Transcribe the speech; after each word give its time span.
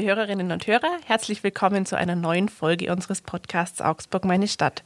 Liebe 0.00 0.16
Hörerinnen 0.16 0.50
und 0.50 0.66
Hörer, 0.66 0.96
herzlich 1.04 1.44
willkommen 1.44 1.84
zu 1.84 1.94
einer 1.94 2.16
neuen 2.16 2.48
Folge 2.48 2.90
unseres 2.90 3.20
Podcasts 3.20 3.82
Augsburg 3.82 4.24
meine 4.24 4.48
Stadt. 4.48 4.82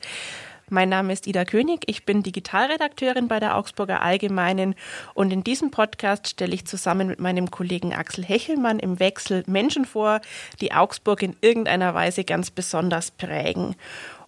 Mein 0.70 0.88
Name 0.88 1.12
ist 1.12 1.28
Ida 1.28 1.44
König, 1.44 1.84
ich 1.86 2.04
bin 2.04 2.24
Digitalredakteurin 2.24 3.28
bei 3.28 3.38
der 3.38 3.56
Augsburger 3.56 4.02
Allgemeinen 4.02 4.74
und 5.14 5.32
in 5.32 5.44
diesem 5.44 5.70
Podcast 5.70 6.26
stelle 6.26 6.52
ich 6.52 6.66
zusammen 6.66 7.06
mit 7.06 7.20
meinem 7.20 7.52
Kollegen 7.52 7.94
Axel 7.94 8.24
Hechelmann 8.24 8.80
im 8.80 8.98
Wechsel 8.98 9.44
Menschen 9.46 9.84
vor, 9.84 10.20
die 10.60 10.72
Augsburg 10.72 11.22
in 11.22 11.36
irgendeiner 11.42 11.94
Weise 11.94 12.24
ganz 12.24 12.50
besonders 12.50 13.12
prägen. 13.12 13.76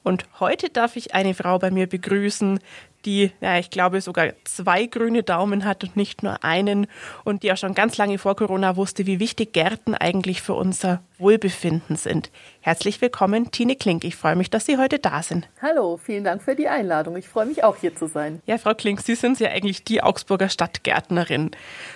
Und 0.05 0.25
heute 0.39 0.69
darf 0.69 0.95
ich 0.95 1.17
eine 1.17 1.35
Frau 1.35 1.59
bei 1.59 1.73
mir 1.73 1.89
begrüßen, 1.89 2.61
die, 3.07 3.31
ja, 3.41 3.59
ich 3.59 3.71
glaube, 3.71 4.01
sogar 4.01 4.33
zwei 4.45 4.87
grüne 4.87 5.23
Daumen 5.23 5.65
hat 5.65 5.85
und 5.85 5.97
nicht 5.97 6.23
nur 6.23 6.45
einen 6.45 6.89
und 7.25 7.43
die 7.43 7.53
auch 7.53 7.57
schon 7.57 7.75
ganz 7.75 7.97
lange 7.97 8.19
vor 8.19 8.37
Corona 8.37 8.77
wusste, 8.77 9.07
wie 9.07 9.21
wichtig 9.21 9.53
Gärten 9.53 9.95
eigentlich 9.95 10.43
für 10.43 10.55
unser 10.55 11.03
Wohlbefinden 11.19 11.97
sind. 11.97 12.31
Herzlich 12.61 13.01
willkommen, 13.01 13.51
Tine 13.51 13.77
Klink. 13.77 14.05
Ich 14.05 14.17
freue 14.17 14.37
mich, 14.37 14.51
dass 14.51 14.67
Sie 14.67 14.77
heute 14.77 14.99
da 14.99 15.23
sind. 15.23 15.49
Hallo, 15.63 15.97
vielen 15.97 16.25
Dank 16.25 16.43
für 16.43 16.55
die 16.55 16.69
Einladung. 16.69 17.17
Ich 17.17 17.29
freue 17.29 17.47
mich 17.47 17.65
auch 17.65 17.77
hier 17.77 17.95
zu 17.95 18.07
sein. 18.07 18.43
Ja, 18.45 18.59
Frau 18.59 18.75
Klink, 18.75 19.01
Sie 19.01 19.15
sind 19.15 19.41
ja 19.41 19.51
eigentlich 19.51 19.85
die 19.85 20.03
Augsburger 20.03 20.49
Stadtgärtnerin. 20.49 21.53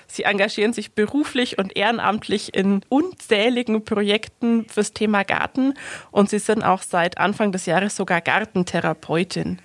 Sie 0.07 0.23
engagieren 0.23 0.73
sich 0.73 0.93
beruflich 0.93 1.59
und 1.59 1.77
ehrenamtlich 1.77 2.55
in 2.55 2.83
unzähligen 2.89 3.85
Projekten 3.85 4.67
fürs 4.69 4.93
Thema 4.93 5.25
Garten 5.25 5.75
und 6.13 6.31
Sie 6.31 6.39
sind 6.39 6.63
auch 6.63 6.83
seit 6.83 7.19
Anfang 7.19 7.53
des 7.53 7.67
Jahres 7.67 7.97
sogar 7.97 8.21
Gartentherapeutin. 8.21 9.59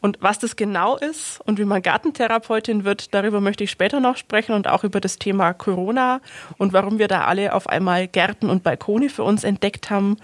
Und 0.00 0.18
was 0.20 0.38
das 0.38 0.56
genau 0.56 0.96
ist 0.96 1.40
und 1.44 1.58
wie 1.58 1.64
man 1.64 1.82
Gartentherapeutin 1.82 2.84
wird, 2.84 3.14
darüber 3.14 3.40
möchte 3.40 3.64
ich 3.64 3.70
später 3.70 4.00
noch 4.00 4.16
sprechen 4.16 4.54
und 4.54 4.68
auch 4.68 4.84
über 4.84 5.00
das 5.00 5.18
Thema 5.18 5.52
Corona 5.52 6.20
und 6.58 6.72
warum 6.72 6.98
wir 6.98 7.08
da 7.08 7.24
alle 7.24 7.54
auf 7.54 7.68
einmal 7.68 8.06
Gärten 8.08 8.50
und 8.50 8.62
Balkone 8.62 9.08
für 9.08 9.24
uns 9.24 9.44
entdeckt 9.44 9.90
haben. 9.90 10.16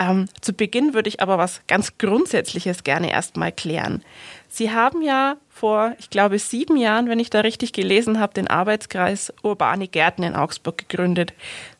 Ähm, 0.00 0.26
zu 0.40 0.52
Beginn 0.52 0.94
würde 0.94 1.08
ich 1.08 1.20
aber 1.20 1.38
was 1.38 1.62
ganz 1.66 1.98
Grundsätzliches 1.98 2.84
gerne 2.84 3.10
erstmal 3.10 3.50
klären. 3.50 4.04
Sie 4.48 4.70
haben 4.70 5.02
ja 5.02 5.36
vor, 5.48 5.94
ich 5.98 6.08
glaube, 6.08 6.38
sieben 6.38 6.76
Jahren, 6.76 7.08
wenn 7.08 7.18
ich 7.18 7.30
da 7.30 7.40
richtig 7.40 7.72
gelesen 7.72 8.20
habe, 8.20 8.32
den 8.32 8.48
Arbeitskreis 8.48 9.32
Urbane 9.42 9.88
Gärten 9.88 10.22
in 10.22 10.36
Augsburg 10.36 10.78
gegründet. 10.78 11.34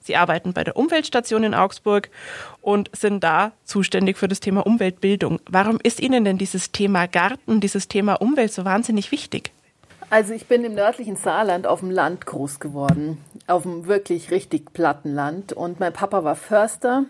Sie 0.09 0.17
arbeiten 0.17 0.55
bei 0.55 0.64
der 0.64 0.75
Umweltstation 0.75 1.45
in 1.45 1.53
Augsburg 1.53 2.09
und 2.62 2.91
sind 2.97 3.23
da 3.23 3.53
zuständig 3.64 4.17
für 4.17 4.27
das 4.27 4.41
Thema 4.41 4.67
Umweltbildung. 4.67 5.39
Warum 5.47 5.78
ist 5.83 6.01
Ihnen 6.01 6.25
denn 6.25 6.39
dieses 6.39 6.73
Thema 6.73 7.06
Garten, 7.06 7.61
dieses 7.61 7.89
Thema 7.89 8.14
Umwelt 8.14 8.51
so 8.51 8.64
wahnsinnig 8.64 9.12
wichtig? 9.12 9.53
Also 10.09 10.33
ich 10.33 10.47
bin 10.47 10.64
im 10.64 10.75
nördlichen 10.75 11.17
Saarland 11.17 11.67
auf 11.67 11.81
dem 11.81 11.91
Land 11.91 12.25
groß 12.25 12.59
geworden, 12.59 13.19
auf 13.47 13.64
dem 13.64 13.86
wirklich 13.86 14.31
richtig 14.31 14.73
platten 14.73 15.14
Land. 15.14 15.53
Und 15.53 15.79
mein 15.79 15.92
Papa 15.92 16.25
war 16.25 16.36
Förster 16.36 17.05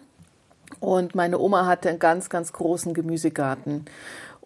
und 0.81 1.15
meine 1.15 1.39
Oma 1.39 1.67
hatte 1.67 1.91
einen 1.91 2.01
ganz, 2.01 2.29
ganz 2.29 2.53
großen 2.53 2.95
Gemüsegarten. 2.95 3.85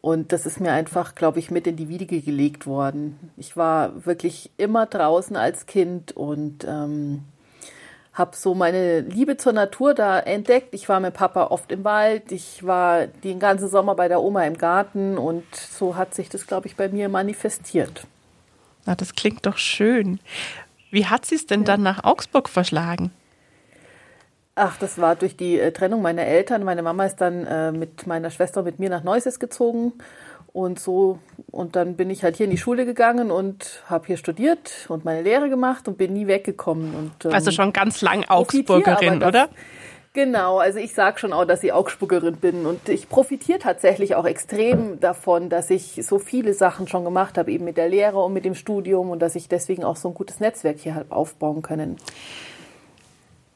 Und 0.02 0.32
das 0.32 0.44
ist 0.44 0.60
mir 0.60 0.72
einfach, 0.72 1.14
glaube 1.14 1.38
ich, 1.38 1.50
mit 1.50 1.66
in 1.66 1.76
die 1.76 1.88
Wiege 1.88 2.20
gelegt 2.20 2.66
worden. 2.66 3.18
Ich 3.38 3.56
war 3.56 4.04
wirklich 4.04 4.50
immer 4.58 4.84
draußen 4.84 5.36
als 5.36 5.64
Kind 5.64 6.12
und 6.12 6.66
ähm, 6.68 7.22
habe 8.12 8.36
so 8.36 8.54
meine 8.54 9.00
Liebe 9.00 9.36
zur 9.36 9.52
Natur 9.52 9.94
da 9.94 10.18
entdeckt. 10.18 10.74
Ich 10.74 10.88
war 10.88 11.00
mit 11.00 11.14
Papa 11.14 11.44
oft 11.44 11.72
im 11.72 11.82
Wald, 11.84 12.30
ich 12.30 12.64
war 12.66 13.06
den 13.06 13.38
ganzen 13.38 13.68
Sommer 13.68 13.94
bei 13.94 14.08
der 14.08 14.20
Oma 14.20 14.44
im 14.44 14.58
Garten 14.58 15.16
und 15.16 15.44
so 15.54 15.96
hat 15.96 16.14
sich 16.14 16.28
das, 16.28 16.46
glaube 16.46 16.66
ich, 16.66 16.76
bei 16.76 16.88
mir 16.88 17.08
manifestiert. 17.08 18.06
Na, 18.84 18.94
das 18.94 19.14
klingt 19.14 19.46
doch 19.46 19.56
schön. 19.56 20.20
Wie 20.90 21.06
hat 21.06 21.24
sie 21.24 21.36
es 21.36 21.46
denn 21.46 21.60
ja. 21.60 21.66
dann 21.66 21.82
nach 21.82 22.04
Augsburg 22.04 22.48
verschlagen? 22.48 23.10
Ach, 24.54 24.76
das 24.76 24.98
war 24.98 25.16
durch 25.16 25.34
die 25.34 25.58
äh, 25.58 25.72
Trennung 25.72 26.02
meiner 26.02 26.26
Eltern. 26.26 26.62
Meine 26.62 26.82
Mama 26.82 27.06
ist 27.06 27.16
dann 27.16 27.46
äh, 27.46 27.72
mit 27.72 28.06
meiner 28.06 28.28
Schwester 28.28 28.62
mit 28.62 28.78
mir 28.78 28.90
nach 28.90 29.02
Neuses 29.02 29.40
gezogen. 29.40 29.94
Und 30.52 30.78
so, 30.78 31.18
und 31.50 31.76
dann 31.76 31.96
bin 31.96 32.10
ich 32.10 32.24
halt 32.24 32.36
hier 32.36 32.44
in 32.44 32.50
die 32.50 32.58
Schule 32.58 32.84
gegangen 32.84 33.30
und 33.30 33.82
habe 33.86 34.06
hier 34.06 34.18
studiert 34.18 34.86
und 34.88 35.04
meine 35.04 35.22
Lehre 35.22 35.48
gemacht 35.48 35.88
und 35.88 35.96
bin 35.96 36.12
nie 36.12 36.26
weggekommen. 36.26 36.94
Und, 36.94 37.24
ähm, 37.24 37.32
also 37.32 37.50
schon 37.50 37.72
ganz 37.72 38.02
lang 38.02 38.24
Augsburgerin, 38.28 39.20
das, 39.20 39.28
oder? 39.28 39.48
Genau, 40.14 40.58
also 40.58 40.78
ich 40.78 40.92
sage 40.92 41.18
schon 41.18 41.32
auch, 41.32 41.46
dass 41.46 41.62
ich 41.62 41.72
Augsburgerin 41.72 42.36
bin 42.36 42.66
und 42.66 42.90
ich 42.90 43.08
profitiere 43.08 43.58
tatsächlich 43.58 44.14
auch 44.14 44.26
extrem 44.26 45.00
davon, 45.00 45.48
dass 45.48 45.70
ich 45.70 46.00
so 46.02 46.18
viele 46.18 46.52
Sachen 46.52 46.86
schon 46.86 47.04
gemacht 47.04 47.38
habe, 47.38 47.50
eben 47.50 47.64
mit 47.64 47.78
der 47.78 47.88
Lehre 47.88 48.22
und 48.22 48.34
mit 48.34 48.44
dem 48.44 48.54
Studium 48.54 49.08
und 49.08 49.20
dass 49.20 49.36
ich 49.36 49.48
deswegen 49.48 49.84
auch 49.84 49.96
so 49.96 50.08
ein 50.08 50.14
gutes 50.14 50.38
Netzwerk 50.38 50.80
hier 50.80 50.96
habe 50.96 51.16
aufbauen 51.16 51.62
können. 51.62 51.96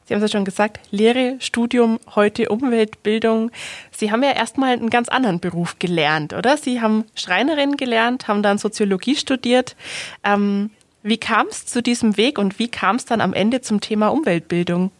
Sie 0.07 0.13
haben 0.13 0.23
es 0.23 0.31
ja 0.31 0.37
schon 0.37 0.45
gesagt, 0.45 0.79
Lehre, 0.89 1.35
Studium, 1.39 1.99
heute 2.15 2.47
Umweltbildung. 2.47 3.51
Sie 3.91 4.09
haben 4.09 4.23
ja 4.23 4.31
erstmal 4.31 4.71
einen 4.71 4.89
ganz 4.89 5.09
anderen 5.09 5.41
Beruf 5.41 5.79
gelernt, 5.79 6.31
oder? 6.31 6.55
Sie 6.55 6.79
haben 6.79 7.03
Schreinerin 7.13 7.75
gelernt, 7.75 8.29
haben 8.29 8.41
dann 8.41 8.57
Soziologie 8.57 9.17
studiert. 9.17 9.75
Ähm, 10.23 10.69
wie 11.03 11.17
kam 11.17 11.47
es 11.47 11.65
zu 11.65 11.83
diesem 11.83 12.15
Weg 12.15 12.39
und 12.39 12.57
wie 12.57 12.69
kam 12.69 12.95
es 12.95 13.03
dann 13.03 13.19
am 13.19 13.33
Ende 13.33 13.59
zum 13.59 13.81
Thema 13.81 14.07
Umweltbildung? 14.07 14.91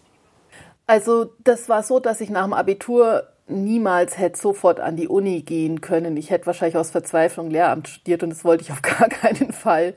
Also 0.88 1.32
das 1.42 1.70
war 1.70 1.84
so, 1.84 2.02
dass 2.02 2.20
ich 2.20 2.30
nach 2.30 2.44
dem 2.44 2.54
Abitur 2.54 3.28
niemals 3.48 4.18
hätte 4.18 4.40
sofort 4.40 4.80
an 4.80 4.96
die 4.96 5.08
Uni 5.08 5.42
gehen 5.42 5.82
können. 5.82 6.18
Ich 6.18 6.30
hätte 6.30 6.46
wahrscheinlich 6.48 6.78
aus 6.78 6.92
Verzweiflung 6.92 7.50
Lehramt 7.50 7.88
studiert 7.88 8.24
und 8.24 8.30
das 8.30 8.44
wollte 8.44 8.64
ich 8.64 8.72
auf 8.72 8.82
gar 8.82 9.10
keinen 9.10 9.52
Fall. 9.54 9.94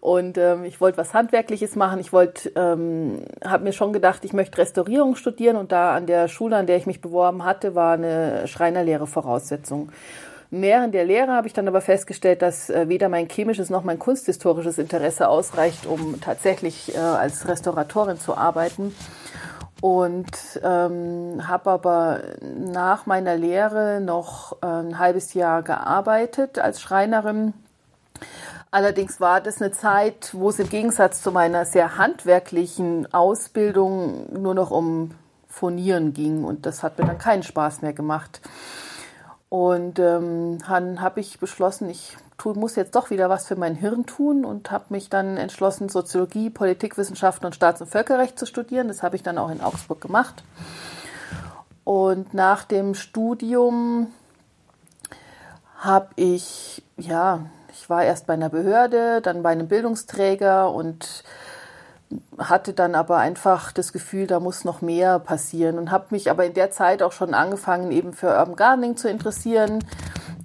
Und 0.00 0.38
ähm, 0.38 0.64
ich 0.64 0.80
wollte 0.80 0.98
was 0.98 1.14
Handwerkliches 1.14 1.76
machen. 1.76 2.00
Ich 2.00 2.12
wollte, 2.12 2.50
ähm, 2.56 3.22
habe 3.44 3.64
mir 3.64 3.72
schon 3.72 3.92
gedacht, 3.92 4.24
ich 4.24 4.32
möchte 4.32 4.58
Restaurierung 4.58 5.16
studieren 5.16 5.56
und 5.56 5.72
da 5.72 5.94
an 5.94 6.06
der 6.06 6.28
Schule, 6.28 6.56
an 6.56 6.66
der 6.66 6.76
ich 6.76 6.86
mich 6.86 7.00
beworben 7.00 7.44
hatte, 7.44 7.74
war 7.74 7.94
eine 7.94 8.46
Schreinerlehre 8.46 9.06
Voraussetzung. 9.06 9.90
Während 10.54 10.92
der 10.94 11.06
Lehre 11.06 11.32
habe 11.32 11.46
ich 11.46 11.54
dann 11.54 11.66
aber 11.66 11.80
festgestellt, 11.80 12.42
dass 12.42 12.68
äh, 12.68 12.86
weder 12.86 13.08
mein 13.08 13.26
chemisches 13.26 13.70
noch 13.70 13.84
mein 13.84 13.98
kunsthistorisches 13.98 14.76
Interesse 14.76 15.28
ausreicht, 15.28 15.86
um 15.86 16.20
tatsächlich 16.20 16.94
äh, 16.94 16.98
als 16.98 17.48
Restauratorin 17.48 18.18
zu 18.18 18.36
arbeiten 18.36 18.94
und 19.82 20.30
ähm, 20.62 21.42
habe 21.48 21.70
aber 21.72 22.20
nach 22.46 23.04
meiner 23.06 23.36
Lehre 23.36 24.00
noch 24.00 24.56
äh, 24.62 24.66
ein 24.66 24.98
halbes 25.00 25.34
Jahr 25.34 25.64
gearbeitet 25.64 26.60
als 26.60 26.80
Schreinerin. 26.80 27.52
Allerdings 28.70 29.20
war 29.20 29.40
das 29.40 29.60
eine 29.60 29.72
Zeit, 29.72 30.30
wo 30.34 30.50
es 30.50 30.60
im 30.60 30.68
Gegensatz 30.68 31.20
zu 31.20 31.32
meiner 31.32 31.64
sehr 31.64 31.98
handwerklichen 31.98 33.12
Ausbildung 33.12 34.40
nur 34.40 34.54
noch 34.54 34.70
um 34.70 35.10
Furnieren 35.48 36.12
ging 36.12 36.44
und 36.44 36.64
das 36.64 36.84
hat 36.84 36.96
mir 37.00 37.04
dann 37.04 37.18
keinen 37.18 37.42
Spaß 37.42 37.82
mehr 37.82 37.92
gemacht. 37.92 38.40
Und 39.48 39.98
ähm, 39.98 40.58
dann 40.66 41.00
habe 41.00 41.18
ich 41.18 41.40
beschlossen, 41.40 41.90
ich 41.90 42.16
tu, 42.42 42.54
muss 42.54 42.74
jetzt 42.74 42.96
doch 42.96 43.10
wieder 43.10 43.30
was 43.30 43.46
für 43.46 43.54
mein 43.54 43.76
Hirn 43.76 44.04
tun 44.04 44.44
und 44.44 44.70
habe 44.70 44.86
mich 44.88 45.08
dann 45.08 45.36
entschlossen, 45.36 45.88
Soziologie, 45.88 46.50
Politikwissenschaften 46.50 47.46
und 47.46 47.54
Staats- 47.54 47.80
und 47.80 47.86
Völkerrecht 47.88 48.38
zu 48.38 48.46
studieren. 48.46 48.88
Das 48.88 49.02
habe 49.02 49.14
ich 49.14 49.22
dann 49.22 49.38
auch 49.38 49.50
in 49.50 49.60
Augsburg 49.60 50.00
gemacht. 50.00 50.42
Und 51.84 52.34
nach 52.34 52.64
dem 52.64 52.94
Studium 52.94 54.08
habe 55.78 56.08
ich, 56.16 56.82
ja, 56.96 57.46
ich 57.72 57.88
war 57.88 58.02
erst 58.02 58.26
bei 58.26 58.34
einer 58.34 58.48
Behörde, 58.48 59.20
dann 59.20 59.42
bei 59.42 59.50
einem 59.50 59.68
Bildungsträger 59.68 60.70
und 60.72 61.24
hatte 62.38 62.72
dann 62.72 62.94
aber 62.94 63.18
einfach 63.18 63.72
das 63.72 63.92
Gefühl, 63.92 64.26
da 64.26 64.40
muss 64.40 64.64
noch 64.64 64.82
mehr 64.82 65.18
passieren 65.18 65.78
und 65.78 65.90
habe 65.90 66.06
mich 66.10 66.30
aber 66.30 66.44
in 66.44 66.54
der 66.54 66.70
Zeit 66.70 67.02
auch 67.02 67.12
schon 67.12 67.34
angefangen, 67.34 67.90
eben 67.90 68.12
für 68.12 68.28
Urban 68.28 68.56
Gardening 68.56 68.96
zu 68.96 69.08
interessieren. 69.08 69.84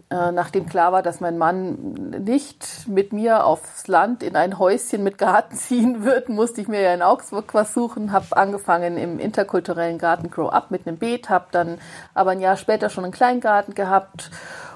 Äh, 0.09 0.31
nachdem 0.31 0.67
klar 0.67 0.93
war, 0.93 1.03
dass 1.03 1.19
mein 1.19 1.37
Mann 1.37 1.93
nicht 2.23 2.87
mit 2.87 3.11
mir 3.11 3.45
aufs 3.45 3.87
Land 3.87 4.23
in 4.23 4.37
ein 4.37 4.57
Häuschen 4.57 5.03
mit 5.03 5.17
Garten 5.17 5.55
ziehen 5.57 6.05
wird, 6.05 6.29
musste 6.29 6.61
ich 6.61 6.69
mir 6.69 6.79
ja 6.79 6.93
in 6.93 7.01
Augsburg 7.01 7.53
was 7.53 7.73
suchen, 7.73 8.13
habe 8.13 8.37
angefangen 8.37 8.97
im 8.97 9.19
interkulturellen 9.19 9.97
Garten 9.97 10.31
Grow 10.31 10.49
Up 10.49 10.71
mit 10.71 10.87
einem 10.87 10.97
Beet, 10.97 11.29
habe 11.29 11.47
dann 11.51 11.77
aber 12.13 12.31
ein 12.31 12.39
Jahr 12.39 12.55
später 12.55 12.89
schon 12.89 13.03
einen 13.03 13.11
Kleingarten 13.11 13.75
gehabt 13.75 14.31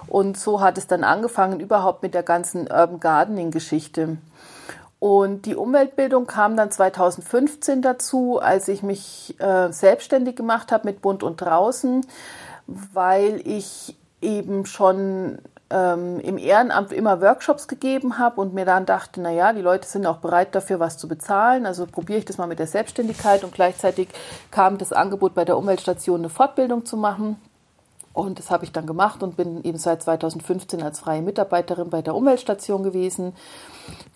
und 0.08 0.38
so 0.38 0.60
hat 0.60 0.78
es 0.78 0.88
dann 0.88 1.06
angefangen 1.06 1.62
überhaupt 1.62 2.04
mit 2.04 2.14
der 2.14 2.24
ganzen 2.24 2.64
Urban 2.64 3.00
Gardening 3.00 3.52
Geschichte. 3.52 4.18
Und 5.00 5.46
die 5.46 5.56
Umweltbildung 5.56 6.28
kam 6.28 6.58
dann 6.58 6.70
2015 6.70 7.82
dazu, 7.82 8.40
als 8.40 8.68
ich 8.68 8.84
mich 8.84 9.36
äh, 9.40 9.72
selbstständig 9.72 10.36
gemacht 10.36 10.74
habe 10.74 10.86
mit 10.86 11.02
Bund 11.02 11.24
und 11.24 11.40
Draußen, 11.42 12.06
weil 12.68 13.42
ich 13.46 13.96
eben 14.22 14.66
schon 14.66 15.40
ähm, 15.72 16.20
im 16.20 16.38
Ehrenamt 16.38 16.92
immer 16.92 17.22
Workshops 17.22 17.68
gegeben 17.68 18.18
habe 18.18 18.42
und 18.42 18.54
mir 18.54 18.66
dann 18.66 18.86
dachte, 18.86 19.22
na 19.22 19.32
ja, 19.32 19.54
die 19.54 19.62
Leute 19.62 19.88
sind 19.88 20.06
auch 20.06 20.18
bereit 20.18 20.54
dafür, 20.54 20.80
was 20.80 20.98
zu 20.98 21.08
bezahlen. 21.08 21.66
Also 21.66 21.86
probiere 21.86 22.20
ich 22.20 22.26
das 22.26 22.38
mal 22.38 22.48
mit 22.48 22.60
der 22.60 22.68
Selbstständigkeit 22.68 23.44
und 23.44 23.54
gleichzeitig 23.54 24.10
kam 24.52 24.78
das 24.78 24.94
Angebot 24.94 25.34
bei 25.34 25.46
der 25.46 25.58
Umweltstation 25.58 26.22
eine 26.22 26.30
Fortbildung 26.30 26.86
zu 26.86 26.98
machen. 26.98 27.38
Und 28.14 28.40
das 28.40 28.52
habe 28.52 28.66
ich 28.66 28.74
dann 28.74 28.86
gemacht 28.86 29.24
und 29.24 29.38
bin 29.38 29.64
eben 29.64 29.78
seit 29.78 30.04
2015 30.04 30.84
als 30.84 31.00
freie 31.00 31.22
Mitarbeiterin 31.22 31.90
bei 31.90 32.02
der 32.02 32.14
Umweltstation 32.14 32.84
gewesen. 32.84 33.34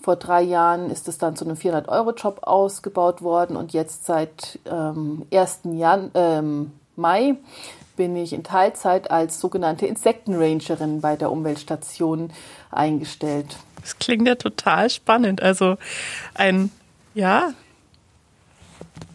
Vor 0.01 0.17
drei 0.17 0.41
Jahren 0.41 0.91
ist 0.91 1.07
es 1.07 1.17
dann 1.17 1.37
zu 1.37 1.45
einem 1.45 1.55
400-Euro-Job 1.55 2.39
ausgebaut 2.43 3.21
worden 3.21 3.55
und 3.55 3.71
jetzt 3.71 4.05
seit 4.05 4.59
ähm, 4.69 5.25
1. 5.33 5.59
Jan 5.63 6.11
ähm, 6.13 6.73
Mai 6.97 7.37
bin 7.95 8.15
ich 8.15 8.33
in 8.33 8.44
Teilzeit 8.44 9.12
als 9.12 9.39
sogenannte 9.39 9.86
Insektenrangerin 9.88 11.01
bei 11.01 11.15
der 11.15 11.31
Umweltstation 11.31 12.31
eingestellt. 12.71 13.57
Das 13.81 13.97
klingt 13.97 14.27
ja 14.27 14.36
total 14.36 14.89
spannend. 14.89 15.42
Also 15.42 15.77
ein, 16.33 16.71
ja, 17.13 17.53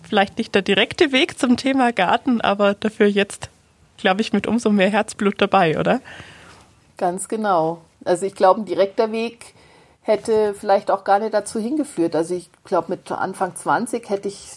vielleicht 0.05 0.38
nicht 0.38 0.55
der 0.55 0.62
direkte 0.62 1.12
Weg 1.12 1.38
zum 1.38 1.56
Thema 1.56 1.93
Garten, 1.93 2.41
aber 2.41 2.75
dafür 2.75 3.06
jetzt, 3.06 3.49
glaube 3.97 4.21
ich, 4.21 4.32
mit 4.32 4.47
umso 4.47 4.71
mehr 4.71 4.91
Herzblut 4.91 5.41
dabei, 5.41 5.79
oder? 5.79 6.00
Ganz 6.97 7.29
genau. 7.29 7.81
Also 8.05 8.26
ich 8.26 8.35
glaube, 8.35 8.61
ein 8.61 8.65
direkter 8.65 9.12
Weg 9.12 9.55
hätte 10.03 10.55
vielleicht 10.55 10.91
auch 10.91 11.05
gar 11.05 11.19
nicht 11.19 11.35
dazu 11.35 11.61
hingeführt. 11.61 12.17
Also 12.17 12.35
ich 12.35 12.50
glaube, 12.65 12.91
mit 12.91 13.11
Anfang 13.12 13.55
20 13.55 14.09
hätte 14.09 14.29
ich 14.29 14.56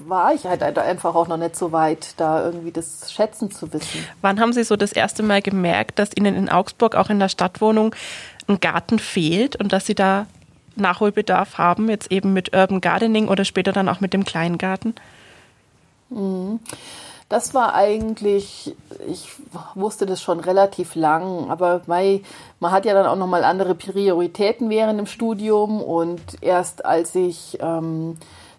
war 0.00 0.34
ich 0.34 0.44
halt 0.44 0.62
einfach 0.62 1.14
auch 1.14 1.28
noch 1.28 1.36
nicht 1.36 1.56
so 1.56 1.72
weit, 1.72 2.14
da 2.16 2.44
irgendwie 2.44 2.72
das 2.72 3.12
schätzen 3.12 3.50
zu 3.50 3.72
wissen. 3.72 4.04
Wann 4.22 4.40
haben 4.40 4.52
Sie 4.52 4.64
so 4.64 4.76
das 4.76 4.92
erste 4.92 5.22
Mal 5.22 5.42
gemerkt, 5.42 5.98
dass 5.98 6.10
Ihnen 6.16 6.34
in 6.34 6.48
Augsburg 6.48 6.94
auch 6.94 7.10
in 7.10 7.18
der 7.18 7.28
Stadtwohnung 7.28 7.94
ein 8.48 8.60
Garten 8.60 8.98
fehlt 8.98 9.56
und 9.56 9.72
dass 9.72 9.86
Sie 9.86 9.94
da 9.94 10.26
Nachholbedarf 10.76 11.58
haben, 11.58 11.88
jetzt 11.88 12.12
eben 12.12 12.32
mit 12.32 12.54
Urban 12.54 12.80
Gardening 12.80 13.28
oder 13.28 13.44
später 13.44 13.72
dann 13.72 13.88
auch 13.88 14.00
mit 14.00 14.12
dem 14.12 14.24
Kleingarten? 14.24 14.94
Mhm. 16.10 16.60
Das 17.28 17.54
war 17.54 17.74
eigentlich, 17.74 18.76
ich 19.08 19.32
wusste 19.74 20.06
das 20.06 20.22
schon 20.22 20.38
relativ 20.38 20.94
lang, 20.94 21.50
aber 21.50 21.82
man 21.86 22.70
hat 22.70 22.84
ja 22.84 22.94
dann 22.94 23.06
auch 23.06 23.16
nochmal 23.16 23.42
andere 23.42 23.74
Prioritäten 23.74 24.70
während 24.70 25.00
dem 25.00 25.06
Studium 25.06 25.82
und 25.82 26.20
erst 26.40 26.84
als 26.84 27.16
ich 27.16 27.58
ähm, 27.60 28.16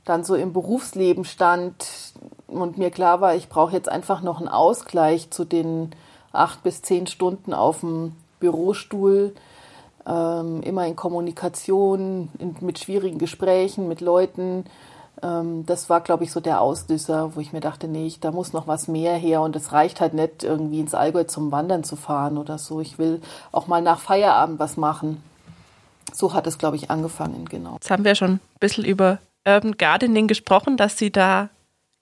dann 0.08 0.24
so 0.24 0.36
im 0.36 0.54
Berufsleben 0.54 1.26
stand 1.26 2.14
und 2.48 2.78
mir 2.78 2.92
klar 2.92 3.22
war, 3.22 3.36
ich 3.36 3.50
brauche 3.50 3.74
jetzt 3.74 3.90
einfach 3.90 4.22
noch 4.22 4.40
einen 4.40 4.48
Ausgleich 4.48 5.30
zu 5.30 5.46
den 5.46 5.92
acht 6.32 6.64
bis 6.64 6.82
zehn 6.82 7.08
Stunden 7.08 7.54
auf 7.54 7.82
dem 7.82 8.14
Bürostuhl, 8.40 9.34
ähm, 10.06 10.62
immer 10.62 10.86
in 10.88 10.96
Kommunikation, 10.96 12.30
in, 12.40 12.56
mit 12.62 12.80
schwierigen 12.80 13.18
Gesprächen 13.18 13.88
mit 13.88 14.00
Leuten. 14.00 14.66
Ähm, 15.22 15.66
das 15.66 15.90
war, 15.90 16.02
glaube 16.02 16.24
ich, 16.24 16.32
so 16.32 16.40
der 16.40 16.62
Auslöser, 16.62 17.36
wo 17.36 17.40
ich 17.40 17.52
mir 17.52 17.60
dachte, 17.60 17.88
nee, 17.88 18.06
ich, 18.06 18.20
da 18.20 18.32
muss 18.32 18.54
noch 18.54 18.68
was 18.68 18.88
mehr 18.88 19.16
her 19.16 19.42
und 19.42 19.56
es 19.56 19.72
reicht 19.74 20.00
halt 20.00 20.14
nicht, 20.14 20.44
irgendwie 20.44 20.80
ins 20.80 20.94
Allgäu 20.94 21.24
zum 21.26 21.52
Wandern 21.52 21.84
zu 21.84 21.96
fahren 21.96 22.38
oder 22.38 22.58
so. 22.58 22.80
Ich 22.80 22.98
will 22.98 23.22
auch 23.52 23.68
mal 23.68 23.82
nach 23.82 24.00
Feierabend 24.00 24.60
was 24.60 24.78
machen. 24.78 25.22
So 26.14 26.34
hat 26.34 26.48
es, 26.48 26.58
glaube 26.58 26.78
ich, 26.78 26.90
angefangen, 26.90 27.46
genau. 27.46 27.74
Jetzt 27.74 27.92
haben 27.92 28.06
wir 28.06 28.16
schon 28.16 28.34
ein 28.34 28.40
bisschen 28.60 28.86
über 28.86 29.20
Urban 29.48 29.78
Gardening 29.78 30.28
gesprochen, 30.28 30.78
dass 30.78 30.98
Sie 30.98 31.12
da 31.12 31.50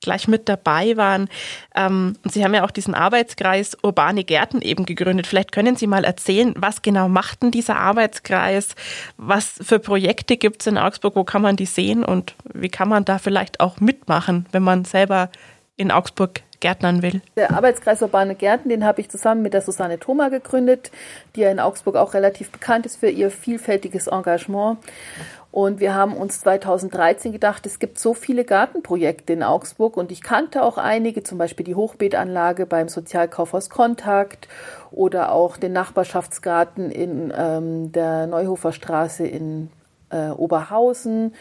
gleich 0.02 0.28
mit 0.28 0.48
dabei 0.48 0.98
waren. 0.98 1.30
Ähm, 1.76 2.16
und 2.24 2.32
Sie 2.32 2.44
haben 2.44 2.54
ja 2.54 2.64
auch 2.64 2.72
diesen 2.72 2.94
Arbeitskreis 2.94 3.78
Urbane 3.82 4.24
Gärten 4.24 4.62
eben 4.62 4.86
gegründet. 4.86 5.28
Vielleicht 5.28 5.52
können 5.52 5.76
Sie 5.76 5.88
mal 5.88 6.06
erzählen, 6.06 6.54
was 6.58 6.82
genau 6.82 7.10
macht 7.10 7.44
denn 7.44 7.52
dieser 7.52 7.78
Arbeitskreis? 7.78 8.76
Was 9.18 9.60
für 9.62 9.80
Projekte 9.80 10.38
gibt 10.38 10.62
es 10.62 10.68
in 10.68 10.78
Augsburg? 10.78 11.16
Wo 11.16 11.24
kann 11.24 11.42
man 11.42 11.56
die 11.56 11.66
sehen? 11.66 12.06
Und 12.06 12.36
wie 12.54 12.70
kann 12.70 12.88
man 12.88 13.04
da 13.04 13.18
vielleicht 13.18 13.60
auch 13.60 13.80
mitmachen, 13.80 14.46
wenn 14.52 14.64
man 14.64 14.86
selber 14.86 15.30
in 15.78 15.92
Augsburg 15.92 16.42
Gärtnern 16.60 17.02
will. 17.02 17.22
Der 17.36 17.52
Arbeitskreis 17.52 18.02
Urbane 18.02 18.34
Gärten, 18.34 18.70
den 18.70 18.86
habe 18.86 19.02
ich 19.02 19.10
zusammen 19.10 19.42
mit 19.42 19.54
der 19.54 19.62
Susanne 19.62 20.00
Thoma 20.00 20.30
gegründet, 20.30 20.90
die 21.36 21.42
ja 21.42 21.52
in 21.52 21.60
Augsburg 21.60 21.96
auch 21.96 22.16
relativ 22.16 22.50
bekannt 22.50 22.86
ist 22.86 22.98
für 22.98 23.10
ihr 23.10 23.30
vielfältiges 23.30 24.08
Engagement. 24.08 24.80
Und 25.56 25.80
wir 25.80 25.96
haben 25.96 26.18
uns 26.18 26.42
2013 26.42 27.32
gedacht, 27.32 27.66
es 27.66 27.80
gibt 27.80 27.98
so 27.98 28.14
viele 28.14 28.44
Gartenprojekte 28.44 29.32
in 29.32 29.42
Augsburg 29.42 29.96
und 29.96 30.12
ich 30.12 30.22
kannte 30.22 30.62
auch 30.62 30.78
einige, 30.78 31.24
zum 31.24 31.38
Beispiel 31.38 31.66
die 31.66 31.76
Hochbeetanlage 31.76 32.66
beim 32.66 32.90
Sozialkaufhaus 32.90 33.70
Kontakt 33.70 34.50
oder 34.92 35.32
auch 35.32 35.56
den 35.56 35.72
Nachbarschaftsgarten 35.72 36.92
in 36.92 37.32
ähm, 37.34 37.94
der 37.94 38.28
Neuhofer 38.28 38.74
Straße 38.74 39.26
in 39.26 39.70
äh, 40.10 40.28
Oberhausen 40.28 41.34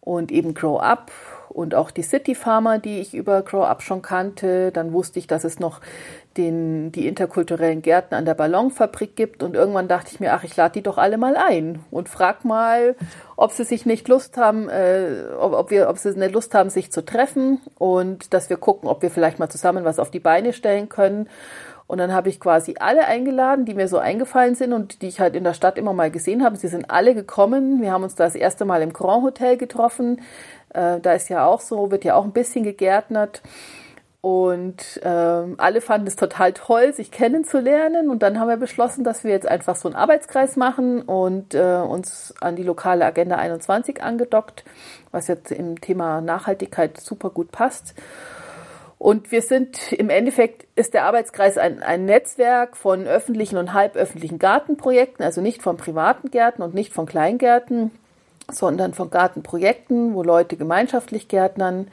und 0.00 0.32
eben 0.32 0.52
Grow 0.52 0.80
Up 0.80 1.12
und 1.48 1.74
auch 1.74 1.90
die 1.90 2.02
City 2.02 2.34
Farmer, 2.34 2.78
die 2.78 3.00
ich 3.00 3.14
über 3.14 3.42
Grow 3.42 3.64
Up 3.64 3.82
schon 3.82 4.02
kannte. 4.02 4.72
Dann 4.72 4.92
wusste 4.92 5.18
ich, 5.18 5.26
dass 5.26 5.44
es 5.44 5.58
noch 5.58 5.80
den, 6.36 6.92
die 6.92 7.06
interkulturellen 7.06 7.82
Gärten 7.82 8.14
an 8.14 8.24
der 8.24 8.34
Ballonfabrik 8.34 9.16
gibt. 9.16 9.42
Und 9.42 9.54
irgendwann 9.54 9.88
dachte 9.88 10.10
ich 10.12 10.20
mir, 10.20 10.34
ach, 10.34 10.44
ich 10.44 10.56
lade 10.56 10.74
die 10.74 10.82
doch 10.82 10.98
alle 10.98 11.18
mal 11.18 11.36
ein 11.36 11.80
und 11.90 12.08
frag 12.08 12.44
mal, 12.44 12.94
ob 13.36 13.52
sie 13.52 13.64
sich 13.64 13.86
nicht 13.86 14.08
Lust 14.08 14.36
haben, 14.36 14.68
äh, 14.68 15.24
ob, 15.38 15.52
ob, 15.52 15.70
wir, 15.70 15.88
ob 15.88 15.98
sie 15.98 16.14
eine 16.14 16.28
Lust 16.28 16.54
haben, 16.54 16.70
sich 16.70 16.92
zu 16.92 17.04
treffen 17.04 17.60
und 17.78 18.34
dass 18.34 18.50
wir 18.50 18.56
gucken, 18.56 18.88
ob 18.88 19.02
wir 19.02 19.10
vielleicht 19.10 19.38
mal 19.38 19.48
zusammen 19.48 19.84
was 19.84 19.98
auf 19.98 20.10
die 20.10 20.20
Beine 20.20 20.52
stellen 20.52 20.88
können. 20.88 21.28
Und 21.88 21.98
dann 21.98 22.12
habe 22.12 22.28
ich 22.28 22.40
quasi 22.40 22.74
alle 22.80 23.06
eingeladen, 23.06 23.64
die 23.64 23.74
mir 23.74 23.86
so 23.86 23.98
eingefallen 23.98 24.56
sind 24.56 24.72
und 24.72 25.02
die 25.02 25.06
ich 25.06 25.20
halt 25.20 25.36
in 25.36 25.44
der 25.44 25.54
Stadt 25.54 25.78
immer 25.78 25.92
mal 25.92 26.10
gesehen 26.10 26.42
habe. 26.42 26.56
Sie 26.56 26.66
sind 26.66 26.90
alle 26.90 27.14
gekommen. 27.14 27.80
Wir 27.80 27.92
haben 27.92 28.02
uns 28.02 28.16
das 28.16 28.34
erste 28.34 28.64
Mal 28.64 28.82
im 28.82 28.92
Grand 28.92 29.22
Hotel 29.22 29.56
getroffen. 29.56 30.20
Äh, 30.70 31.00
da 31.00 31.12
ist 31.12 31.28
ja 31.28 31.46
auch 31.46 31.60
so, 31.60 31.90
wird 31.90 32.04
ja 32.04 32.14
auch 32.14 32.24
ein 32.24 32.32
bisschen 32.32 32.64
gegärtnert. 32.64 33.42
Und 34.20 35.00
ähm, 35.04 35.54
alle 35.58 35.80
fanden 35.80 36.08
es 36.08 36.16
total 36.16 36.52
toll, 36.52 36.92
sich 36.92 37.12
kennenzulernen. 37.12 38.10
Und 38.10 38.24
dann 38.24 38.40
haben 38.40 38.48
wir 38.48 38.56
beschlossen, 38.56 39.04
dass 39.04 39.22
wir 39.22 39.30
jetzt 39.30 39.46
einfach 39.46 39.76
so 39.76 39.88
einen 39.88 39.94
Arbeitskreis 39.94 40.56
machen 40.56 41.02
und 41.02 41.54
äh, 41.54 41.76
uns 41.76 42.34
an 42.40 42.56
die 42.56 42.64
lokale 42.64 43.04
Agenda 43.04 43.36
21 43.36 44.02
angedockt, 44.02 44.64
was 45.12 45.28
jetzt 45.28 45.52
im 45.52 45.80
Thema 45.80 46.20
Nachhaltigkeit 46.20 46.98
super 46.98 47.30
gut 47.30 47.52
passt. 47.52 47.94
Und 48.98 49.30
wir 49.30 49.42
sind 49.42 49.92
im 49.92 50.10
Endeffekt 50.10 50.66
ist 50.74 50.94
der 50.94 51.04
Arbeitskreis 51.04 51.56
ein, 51.58 51.82
ein 51.82 52.06
Netzwerk 52.06 52.76
von 52.76 53.06
öffentlichen 53.06 53.58
und 53.58 53.74
halböffentlichen 53.74 54.40
Gartenprojekten, 54.40 55.24
also 55.24 55.40
nicht 55.40 55.62
von 55.62 55.76
privaten 55.76 56.30
Gärten 56.30 56.62
und 56.62 56.74
nicht 56.74 56.92
von 56.92 57.06
Kleingärten, 57.06 57.92
sondern 58.50 58.94
von 58.94 59.10
Gartenprojekten, 59.10 60.14
wo 60.14 60.22
Leute 60.22 60.56
gemeinschaftlich 60.56 61.28
gärtnern 61.28 61.88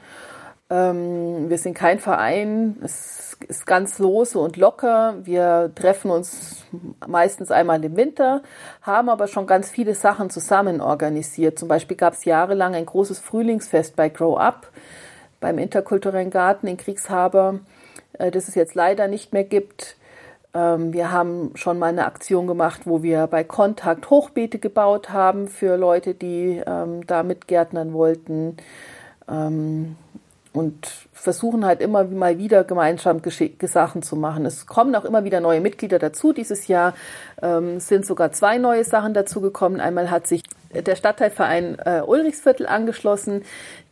ähm, 0.70 1.50
wir 1.50 1.58
sind 1.58 1.74
kein 1.74 1.98
Verein, 1.98 2.76
es 2.82 3.36
ist 3.48 3.66
ganz 3.66 3.98
lose 3.98 4.38
und 4.38 4.56
locker. 4.56 5.16
Wir 5.22 5.70
treffen 5.74 6.10
uns 6.10 6.64
meistens 7.06 7.50
einmal 7.50 7.84
im 7.84 7.96
Winter, 7.96 8.42
haben 8.80 9.10
aber 9.10 9.28
schon 9.28 9.46
ganz 9.46 9.70
viele 9.70 9.94
Sachen 9.94 10.30
zusammen 10.30 10.80
organisiert. 10.80 11.58
Zum 11.58 11.68
Beispiel 11.68 11.96
gab 11.96 12.14
es 12.14 12.24
jahrelang 12.24 12.74
ein 12.74 12.86
großes 12.86 13.18
Frühlingsfest 13.18 13.94
bei 13.94 14.08
Grow 14.08 14.38
Up 14.38 14.70
beim 15.40 15.58
interkulturellen 15.58 16.30
Garten 16.30 16.66
in 16.66 16.78
Kriegshaber, 16.78 17.60
äh, 18.14 18.30
das 18.30 18.48
es 18.48 18.54
jetzt 18.54 18.74
leider 18.74 19.06
nicht 19.06 19.32
mehr 19.34 19.44
gibt. 19.44 19.96
Ähm, 20.54 20.92
wir 20.92 21.10
haben 21.10 21.50
schon 21.56 21.78
mal 21.78 21.88
eine 21.88 22.06
Aktion 22.06 22.46
gemacht, 22.46 22.82
wo 22.84 23.02
wir 23.02 23.26
bei 23.26 23.44
Kontakt 23.44 24.08
Hochbeete 24.10 24.58
gebaut 24.58 25.10
haben 25.10 25.48
für 25.48 25.76
Leute, 25.76 26.14
die 26.14 26.62
ähm, 26.64 27.06
da 27.06 27.22
mitgärtnern 27.22 27.92
wollten. 27.92 28.56
Ähm, 29.28 29.96
und 30.54 31.08
versuchen 31.12 31.64
halt 31.66 31.80
immer 31.80 32.04
mal 32.04 32.38
wieder 32.38 32.62
gemeinsam 32.62 33.20
Sachen 33.62 34.02
zu 34.02 34.14
machen. 34.14 34.46
Es 34.46 34.66
kommen 34.66 34.94
auch 34.94 35.04
immer 35.04 35.24
wieder 35.24 35.40
neue 35.40 35.60
Mitglieder 35.60 35.98
dazu. 35.98 36.32
Dieses 36.32 36.68
Jahr 36.68 36.94
ähm, 37.42 37.80
sind 37.80 38.06
sogar 38.06 38.30
zwei 38.30 38.58
neue 38.58 38.84
Sachen 38.84 39.14
dazugekommen. 39.14 39.80
Einmal 39.80 40.12
hat 40.12 40.28
sich 40.28 40.44
der 40.82 40.96
Stadtteilverein 40.96 41.78
äh, 41.84 42.02
Ulrichsviertel 42.06 42.66
angeschlossen. 42.66 43.42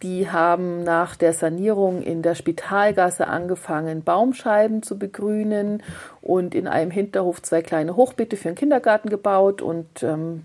Die 0.02 0.30
haben 0.30 0.82
nach 0.82 1.16
der 1.16 1.32
Sanierung 1.32 2.02
in 2.02 2.22
der 2.22 2.34
Spitalgasse 2.34 3.28
angefangen, 3.28 4.02
Baumscheiben 4.02 4.82
zu 4.82 4.98
begrünen 4.98 5.82
und 6.20 6.54
in 6.54 6.66
einem 6.66 6.90
Hinterhof 6.90 7.42
zwei 7.42 7.62
kleine 7.62 7.96
Hochbeete 7.96 8.36
für 8.36 8.48
den 8.48 8.54
Kindergarten 8.54 9.10
gebaut 9.10 9.62
und 9.62 10.02
ähm, 10.02 10.44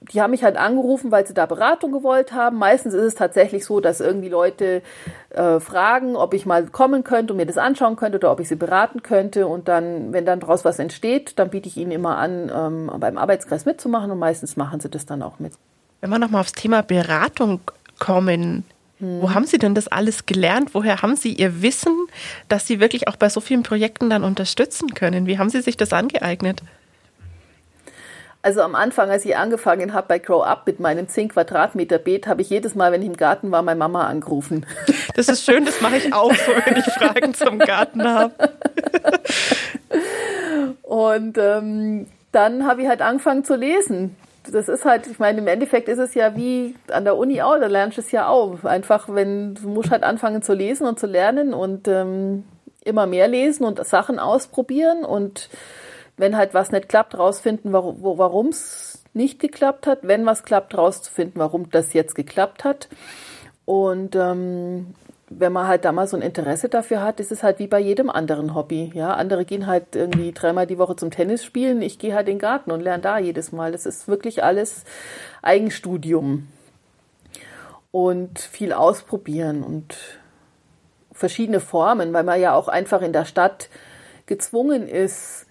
die 0.00 0.20
haben 0.20 0.30
mich 0.30 0.44
halt 0.44 0.56
angerufen, 0.56 1.10
weil 1.10 1.26
sie 1.26 1.34
da 1.34 1.46
Beratung 1.46 1.92
gewollt 1.92 2.32
haben. 2.32 2.58
Meistens 2.58 2.94
ist 2.94 3.02
es 3.02 3.14
tatsächlich 3.14 3.64
so, 3.64 3.80
dass 3.80 4.00
irgendwie 4.00 4.28
Leute 4.28 4.82
äh, 5.30 5.60
fragen, 5.60 6.16
ob 6.16 6.34
ich 6.34 6.46
mal 6.46 6.66
kommen 6.66 7.04
könnte 7.04 7.32
und 7.32 7.38
mir 7.38 7.46
das 7.46 7.58
anschauen 7.58 7.96
könnte 7.96 8.18
oder 8.18 8.32
ob 8.32 8.40
ich 8.40 8.48
sie 8.48 8.56
beraten 8.56 9.02
könnte. 9.02 9.46
Und 9.46 9.68
dann, 9.68 10.12
wenn 10.12 10.26
dann 10.26 10.40
daraus 10.40 10.64
was 10.64 10.78
entsteht, 10.78 11.38
dann 11.38 11.50
biete 11.50 11.68
ich 11.68 11.76
ihnen 11.76 11.92
immer 11.92 12.18
an, 12.18 12.50
ähm, 12.54 12.90
beim 12.98 13.18
Arbeitskreis 13.18 13.64
mitzumachen 13.64 14.10
und 14.10 14.18
meistens 14.18 14.56
machen 14.56 14.80
sie 14.80 14.88
das 14.88 15.06
dann 15.06 15.22
auch 15.22 15.38
mit. 15.38 15.54
Wenn 16.00 16.10
wir 16.10 16.18
nochmal 16.18 16.42
aufs 16.42 16.52
Thema 16.52 16.82
Beratung 16.82 17.60
kommen, 17.98 18.64
hm. 18.98 19.20
Wo 19.20 19.34
haben 19.34 19.44
Sie 19.44 19.58
denn 19.58 19.74
das 19.74 19.88
alles 19.88 20.26
gelernt? 20.26 20.74
Woher 20.74 21.02
haben 21.02 21.16
Sie 21.16 21.32
Ihr 21.32 21.62
Wissen, 21.62 21.94
dass 22.48 22.66
Sie 22.66 22.80
wirklich 22.80 23.08
auch 23.08 23.16
bei 23.16 23.28
so 23.28 23.40
vielen 23.40 23.62
Projekten 23.62 24.08
dann 24.08 24.24
unterstützen 24.24 24.94
können? 24.94 25.26
Wie 25.26 25.38
haben 25.38 25.50
Sie 25.50 25.60
sich 25.60 25.76
das 25.76 25.92
angeeignet? 25.92 26.62
Also 28.46 28.60
am 28.60 28.76
Anfang, 28.76 29.10
als 29.10 29.24
ich 29.24 29.36
angefangen 29.36 29.92
habe 29.92 30.06
bei 30.06 30.20
Grow 30.20 30.44
Up 30.44 30.68
mit 30.68 30.78
meinem 30.78 31.08
10 31.08 31.30
Quadratmeter 31.30 31.98
Beet, 31.98 32.28
habe 32.28 32.42
ich 32.42 32.48
jedes 32.48 32.76
Mal, 32.76 32.92
wenn 32.92 33.02
ich 33.02 33.08
im 33.08 33.16
Garten 33.16 33.50
war, 33.50 33.60
meine 33.62 33.76
Mama 33.76 34.06
angerufen. 34.06 34.64
Das 35.16 35.28
ist 35.28 35.44
schön, 35.44 35.64
das 35.64 35.80
mache 35.80 35.96
ich 35.96 36.14
auch 36.14 36.32
so, 36.32 36.52
wenn 36.64 36.76
ich 36.76 36.84
Fragen 36.92 37.34
zum 37.34 37.58
Garten 37.58 38.04
habe. 38.04 38.32
Und 40.82 41.36
ähm, 41.38 42.06
dann 42.30 42.68
habe 42.68 42.82
ich 42.82 42.88
halt 42.88 43.02
angefangen 43.02 43.42
zu 43.42 43.56
lesen. 43.56 44.14
Das 44.48 44.68
ist 44.68 44.84
halt, 44.84 45.08
ich 45.08 45.18
meine, 45.18 45.38
im 45.38 45.48
Endeffekt 45.48 45.88
ist 45.88 45.98
es 45.98 46.14
ja 46.14 46.36
wie 46.36 46.76
an 46.92 47.02
der 47.02 47.16
Uni 47.16 47.42
auch, 47.42 47.58
da 47.58 47.66
lernst 47.66 47.96
du 47.96 48.00
es 48.00 48.12
ja 48.12 48.28
auch. 48.28 48.62
Einfach, 48.62 49.08
wenn 49.08 49.56
du 49.56 49.68
musst 49.70 49.90
halt 49.90 50.04
anfangen 50.04 50.42
zu 50.42 50.54
lesen 50.54 50.86
und 50.86 51.00
zu 51.00 51.08
lernen 51.08 51.52
und 51.52 51.88
ähm, 51.88 52.44
immer 52.84 53.08
mehr 53.08 53.26
lesen 53.26 53.64
und 53.64 53.84
Sachen 53.84 54.20
ausprobieren 54.20 55.04
und 55.04 55.48
wenn 56.16 56.36
halt 56.36 56.54
was 56.54 56.72
nicht 56.72 56.88
klappt, 56.88 57.18
rausfinden, 57.18 57.72
warum 57.72 58.48
es 58.48 59.02
nicht 59.12 59.38
geklappt 59.38 59.86
hat. 59.86 60.00
Wenn 60.02 60.26
was 60.26 60.44
klappt, 60.44 60.76
rauszufinden, 60.76 61.40
warum 61.40 61.70
das 61.70 61.92
jetzt 61.92 62.14
geklappt 62.14 62.64
hat. 62.64 62.88
Und 63.64 64.16
ähm, 64.16 64.94
wenn 65.28 65.52
man 65.52 65.66
halt 65.66 65.84
da 65.84 65.92
mal 65.92 66.06
so 66.06 66.16
ein 66.16 66.22
Interesse 66.22 66.68
dafür 66.68 67.02
hat, 67.02 67.18
ist 67.18 67.32
es 67.32 67.42
halt 67.42 67.58
wie 67.58 67.66
bei 67.66 67.80
jedem 67.80 68.10
anderen 68.10 68.54
Hobby. 68.54 68.92
Ja, 68.94 69.14
andere 69.14 69.44
gehen 69.44 69.66
halt 69.66 69.96
irgendwie 69.96 70.32
dreimal 70.32 70.66
die 70.66 70.78
Woche 70.78 70.96
zum 70.96 71.10
Tennis 71.10 71.44
spielen. 71.44 71.82
Ich 71.82 71.98
gehe 71.98 72.14
halt 72.14 72.28
in 72.28 72.36
den 72.36 72.40
Garten 72.40 72.70
und 72.70 72.80
lerne 72.80 73.02
da 73.02 73.18
jedes 73.18 73.52
Mal. 73.52 73.72
Das 73.72 73.86
ist 73.86 74.06
wirklich 74.06 74.44
alles 74.44 74.84
Eigenstudium 75.42 76.48
und 77.90 78.38
viel 78.38 78.72
ausprobieren 78.72 79.62
und 79.62 79.96
verschiedene 81.12 81.60
Formen, 81.60 82.12
weil 82.12 82.24
man 82.24 82.40
ja 82.40 82.54
auch 82.54 82.68
einfach 82.68 83.02
in 83.02 83.12
der 83.12 83.24
Stadt 83.24 83.68
gezwungen 84.26 84.86
ist, 84.86 85.45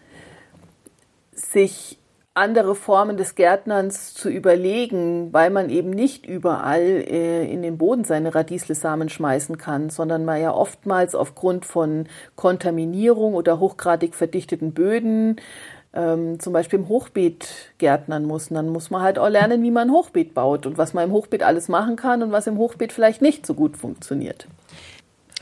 sich 1.36 2.00
andere 2.34 2.76
Formen 2.76 3.16
des 3.16 3.36
Gärtnerns 3.36 4.14
zu 4.14 4.30
überlegen, 4.30 5.32
weil 5.32 5.50
man 5.50 5.70
eben 5.70 5.90
nicht 5.90 6.26
überall 6.26 6.82
äh, 6.82 7.50
in 7.50 7.62
den 7.62 7.78
Boden 7.78 8.04
seine 8.04 8.36
Radieslesamen 8.36 9.08
schmeißen 9.08 9.58
kann, 9.58 9.90
sondern 9.90 10.26
man 10.26 10.42
ja 10.42 10.54
oftmals 10.54 11.16
aufgrund 11.16 11.66
von 11.66 12.08
Kontaminierung 12.36 13.36
oder 13.36 13.60
hochgradig 13.60 14.16
verdichteten 14.16 14.74
Böden 14.74 15.38
ähm, 15.94 16.38
zum 16.42 16.52
Beispiel 16.52 16.80
im 16.80 16.90
Hochbeet 16.90 17.48
gärtnern 17.78 18.26
muss. 18.26 18.50
Und 18.50 18.56
dann 18.56 18.68
muss 18.68 18.90
man 18.90 19.02
halt 19.02 19.18
auch 19.18 19.30
lernen, 19.30 19.64
wie 19.64 19.72
man 19.72 19.88
ein 19.88 19.94
Hochbeet 19.94 20.34
baut 20.34 20.66
und 20.66 20.78
was 20.78 20.94
man 20.94 21.06
im 21.06 21.12
Hochbeet 21.12 21.42
alles 21.42 21.70
machen 21.70 21.96
kann 21.96 22.22
und 22.22 22.34
was 22.34 22.48
im 22.48 22.58
Hochbeet 22.58 22.92
vielleicht 22.92 23.22
nicht 23.22 23.46
so 23.46 23.54
gut 23.54 23.78
funktioniert. 23.78 24.46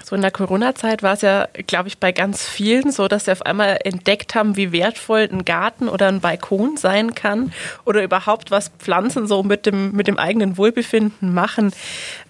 So 0.04 0.16
in 0.16 0.22
der 0.22 0.32
Corona-Zeit 0.32 1.02
war 1.02 1.14
es 1.14 1.22
ja, 1.22 1.48
glaube 1.66 1.88
ich, 1.88 1.98
bei 1.98 2.12
ganz 2.12 2.46
vielen 2.46 2.92
so, 2.92 3.08
dass 3.08 3.26
sie 3.26 3.32
auf 3.32 3.46
einmal 3.46 3.80
entdeckt 3.84 4.36
haben, 4.36 4.58
wie 4.58 4.74
wertvoll 4.74 5.30
ein 5.32 5.46
Garten 5.46 5.88
oder 5.88 6.10
ein 6.10 6.20
Balkon 6.20 6.76
sein 6.76 7.16
kann 7.16 7.54
oder 7.86 8.04
überhaupt 8.04 8.52
was 8.52 8.70
Pflanzen 8.80 9.28
so 9.28 9.44
mit 9.44 9.66
dem, 9.66 9.94
mit 9.94 10.08
dem 10.08 10.20
eigenen 10.20 10.58
Wohlbefinden 10.58 11.34
machen. 11.34 11.72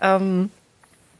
Ähm, 0.01 0.51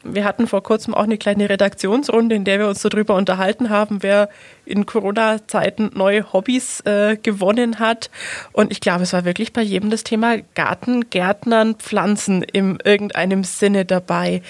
wir 0.03 0.25
hatten 0.25 0.47
vor 0.47 0.63
kurzem 0.63 0.93
auch 0.93 1.03
eine 1.03 1.17
kleine 1.17 1.49
Redaktionsrunde, 1.49 2.35
in 2.35 2.43
der 2.43 2.59
wir 2.59 2.67
uns 2.67 2.81
darüber 2.81 3.15
unterhalten 3.15 3.69
haben, 3.69 4.03
wer 4.03 4.29
in 4.65 4.85
Corona-Zeiten 4.85 5.91
neue 5.93 6.31
Hobbys 6.33 6.81
äh, 6.81 7.17
gewonnen 7.17 7.79
hat. 7.79 8.09
Und 8.51 8.71
ich 8.71 8.81
glaube, 8.81 9.03
es 9.03 9.13
war 9.13 9.25
wirklich 9.25 9.53
bei 9.53 9.61
jedem 9.61 9.89
das 9.89 10.03
Thema 10.03 10.37
Garten, 10.55 11.09
Gärtnern, 11.09 11.75
Pflanzen 11.75 12.43
in 12.43 12.77
irgendeinem 12.83 13.43
Sinne 13.43 13.85
dabei. 13.85 14.41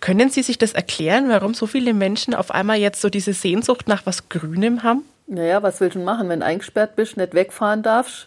Können 0.00 0.30
Sie 0.30 0.42
sich 0.42 0.58
das 0.58 0.72
erklären, 0.72 1.28
warum 1.28 1.54
so 1.54 1.66
viele 1.66 1.94
Menschen 1.94 2.34
auf 2.34 2.50
einmal 2.50 2.78
jetzt 2.78 3.00
so 3.00 3.08
diese 3.10 3.32
Sehnsucht 3.32 3.88
nach 3.88 4.06
was 4.06 4.28
Grünem 4.28 4.82
haben? 4.82 5.02
Naja, 5.32 5.62
was 5.62 5.80
willst 5.80 5.94
du 5.94 6.00
machen, 6.00 6.28
wenn 6.28 6.42
eingesperrt 6.42 6.96
bist, 6.96 7.16
nicht 7.16 7.34
wegfahren 7.34 7.84
darfst, 7.84 8.26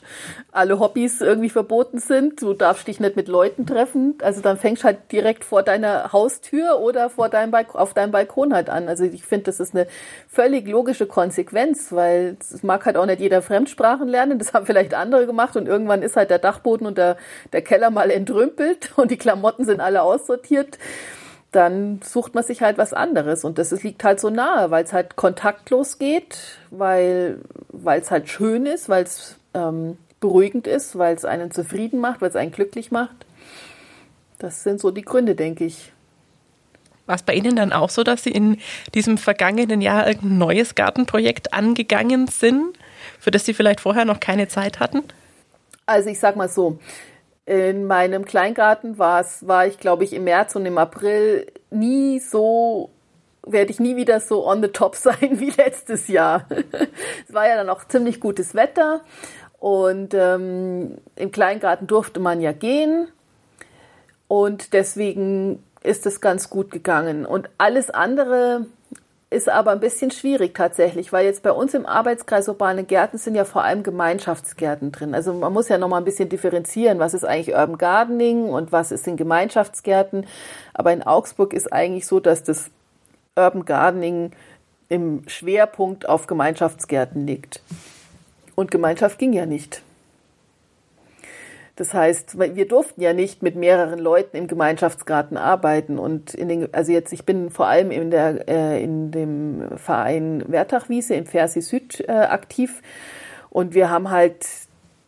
alle 0.54 0.80
Hobbys 0.80 1.20
irgendwie 1.20 1.50
verboten 1.50 2.00
sind, 2.00 2.42
du 2.42 2.54
darfst 2.54 2.88
dich 2.88 3.02
nicht 3.02 3.18
mit 3.18 3.28
Leuten 3.28 3.66
treffen, 3.66 4.18
also 4.22 4.40
dann 4.40 4.56
fängst 4.56 4.84
du 4.84 4.86
halt 4.86 5.12
direkt 5.12 5.44
vor 5.44 5.64
deiner 5.64 6.14
Haustür 6.14 6.80
oder 6.80 7.10
vor 7.10 7.28
deinem 7.28 7.52
Balk 7.52 7.76
auf 7.76 7.94
deinem 7.94 8.12
Balkon 8.12 8.54
halt 8.54 8.70
an. 8.70 8.88
Also 8.88 9.04
ich 9.04 9.26
finde, 9.26 9.44
das 9.44 9.60
ist 9.60 9.76
eine 9.76 9.86
völlig 10.30 10.66
logische 10.66 11.06
Konsequenz, 11.06 11.92
weil 11.92 12.38
es 12.40 12.64
mag 12.64 12.86
halt 12.86 12.96
auch 12.96 13.06
nicht 13.06 13.20
jeder 13.20 13.42
Fremdsprachen 13.42 14.08
lernen, 14.08 14.40
das 14.40 14.54
haben 14.54 14.66
vielleicht 14.66 14.94
andere 14.94 15.26
gemacht 15.26 15.58
und 15.58 15.68
irgendwann 15.68 16.04
ist 16.04 16.16
halt 16.16 16.30
der 16.30 16.40
Dachboden 16.40 16.88
und 16.88 16.98
der, 16.98 17.18
der 17.52 17.64
Keller 17.64 17.90
mal 17.90 18.12
entrümpelt 18.12 18.92
und 18.96 19.12
die 19.12 19.18
Klamotten 19.18 19.66
sind 19.66 19.82
alle 19.82 20.04
aussortiert 20.04 20.78
dann 21.54 22.02
sucht 22.04 22.36
man 22.36 22.44
sich 22.44 22.62
halt 22.62 22.78
was 22.78 22.94
anderes. 22.94 23.44
Und 23.46 23.58
das 23.58 23.72
liegt 23.84 24.04
halt 24.04 24.20
so 24.20 24.30
nahe, 24.30 24.72
weil 24.72 24.84
es 24.84 24.92
halt 24.92 25.16
kontaktlos 25.16 26.00
geht, 26.00 26.38
weil 26.72 27.40
es 27.86 28.12
halt 28.12 28.28
schön 28.28 28.66
ist, 28.66 28.90
weil 28.90 29.04
es 29.04 29.38
ähm, 29.54 29.98
beruhigend 30.20 30.68
ist, 30.68 30.98
weil 30.98 31.16
es 31.16 31.26
einen 31.26 31.52
zufrieden 31.52 32.00
macht, 32.00 32.22
weil 32.22 32.30
es 32.30 32.36
einen 32.36 32.52
glücklich 32.52 32.92
macht. 32.92 33.26
Das 34.40 34.64
sind 34.64 34.82
so 34.82 34.92
die 34.92 35.04
Gründe, 35.04 35.36
denke 35.36 35.66
ich. 35.66 35.94
War 37.06 37.16
es 37.16 37.24
bei 37.24 37.34
Ihnen 37.34 37.56
dann 37.56 37.74
auch 37.74 37.90
so, 37.90 38.04
dass 38.04 38.24
Sie 38.24 38.32
in 38.32 38.58
diesem 38.96 39.18
vergangenen 39.18 39.82
Jahr 39.82 40.06
ein 40.06 40.38
neues 40.38 40.76
Gartenprojekt 40.76 41.54
angegangen 41.54 42.28
sind, 42.28 42.78
für 43.20 43.32
das 43.32 43.46
Sie 43.46 43.54
vielleicht 43.54 43.82
vorher 43.82 44.06
noch 44.06 44.20
keine 44.20 44.48
Zeit 44.48 44.80
hatten? 44.80 45.04
Also 45.86 46.10
ich 46.10 46.20
sag 46.20 46.36
mal 46.38 46.48
so, 46.48 46.80
in 47.46 47.86
meinem 47.86 48.26
Kleingarten 48.26 48.98
war's, 48.98 49.48
war 49.48 49.68
ich, 49.68 49.80
glaube 49.80 50.04
ich, 50.04 50.14
im 50.14 50.24
März 50.24 50.56
und 50.56 50.66
im 50.66 50.78
April 50.78 51.48
nie 51.70 52.20
so, 52.20 52.90
werde 53.46 53.72
ich 53.72 53.80
nie 53.80 53.96
wieder 53.96 54.20
so 54.20 54.48
on 54.48 54.62
the 54.62 54.70
top 54.70 54.96
sein 54.96 55.40
wie 55.40 55.50
letztes 55.52 56.08
Jahr. 56.08 56.48
es 57.28 57.34
war 57.34 57.48
ja 57.48 57.56
dann 57.56 57.70
auch 57.70 57.86
ziemlich 57.88 58.20
gutes 58.20 58.56
Wetter 58.56 59.02
und 59.60 60.14
ähm, 60.14 60.98
im 61.16 61.32
Kleingarten 61.32 61.88
durfte 61.88 62.20
man 62.20 62.42
ja 62.42 62.52
gehen 62.52 63.08
und 64.28 64.74
deswegen 64.74 65.64
ist 65.84 66.06
es 66.06 66.22
ganz 66.22 66.50
gut 66.50 66.72
gegangen. 66.72 67.26
Und 67.26 67.50
alles 67.58 67.90
andere 67.90 68.66
ist 69.34 69.50
aber 69.50 69.72
ein 69.72 69.80
bisschen 69.80 70.12
schwierig 70.12 70.54
tatsächlich, 70.54 71.12
weil 71.12 71.26
jetzt 71.26 71.44
bei 71.44 71.52
uns 71.52 71.74
im 71.74 71.86
Arbeitskreis 71.86 72.48
urbane 72.48 72.84
Gärten 72.84 73.18
sind 73.18 73.36
ja 73.36 73.46
vor 73.46 73.64
allem 73.64 73.84
Gemeinschaftsgärten 73.84 74.92
drin. 74.92 75.14
Also 75.14 75.34
man 75.34 75.52
muss 75.52 75.70
ja 75.70 75.78
noch 75.78 75.90
mal 75.90 75.98
ein 75.98 76.06
bisschen 76.06 76.30
differenzieren, 76.30 77.00
was 77.00 77.14
ist 77.14 77.26
eigentlich 77.26 77.56
Urban 77.56 77.78
Gardening 77.78 78.46
und 78.46 78.72
was 78.72 78.92
ist 78.92 79.08
in 79.08 79.18
Gemeinschaftsgärten. 79.18 80.26
Aber 80.74 80.94
in 80.94 81.04
Augsburg 81.04 81.54
ist 81.54 81.74
eigentlich 81.74 82.06
so, 82.08 82.20
dass 82.20 82.44
das 82.44 82.72
Urban 83.36 83.66
Gardening 83.66 84.32
im 84.90 85.28
Schwerpunkt 85.28 86.08
auf 86.08 86.28
Gemeinschaftsgärten 86.28 87.26
liegt. 87.26 87.62
Und 88.56 88.72
Gemeinschaft 88.72 89.18
ging 89.18 89.34
ja 89.34 89.46
nicht. 89.46 89.82
Das 91.76 91.94
heißt, 91.94 92.38
wir 92.38 92.68
durften 92.68 93.02
ja 93.02 93.14
nicht 93.14 93.42
mit 93.42 93.56
mehreren 93.56 93.98
Leuten 93.98 94.38
im 94.38 94.48
Gemeinschaftsgarten 94.48 95.38
arbeiten. 95.38 95.98
Und 95.98 96.36
in 96.36 96.48
den, 96.48 96.74
also 96.74 96.92
jetzt, 96.92 97.12
ich 97.14 97.26
bin 97.26 97.50
vor 97.50 97.66
allem 97.66 97.90
in, 97.90 98.12
der, 98.12 98.48
äh, 98.48 98.84
in 98.84 99.10
dem 99.10 99.78
Verein 99.78 100.44
Wertachwiese 100.48 101.16
im 101.16 101.26
Fersi 101.26 101.62
Süd 101.62 102.04
äh, 102.08 102.12
aktiv. 102.12 102.82
Und 103.50 103.74
wir 103.74 103.90
haben 103.90 104.12
halt 104.12 104.46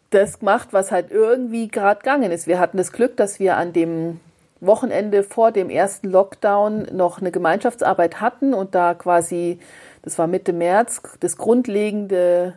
das 0.09 0.39
gemacht, 0.39 0.69
was 0.71 0.91
halt 0.91 1.11
irgendwie 1.11 1.67
gerade 1.67 1.99
gegangen 1.99 2.31
ist. 2.31 2.47
Wir 2.47 2.59
hatten 2.59 2.77
das 2.77 2.91
Glück, 2.91 3.15
dass 3.17 3.39
wir 3.39 3.57
an 3.57 3.71
dem 3.71 4.19
Wochenende 4.59 5.23
vor 5.23 5.51
dem 5.51 5.69
ersten 5.69 6.09
Lockdown 6.09 6.87
noch 6.93 7.19
eine 7.19 7.31
Gemeinschaftsarbeit 7.31 8.21
hatten 8.21 8.53
und 8.53 8.73
da 8.73 8.93
quasi, 8.93 9.59
das 10.01 10.17
war 10.17 10.27
Mitte 10.27 10.53
März, 10.53 11.01
das 11.19 11.37
Grundlegende 11.37 12.53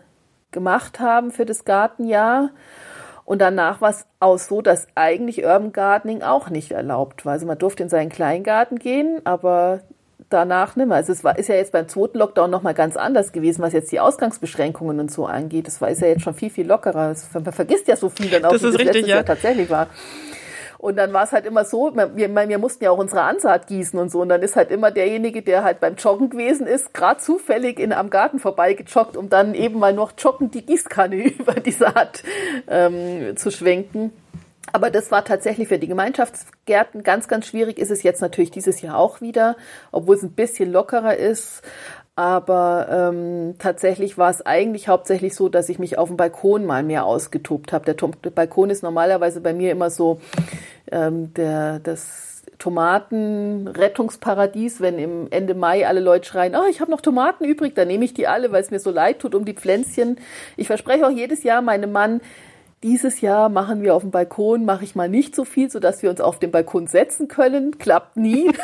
gemacht 0.50 1.00
haben 1.00 1.30
für 1.30 1.44
das 1.44 1.64
Gartenjahr. 1.64 2.50
Und 3.28 3.42
danach 3.42 3.82
war 3.82 3.90
es 3.90 4.06
auch 4.20 4.38
so, 4.38 4.62
dass 4.62 4.86
eigentlich 4.94 5.44
Urban 5.44 5.70
Gardening 5.70 6.22
auch 6.22 6.48
nicht 6.48 6.72
erlaubt 6.72 7.26
war. 7.26 7.34
Also 7.34 7.44
man 7.44 7.58
durfte 7.58 7.82
in 7.82 7.90
seinen 7.90 8.08
Kleingarten 8.08 8.78
gehen, 8.78 9.20
aber 9.24 9.80
danach 10.30 10.76
nicht 10.76 10.88
mehr. 10.88 10.96
Also 10.96 11.12
es 11.12 11.24
war, 11.24 11.38
ist 11.38 11.50
ja 11.50 11.54
jetzt 11.54 11.72
beim 11.72 11.86
zweiten 11.88 12.16
Lockdown 12.16 12.50
nochmal 12.50 12.72
ganz 12.72 12.96
anders 12.96 13.32
gewesen, 13.32 13.60
was 13.60 13.74
jetzt 13.74 13.92
die 13.92 14.00
Ausgangsbeschränkungen 14.00 14.98
und 14.98 15.10
so 15.10 15.26
angeht. 15.26 15.66
Das 15.66 15.78
war, 15.82 15.90
ist 15.90 16.00
ja 16.00 16.08
jetzt 16.08 16.22
schon 16.22 16.32
viel, 16.32 16.48
viel 16.48 16.66
lockerer. 16.66 17.14
Man 17.34 17.52
vergisst 17.52 17.86
ja 17.86 17.96
so 17.96 18.08
viel 18.08 18.30
dann 18.30 18.46
auch, 18.46 18.52
das 18.52 18.62
wie 18.62 18.66
das 18.68 18.74
richtig, 18.76 18.94
letztes 18.94 19.08
ja. 19.10 19.16
Jahr 19.16 19.24
tatsächlich 19.26 19.68
war. 19.68 19.88
Und 20.78 20.96
dann 20.96 21.12
war 21.12 21.24
es 21.24 21.32
halt 21.32 21.44
immer 21.44 21.64
so, 21.64 21.92
wir, 21.94 22.14
wir 22.14 22.58
mussten 22.58 22.84
ja 22.84 22.92
auch 22.92 22.98
unsere 22.98 23.22
Ansaat 23.22 23.66
gießen 23.66 23.98
und 23.98 24.10
so. 24.10 24.20
Und 24.20 24.28
dann 24.28 24.42
ist 24.42 24.54
halt 24.54 24.70
immer 24.70 24.92
derjenige, 24.92 25.42
der 25.42 25.64
halt 25.64 25.80
beim 25.80 25.96
Joggen 25.96 26.30
gewesen 26.30 26.66
ist, 26.66 26.94
gerade 26.94 27.20
zufällig 27.20 27.80
in, 27.80 27.92
am 27.92 28.10
Garten 28.10 28.38
vorbeigejoggt, 28.38 29.16
um 29.16 29.28
dann 29.28 29.54
eben 29.54 29.80
mal 29.80 29.92
noch 29.92 30.12
joggend 30.16 30.54
die 30.54 30.64
Gießkanne 30.64 31.16
über 31.38 31.54
die 31.54 31.72
Saat 31.72 32.22
ähm, 32.68 33.36
zu 33.36 33.50
schwenken. 33.50 34.12
Aber 34.72 34.90
das 34.90 35.10
war 35.10 35.24
tatsächlich 35.24 35.68
für 35.68 35.78
die 35.78 35.88
Gemeinschaftsgärten 35.88 37.02
ganz, 37.02 37.28
ganz 37.28 37.46
schwierig. 37.46 37.78
Ist 37.78 37.90
es 37.90 38.02
jetzt 38.02 38.20
natürlich 38.20 38.50
dieses 38.50 38.80
Jahr 38.80 38.98
auch 38.98 39.20
wieder, 39.20 39.56
obwohl 39.92 40.16
es 40.16 40.22
ein 40.22 40.32
bisschen 40.32 40.70
lockerer 40.70 41.16
ist. 41.16 41.62
Aber 42.18 42.88
ähm, 42.90 43.54
tatsächlich 43.60 44.18
war 44.18 44.28
es 44.28 44.44
eigentlich 44.44 44.88
hauptsächlich 44.88 45.36
so, 45.36 45.48
dass 45.48 45.68
ich 45.68 45.78
mich 45.78 45.98
auf 45.98 46.08
dem 46.08 46.16
Balkon 46.16 46.66
mal 46.66 46.82
mehr 46.82 47.04
ausgetobt 47.04 47.72
habe. 47.72 47.84
Der, 47.84 47.94
der, 47.94 48.30
Balkon 48.30 48.70
ist 48.70 48.82
normalerweise 48.82 49.40
bei 49.40 49.52
mir 49.52 49.70
immer 49.70 49.88
so 49.88 50.18
ähm, 50.90 51.32
der, 51.34 51.78
das 51.78 52.42
Tomatenrettungsparadies, 52.58 54.80
wenn 54.80 54.98
im 54.98 55.28
Ende 55.30 55.54
Mai 55.54 55.86
alle 55.86 56.00
Leute 56.00 56.26
schreien, 56.26 56.56
oh, 56.56 56.66
ich 56.68 56.80
habe 56.80 56.90
noch 56.90 57.02
Tomaten 57.02 57.44
übrig, 57.44 57.76
dann 57.76 57.86
nehme 57.86 58.04
ich 58.04 58.14
die 58.14 58.26
alle, 58.26 58.50
weil 58.50 58.62
es 58.62 58.72
mir 58.72 58.80
so 58.80 58.90
leid 58.90 59.20
tut 59.20 59.36
um 59.36 59.44
die 59.44 59.54
Pflänzchen. 59.54 60.18
Ich 60.56 60.66
verspreche 60.66 61.06
auch 61.06 61.12
jedes 61.12 61.44
Jahr 61.44 61.62
meinem 61.62 61.92
Mann, 61.92 62.20
dieses 62.82 63.20
Jahr 63.20 63.48
machen 63.48 63.82
wir 63.82 63.94
auf 63.94 64.02
dem 64.02 64.10
Balkon, 64.10 64.64
mache 64.64 64.82
ich 64.82 64.96
mal 64.96 65.08
nicht 65.08 65.36
so 65.36 65.44
viel, 65.44 65.70
sodass 65.70 66.02
wir 66.02 66.10
uns 66.10 66.20
auf 66.20 66.40
den 66.40 66.50
Balkon 66.50 66.88
setzen 66.88 67.28
können. 67.28 67.78
Klappt 67.78 68.16
nie. 68.16 68.50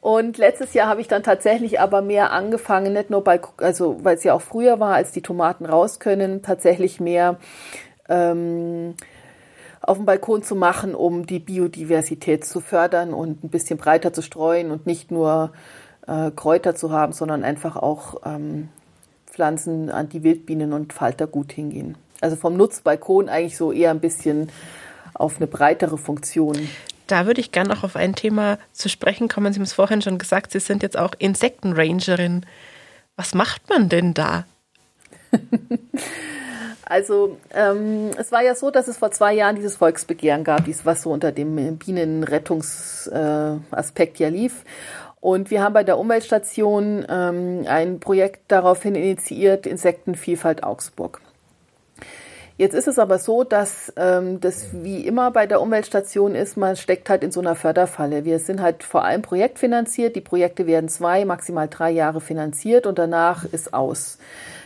Und 0.00 0.38
letztes 0.38 0.74
Jahr 0.74 0.88
habe 0.88 1.00
ich 1.00 1.08
dann 1.08 1.22
tatsächlich 1.22 1.80
aber 1.80 2.02
mehr 2.02 2.32
angefangen, 2.32 2.92
nicht 2.92 3.10
nur 3.10 3.22
bei, 3.24 3.40
also 3.58 3.98
weil 4.02 4.16
es 4.16 4.24
ja 4.24 4.34
auch 4.34 4.42
früher 4.42 4.80
war, 4.80 4.94
als 4.94 5.12
die 5.12 5.22
Tomaten 5.22 5.66
raus 5.66 6.00
können, 6.00 6.42
tatsächlich 6.42 7.00
mehr 7.00 7.36
ähm, 8.08 8.94
auf 9.80 9.96
dem 9.96 10.06
Balkon 10.06 10.42
zu 10.42 10.54
machen, 10.54 10.94
um 10.94 11.26
die 11.26 11.38
Biodiversität 11.38 12.44
zu 12.44 12.60
fördern 12.60 13.14
und 13.14 13.44
ein 13.44 13.48
bisschen 13.48 13.78
breiter 13.78 14.12
zu 14.12 14.22
streuen 14.22 14.70
und 14.70 14.86
nicht 14.86 15.10
nur 15.10 15.52
äh, 16.06 16.30
Kräuter 16.30 16.74
zu 16.74 16.90
haben, 16.90 17.12
sondern 17.12 17.44
einfach 17.44 17.76
auch 17.76 18.22
ähm, 18.24 18.68
Pflanzen, 19.26 19.90
an 19.90 20.08
die 20.08 20.22
Wildbienen 20.22 20.72
und 20.72 20.92
Falter 20.92 21.26
gut 21.26 21.52
hingehen. 21.52 21.96
Also 22.20 22.36
vom 22.36 22.56
Nutzbalkon 22.56 23.28
eigentlich 23.28 23.56
so 23.56 23.72
eher 23.72 23.90
ein 23.90 24.00
bisschen 24.00 24.50
auf 25.14 25.36
eine 25.36 25.46
breitere 25.46 25.96
Funktion. 25.96 26.68
Da 27.08 27.26
würde 27.26 27.40
ich 27.40 27.50
gerne 27.50 27.70
noch 27.70 27.82
auf 27.82 27.96
ein 27.96 28.14
Thema 28.14 28.58
zu 28.72 28.88
sprechen 28.88 29.28
kommen. 29.28 29.52
Sie 29.52 29.58
haben 29.58 29.64
es 29.64 29.72
vorhin 29.72 30.02
schon 30.02 30.18
gesagt, 30.18 30.52
Sie 30.52 30.60
sind 30.60 30.84
jetzt 30.84 30.96
auch 30.96 31.14
Insektenrangerin. 31.18 32.46
Was 33.16 33.34
macht 33.34 33.68
man 33.68 33.88
denn 33.88 34.14
da? 34.14 34.44
Also 36.90 37.36
ähm, 37.52 38.12
es 38.16 38.32
war 38.32 38.42
ja 38.42 38.54
so, 38.54 38.70
dass 38.70 38.88
es 38.88 38.96
vor 38.96 39.10
zwei 39.10 39.34
Jahren 39.34 39.56
dieses 39.56 39.76
Volksbegehren 39.76 40.42
gab, 40.42 40.62
was 40.84 41.02
so 41.02 41.10
unter 41.10 41.32
dem 41.32 41.76
Bienenrettungsaspekt 41.76 44.20
äh, 44.20 44.24
ja 44.24 44.30
lief. 44.30 44.64
Und 45.20 45.50
wir 45.50 45.62
haben 45.62 45.74
bei 45.74 45.84
der 45.84 45.98
Umweltstation 45.98 47.04
ähm, 47.08 47.66
ein 47.68 48.00
Projekt 48.00 48.50
daraufhin 48.50 48.94
initiiert, 48.94 49.66
Insektenvielfalt 49.66 50.64
Augsburg. 50.64 51.20
Jetzt 52.58 52.74
ist 52.74 52.88
es 52.88 52.98
aber 52.98 53.20
so, 53.20 53.44
dass 53.44 53.92
ähm, 53.96 54.40
das 54.40 54.66
wie 54.72 55.06
immer 55.06 55.30
bei 55.30 55.46
der 55.46 55.60
Umweltstation 55.60 56.34
ist, 56.34 56.56
man 56.56 56.74
steckt 56.74 57.08
halt 57.08 57.22
in 57.22 57.30
so 57.30 57.38
einer 57.38 57.54
Förderfalle. 57.54 58.24
Wir 58.24 58.40
sind 58.40 58.60
halt 58.60 58.82
vor 58.82 59.04
allem 59.04 59.22
projektfinanziert. 59.22 60.16
Die 60.16 60.20
Projekte 60.20 60.66
werden 60.66 60.88
zwei, 60.88 61.24
maximal 61.24 61.68
drei 61.68 61.92
Jahre 61.92 62.20
finanziert 62.20 62.88
und 62.88 62.98
danach 62.98 63.44
ist 63.44 63.72
aus. 63.72 64.18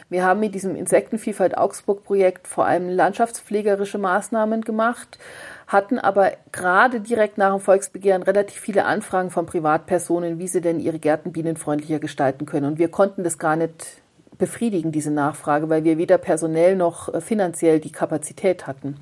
Wir 0.08 0.24
haben 0.24 0.40
mit 0.40 0.54
diesem 0.54 0.74
Insektenvielfalt 0.74 1.56
Augsburg 1.58 2.02
Projekt 2.02 2.48
vor 2.48 2.64
allem 2.64 2.88
landschaftspflegerische 2.88 3.98
Maßnahmen 3.98 4.62
gemacht, 4.62 5.18
hatten 5.66 5.98
aber 5.98 6.32
gerade 6.50 7.00
direkt 7.00 7.36
nach 7.36 7.52
dem 7.52 7.60
Volksbegehren 7.60 8.22
relativ 8.22 8.58
viele 8.58 8.86
Anfragen 8.86 9.30
von 9.30 9.44
Privatpersonen, 9.44 10.38
wie 10.38 10.48
sie 10.48 10.62
denn 10.62 10.80
ihre 10.80 10.98
Gärten 10.98 11.32
bienenfreundlicher 11.32 11.98
gestalten 11.98 12.46
können. 12.46 12.66
Und 12.66 12.78
wir 12.78 12.88
konnten 12.88 13.22
das 13.22 13.36
gar 13.36 13.56
nicht 13.56 14.01
befriedigen, 14.42 14.90
diese 14.90 15.12
Nachfrage, 15.12 15.68
weil 15.68 15.84
wir 15.84 15.98
weder 15.98 16.18
personell 16.18 16.74
noch 16.74 17.14
äh, 17.14 17.20
finanziell 17.20 17.78
die 17.78 17.92
Kapazität 17.92 18.66
hatten. 18.66 18.96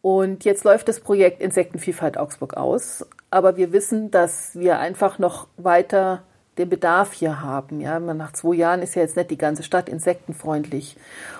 Und 0.00 0.46
jetzt 0.46 0.64
läuft 0.64 0.88
das 0.88 1.00
Projekt 1.00 1.42
Insektenvielfalt 1.42 2.16
Augsburg 2.16 2.56
aus, 2.56 3.06
aber 3.30 3.58
wir 3.58 3.72
wissen, 3.72 4.10
dass 4.10 4.54
wir 4.54 4.78
einfach 4.78 5.18
noch 5.18 5.46
weiter 5.58 6.22
den 6.56 6.70
Bedarf 6.70 7.12
hier 7.12 7.42
haben. 7.42 7.82
Ja, 7.82 8.00
nach 8.00 8.32
zwei 8.32 8.54
Jahren 8.54 8.80
ist 8.80 8.94
ja 8.94 9.02
jetzt 9.02 9.16
nicht 9.16 9.30
die 9.30 9.36
ganze 9.36 9.62
Stadt 9.62 9.90
insektenfreundlich. 9.90 10.96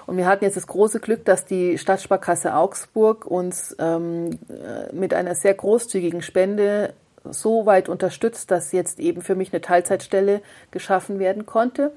Und 0.07 0.19
wir 0.19 0.27
hatten 0.27 0.45
jetzt 0.45 0.59
das 0.59 0.67
große 0.67 1.01
Glück, 1.01 1.25
dass 1.25 1.47
die 1.47 1.79
Stadtsparkasse 1.79 2.55
Augsburg 2.55 3.25
uns 3.25 3.75
ähm, 3.79 4.39
äh, 4.51 4.95
mit 4.95 5.15
einer 5.15 5.35
sehr 5.35 5.55
großzügigen 5.55 6.21
Spende 6.21 6.93
so 7.31 7.65
weit 7.65 7.89
unterstützt, 7.89 8.51
dass 8.51 8.73
jetzt 8.73 9.01
eben 9.01 9.23
für 9.23 9.35
mich 9.35 9.53
eine 9.53 9.63
Teilzeitstelle 9.63 10.43
geschaffen 10.71 11.19
werden 11.19 11.47
konnte. 11.47 11.93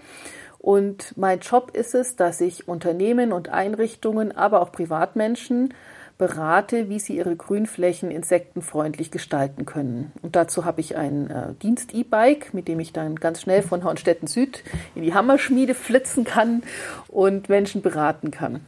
Und 0.67 1.13
mein 1.15 1.39
Job 1.39 1.71
ist 1.73 1.95
es, 1.95 2.17
dass 2.17 2.41
ich 2.41 2.67
Unternehmen 2.67 3.31
und 3.31 3.47
Einrichtungen, 3.47 4.35
aber 4.35 4.61
auch 4.61 4.73
Privatmenschen 4.73 5.73
berate, 6.17 6.89
wie 6.89 6.99
sie 6.99 7.15
ihre 7.15 7.37
Grünflächen 7.37 8.11
insektenfreundlich 8.11 9.09
gestalten 9.09 9.65
können. 9.65 10.11
Und 10.21 10.35
dazu 10.35 10.65
habe 10.65 10.81
ich 10.81 10.97
ein 10.97 11.29
äh, 11.29 11.53
Dienst-E-Bike, 11.63 12.53
mit 12.53 12.67
dem 12.67 12.81
ich 12.81 12.91
dann 12.91 13.15
ganz 13.15 13.39
schnell 13.39 13.61
von 13.61 13.85
Hornstetten 13.85 14.27
Süd 14.27 14.61
in 14.93 15.03
die 15.03 15.13
Hammerschmiede 15.13 15.73
flitzen 15.73 16.25
kann 16.25 16.63
und 17.07 17.47
Menschen 17.47 17.81
beraten 17.81 18.31
kann. 18.31 18.59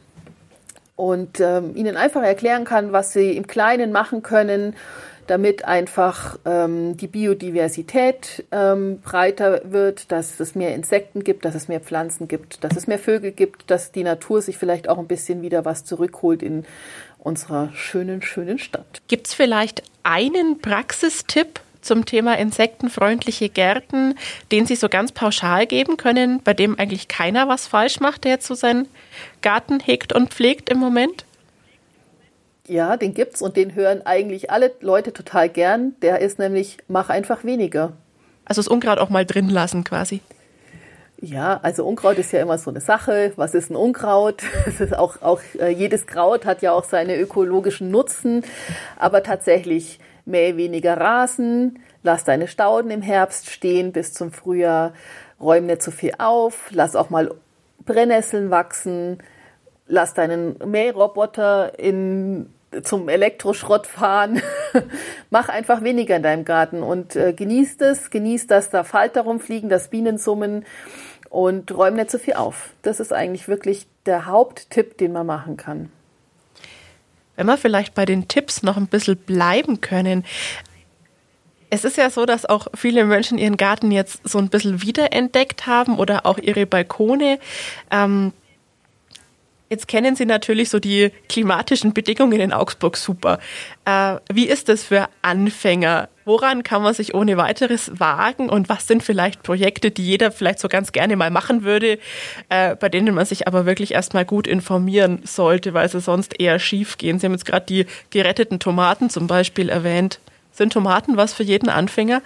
Und 0.96 1.42
ähm, 1.42 1.76
ihnen 1.76 1.98
einfach 1.98 2.24
erklären 2.24 2.64
kann, 2.64 2.94
was 2.94 3.12
sie 3.12 3.36
im 3.36 3.46
Kleinen 3.46 3.92
machen 3.92 4.24
können, 4.24 4.74
damit 5.30 5.66
einfach 5.66 6.40
ähm, 6.46 6.98
die 6.98 7.08
Biodiversität 7.08 8.46
ähm, 8.52 9.00
breiter 9.02 9.62
wird, 9.72 10.12
dass 10.12 10.40
es 10.40 10.56
mehr 10.56 10.74
Insekten 10.74 11.24
gibt, 11.24 11.46
dass 11.46 11.56
es 11.56 11.68
mehr 11.68 11.80
Pflanzen 11.80 12.28
gibt, 12.28 12.64
dass 12.64 12.76
es 12.76 12.88
mehr 12.88 13.00
Vögel 13.00 13.32
gibt, 13.32 13.70
dass 13.70 13.92
die 13.92 14.04
Natur 14.04 14.42
sich 14.42 14.58
vielleicht 14.58 14.90
auch 14.90 14.98
ein 14.98 15.08
bisschen 15.08 15.42
wieder 15.42 15.66
was 15.66 15.86
zurückholt 15.86 16.42
in 16.42 16.66
unserer 17.20 17.70
schönen, 17.74 18.22
schönen 18.22 18.60
Stadt. 18.60 19.02
Gibt 19.08 19.28
es 19.28 19.34
vielleicht 19.34 19.84
einen 20.04 20.60
Praxistipp 20.60 21.60
zum 21.82 22.06
Thema 22.06 22.38
insektenfreundliche 22.38 23.50
Gärten, 23.50 24.16
den 24.52 24.66
Sie 24.66 24.76
so 24.76 24.90
ganz 24.90 25.12
pauschal 25.12 25.66
geben 25.66 25.98
können, 25.98 26.42
bei 26.44 26.54
dem 26.54 26.78
eigentlich 26.78 27.08
keiner 27.08 27.48
was 27.48 27.68
falsch 27.68 28.00
macht, 28.00 28.24
der 28.24 28.32
jetzt 28.34 28.48
so 28.48 28.54
seinen 28.54 28.88
Garten 29.42 29.80
hegt 29.80 30.14
und 30.14 30.34
pflegt 30.34 30.70
im 30.70 30.78
Moment? 30.78 31.26
Ja, 32.70 32.98
den 32.98 33.16
gibt's 33.16 33.42
und 33.42 33.58
den 33.58 33.74
hören 33.74 34.06
eigentlich 34.06 34.52
alle 34.52 34.72
Leute 34.80 35.12
total 35.12 35.50
gern. 35.50 35.96
Der 36.04 36.20
ist 36.20 36.38
nämlich, 36.38 36.78
mach 36.88 37.10
einfach 37.10 37.44
weniger. 37.44 37.94
Also 38.46 38.62
das 38.62 38.68
Unkraut 38.68 39.00
auch 39.00 39.10
mal 39.10 39.26
drin 39.26 39.50
lassen 39.50 39.84
quasi. 39.84 40.22
Ja, 41.20 41.60
also 41.64 41.84
Unkraut 41.84 42.20
ist 42.20 42.32
ja 42.32 42.42
immer 42.42 42.60
so 42.60 42.70
eine 42.70 42.80
Sache. 42.80 43.34
Was 43.38 43.56
ist 43.56 43.72
ein 43.72 43.76
Unkraut? 43.76 44.44
Ist 44.80 44.96
auch, 44.96 45.22
auch 45.24 45.42
äh, 45.60 45.70
jedes 45.70 46.06
Kraut 46.06 46.46
hat 46.46 46.62
ja 46.62 46.72
auch 46.72 46.84
seine 46.84 47.20
ökologischen 47.20 47.90
Nutzen. 47.90 48.46
Aber 48.98 49.24
tatsächlich 49.24 50.00
mäh 50.26 50.56
weniger 50.56 50.96
Rasen, 50.96 51.80
lass 52.04 52.24
deine 52.24 52.48
Stauden 52.48 52.92
im 52.92 53.02
Herbst 53.02 53.50
stehen 53.50 53.92
bis 53.92 54.14
zum 54.14 54.32
Frühjahr, 54.32 54.94
räum 55.42 55.66
nicht 55.66 55.82
zu 55.82 55.90
so 55.90 55.98
viel 55.98 56.14
auf, 56.20 56.70
lass 56.70 56.96
auch 56.96 57.10
mal 57.10 57.34
Brennnesseln 57.84 58.52
wachsen, 58.52 59.18
lass 59.88 60.14
deinen 60.14 60.58
Mähroboter 60.70 61.80
in 61.80 62.54
zum 62.84 63.10
Elektroschrott 63.10 63.88
fahren. 63.88 64.42
Mach 65.30 65.50
einfach 65.50 65.84
weniger 65.84 66.16
in 66.16 66.24
deinem 66.24 66.46
Garten 66.46 66.84
und 66.84 67.16
äh, 67.16 67.34
genießt 67.34 67.82
es, 67.82 68.10
genießt, 68.10 68.50
dass 68.50 68.70
da 68.70 68.84
Falter 68.84 69.22
rumfliegen, 69.22 69.70
dass 69.70 69.90
Bienen 69.90 70.18
summen 70.18 70.66
und 71.30 71.72
räum 71.76 71.96
nicht 71.96 72.12
so 72.12 72.18
viel 72.18 72.34
auf. 72.34 72.72
Das 72.82 73.00
ist 73.00 73.14
eigentlich 73.14 73.48
wirklich 73.48 73.88
der 74.06 74.26
Haupttipp, 74.26 74.98
den 74.98 75.14
man 75.14 75.26
machen 75.26 75.58
kann. 75.58 75.92
Wenn 77.36 77.48
wir 77.48 77.58
vielleicht 77.58 77.94
bei 77.94 78.06
den 78.06 78.28
Tipps 78.28 78.64
noch 78.64 78.78
ein 78.78 78.88
bisschen 78.88 79.16
bleiben 79.16 79.80
können. 79.82 80.26
Es 81.70 81.86
ist 81.86 81.98
ja 81.98 82.10
so, 82.10 82.26
dass 82.26 82.48
auch 82.48 82.68
viele 82.74 83.06
Menschen 83.06 83.38
ihren 83.38 83.56
Garten 83.56 83.92
jetzt 83.92 84.28
so 84.28 84.40
ein 84.40 84.50
bisschen 84.50 84.82
wiederentdeckt 84.82 85.68
haben 85.68 86.00
oder 86.00 86.26
auch 86.26 86.40
ihre 86.40 86.66
Balkone. 86.66 87.40
Ähm, 87.92 88.34
Jetzt 89.70 89.88
kennen 89.88 90.16
Sie 90.16 90.26
natürlich 90.26 90.70
so 90.70 90.80
die 90.80 91.12
klimatischen 91.28 91.94
Bedingungen 91.94 92.40
in 92.40 92.52
Augsburg 92.52 92.98
super. 92.98 93.38
Äh, 93.86 94.16
wie 94.34 94.48
ist 94.48 94.68
das 94.68 94.84
für 94.84 95.08
Anfänger? 95.22 96.10
Woran 96.26 96.64
kann 96.64 96.82
man 96.82 96.96
sich 96.96 97.14
ohne 97.14 97.38
weiteres 97.38 98.00
wagen 98.00 98.50
und 98.50 98.68
was 98.68 98.88
sind 98.88 99.04
vielleicht 99.04 99.44
Projekte, 99.44 99.92
die 99.92 100.04
jeder 100.04 100.32
vielleicht 100.32 100.58
so 100.58 100.70
ganz 100.70 100.92
gerne 100.92 101.16
mal 101.16 101.30
machen 101.30 101.64
würde, 101.64 102.00
äh, 102.50 102.76
bei 102.76 102.90
denen 102.90 103.14
man 103.14 103.26
sich 103.26 103.48
aber 103.48 103.68
wirklich 103.68 103.94
erstmal 103.94 104.26
gut 104.26 104.48
informieren 104.48 105.22
sollte, 105.24 105.76
weil 105.76 105.88
sie 105.88 106.02
sonst 106.02 106.40
eher 106.40 106.58
schief 106.58 106.98
gehen? 106.98 107.20
Sie 107.20 107.28
haben 107.28 107.34
jetzt 107.34 107.46
gerade 107.46 107.68
die 107.68 107.86
geretteten 108.10 108.60
Tomaten 108.60 109.12
zum 109.12 109.28
Beispiel 109.28 109.70
erwähnt. 109.70 110.20
Sind 110.52 110.74
Tomaten 110.74 111.16
was 111.16 111.34
für 111.34 111.44
jeden 111.44 111.70
Anfänger? 111.70 112.24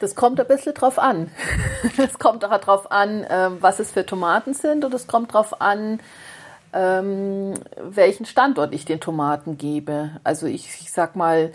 Das 0.00 0.14
kommt 0.16 0.40
ein 0.40 0.46
bisschen 0.46 0.74
drauf 0.74 0.98
an. 0.98 1.30
Es 1.96 2.18
kommt 2.18 2.44
auch 2.44 2.60
drauf 2.60 2.90
an, 2.90 3.24
ähm, 3.30 3.58
was 3.60 3.78
es 3.78 3.92
für 3.92 4.04
Tomaten 4.04 4.52
sind 4.52 4.84
und 4.84 4.92
es 4.92 5.06
kommt 5.06 5.32
drauf 5.32 5.60
an, 5.60 6.00
ähm, 6.74 7.54
welchen 7.80 8.26
Standort 8.26 8.74
ich 8.74 8.84
den 8.84 9.00
Tomaten 9.00 9.56
gebe. 9.56 10.10
Also 10.24 10.46
ich, 10.46 10.66
ich 10.80 10.92
sag 10.92 11.16
mal, 11.16 11.52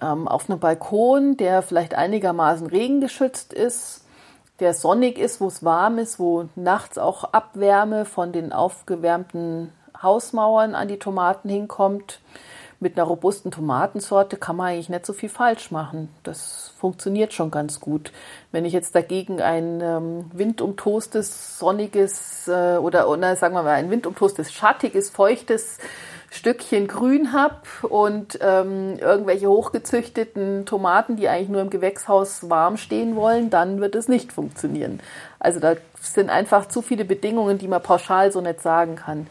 ähm, 0.00 0.26
auf 0.26 0.48
einem 0.48 0.58
Balkon, 0.58 1.36
der 1.36 1.62
vielleicht 1.62 1.94
einigermaßen 1.94 2.66
regengeschützt 2.66 3.52
ist, 3.52 4.04
der 4.58 4.74
sonnig 4.74 5.18
ist, 5.18 5.40
wo 5.40 5.46
es 5.46 5.64
warm 5.64 5.98
ist, 5.98 6.18
wo 6.18 6.48
nachts 6.56 6.98
auch 6.98 7.24
Abwärme 7.24 8.04
von 8.04 8.32
den 8.32 8.52
aufgewärmten 8.52 9.72
Hausmauern 10.02 10.74
an 10.74 10.88
die 10.88 10.98
Tomaten 10.98 11.48
hinkommt 11.48 12.20
mit 12.80 12.96
einer 12.96 13.06
robusten 13.06 13.50
Tomatensorte 13.50 14.38
kann 14.38 14.56
man 14.56 14.68
eigentlich 14.68 14.88
nicht 14.88 15.04
so 15.04 15.12
viel 15.12 15.28
falsch 15.28 15.70
machen. 15.70 16.08
Das 16.22 16.72
funktioniert 16.78 17.34
schon 17.34 17.50
ganz 17.50 17.78
gut. 17.78 18.10
Wenn 18.52 18.64
ich 18.64 18.72
jetzt 18.72 18.94
dagegen 18.94 19.42
ein 19.42 19.80
ähm, 19.82 20.30
windumtostes, 20.32 21.58
sonniges 21.58 22.48
äh, 22.48 22.78
oder, 22.78 23.08
oder 23.08 23.36
sagen 23.36 23.54
wir 23.54 23.62
mal 23.62 23.74
ein 23.74 23.90
windumtostes, 23.90 24.50
schattiges, 24.50 25.10
feuchtes 25.10 25.78
Stückchen 26.30 26.86
Grün 26.86 27.32
habe 27.32 27.56
und 27.88 28.38
ähm, 28.40 28.96
irgendwelche 28.98 29.48
hochgezüchteten 29.48 30.64
Tomaten, 30.64 31.16
die 31.16 31.28
eigentlich 31.28 31.48
nur 31.48 31.60
im 31.60 31.70
Gewächshaus 31.70 32.48
warm 32.48 32.76
stehen 32.76 33.16
wollen, 33.16 33.50
dann 33.50 33.80
wird 33.80 33.96
es 33.96 34.08
nicht 34.08 34.32
funktionieren. 34.32 35.00
Also 35.40 35.58
da 35.58 35.74
sind 36.00 36.30
einfach 36.30 36.66
zu 36.66 36.82
viele 36.82 37.04
Bedingungen, 37.04 37.58
die 37.58 37.68
man 37.68 37.82
pauschal 37.82 38.30
so 38.30 38.40
nicht 38.40 38.62
sagen 38.62 38.94
kann. 38.96 39.26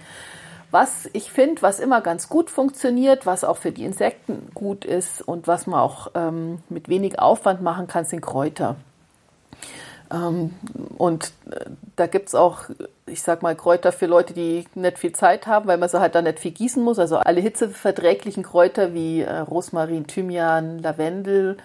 Was 0.71 1.09
ich 1.13 1.31
finde, 1.31 1.61
was 1.61 1.79
immer 1.79 2.01
ganz 2.01 2.29
gut 2.29 2.49
funktioniert, 2.49 3.25
was 3.25 3.43
auch 3.43 3.57
für 3.57 3.71
die 3.71 3.85
Insekten 3.85 4.51
gut 4.53 4.85
ist 4.85 5.21
und 5.21 5.47
was 5.47 5.65
man 5.65 5.79
auch 5.79 6.11
ähm, 6.13 6.59
mit 6.69 6.89
wenig 6.89 7.19
Aufwand 7.19 7.61
machen 7.61 7.87
kann, 7.87 8.05
sind 8.05 8.21
Kräuter. 8.21 8.75
Ähm, 10.11 10.53
und 10.97 11.33
äh, 11.51 11.65
da 11.95 12.07
gibt 12.07 12.29
es 12.29 12.35
auch, 12.35 12.63
ich 13.05 13.21
sag 13.21 13.41
mal, 13.41 13.55
Kräuter 13.55 13.91
für 13.91 14.05
Leute, 14.05 14.33
die 14.33 14.65
nicht 14.75 14.99
viel 14.99 15.11
Zeit 15.13 15.47
haben, 15.47 15.67
weil 15.67 15.77
man 15.77 15.89
sie 15.89 15.99
halt 15.99 16.15
da 16.15 16.21
nicht 16.21 16.39
viel 16.39 16.51
gießen 16.51 16.83
muss. 16.83 16.99
Also 16.99 17.17
alle 17.17 17.41
hitzeverträglichen 17.41 18.43
Kräuter 18.43 18.93
wie 18.93 19.21
äh, 19.21 19.37
Rosmarin, 19.39 20.07
Thymian, 20.07 20.79
Lavendel, 20.79 21.57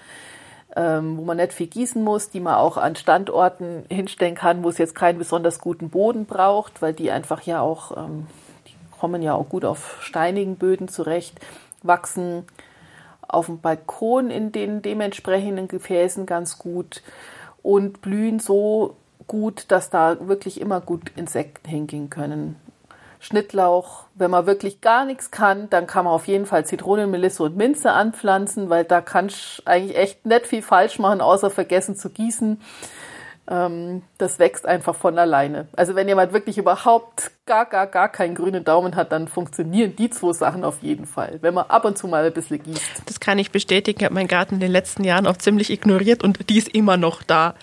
ähm, 0.77 1.19
wo 1.19 1.25
man 1.25 1.37
nicht 1.37 1.53
viel 1.53 1.69
gießen 1.69 2.03
muss, 2.03 2.31
die 2.31 2.41
man 2.41 2.55
auch 2.55 2.77
an 2.77 2.97
Standorten 2.97 3.85
hinstellen 3.91 4.35
kann, 4.35 4.65
wo 4.65 4.69
es 4.69 4.79
jetzt 4.79 4.95
keinen 4.95 5.19
besonders 5.19 5.61
guten 5.61 5.89
Boden 5.91 6.27
braucht, 6.27 6.83
weil 6.83 6.93
die 6.93 7.11
einfach 7.11 7.43
ja 7.43 7.61
auch 7.61 7.97
ähm, 7.97 8.27
kommen 9.05 9.21
ja 9.21 9.35
auch 9.35 9.51
gut 9.51 9.67
auf 9.67 9.99
steinigen 10.01 10.57
Böden 10.57 10.89
zurecht, 10.89 11.39
wachsen 11.83 12.47
auf 13.21 13.45
dem 13.45 13.61
Balkon 13.61 14.31
in 14.31 14.51
den 14.51 14.81
dementsprechenden 14.81 15.69
Gefäßen 15.69 16.25
ganz 16.25 16.59
gut 16.59 17.03
und 17.63 18.01
blühen 18.01 18.41
so 18.41 18.97
gut, 19.27 19.67
dass 19.69 19.91
da 19.91 20.27
wirklich 20.27 20.59
immer 20.59 20.81
gut 20.81 21.13
Insekten 21.17 21.69
hingehen 21.69 22.09
können. 22.09 22.57
Schnittlauch, 23.21 24.05
wenn 24.15 24.31
man 24.31 24.47
wirklich 24.47 24.81
gar 24.81 25.05
nichts 25.05 25.31
kann, 25.31 25.69
dann 25.69 25.87
kann 25.87 26.07
man 26.07 26.15
auf 26.15 26.27
jeden 26.27 26.47
Fall 26.47 26.65
Zitronen, 26.65 27.11
Melisse 27.11 27.43
und 27.43 27.59
Minze 27.59 27.93
anpflanzen, 27.93 28.71
weil 28.71 28.85
da 28.85 29.03
kann 29.03 29.27
ich 29.27 29.61
eigentlich 29.67 29.99
echt 29.99 30.25
nicht 30.25 30.47
viel 30.47 30.63
falsch 30.63 30.99
machen, 30.99 31.21
außer 31.21 31.51
vergessen 31.51 31.95
zu 31.95 32.09
gießen. 32.09 32.59
Ähm, 33.47 34.03
das 34.17 34.39
wächst 34.39 34.65
einfach 34.65 34.95
von 34.95 35.19
alleine. 35.19 35.69
Also 35.77 35.95
wenn 35.95 36.09
jemand 36.09 36.33
wirklich 36.33 36.57
überhaupt 36.57 37.31
gar, 37.45 37.67
gar, 37.67 37.87
gar 37.87 38.09
keinen 38.09 38.35
grünen 38.35 38.65
Daumen 38.65 38.97
hat, 38.97 39.13
dann 39.13 39.29
funktionieren 39.29 39.95
die 39.97 40.09
zwei 40.09 40.33
Sachen 40.33 40.65
auf 40.65 40.83
jeden 40.83 41.05
Fall, 41.07 41.39
wenn 41.43 41.53
man 41.53 41.67
ab 41.67 41.85
und 41.85 41.99
zu 41.99 42.09
mal 42.09 42.25
ein 42.25 42.33
bisschen 42.33 42.63
gießt. 42.63 43.03
Das 43.05 43.21
kann 43.21 43.39
ich 43.39 43.51
bestätigen. 43.51 44.01
Ich 44.01 44.05
habe 44.05 44.15
meinen 44.15 44.29
Garten 44.29 44.55
in 44.55 44.61
den 44.61 44.73
letzten 44.73 45.05
Jahren 45.05 45.27
auch 45.27 45.37
ziemlich 45.37 45.71
ignoriert 45.71 46.25
und 46.25 46.49
die 46.49 46.57
ist 46.57 46.69
immer 46.69 46.97
noch 46.97 47.23
da. 47.23 47.55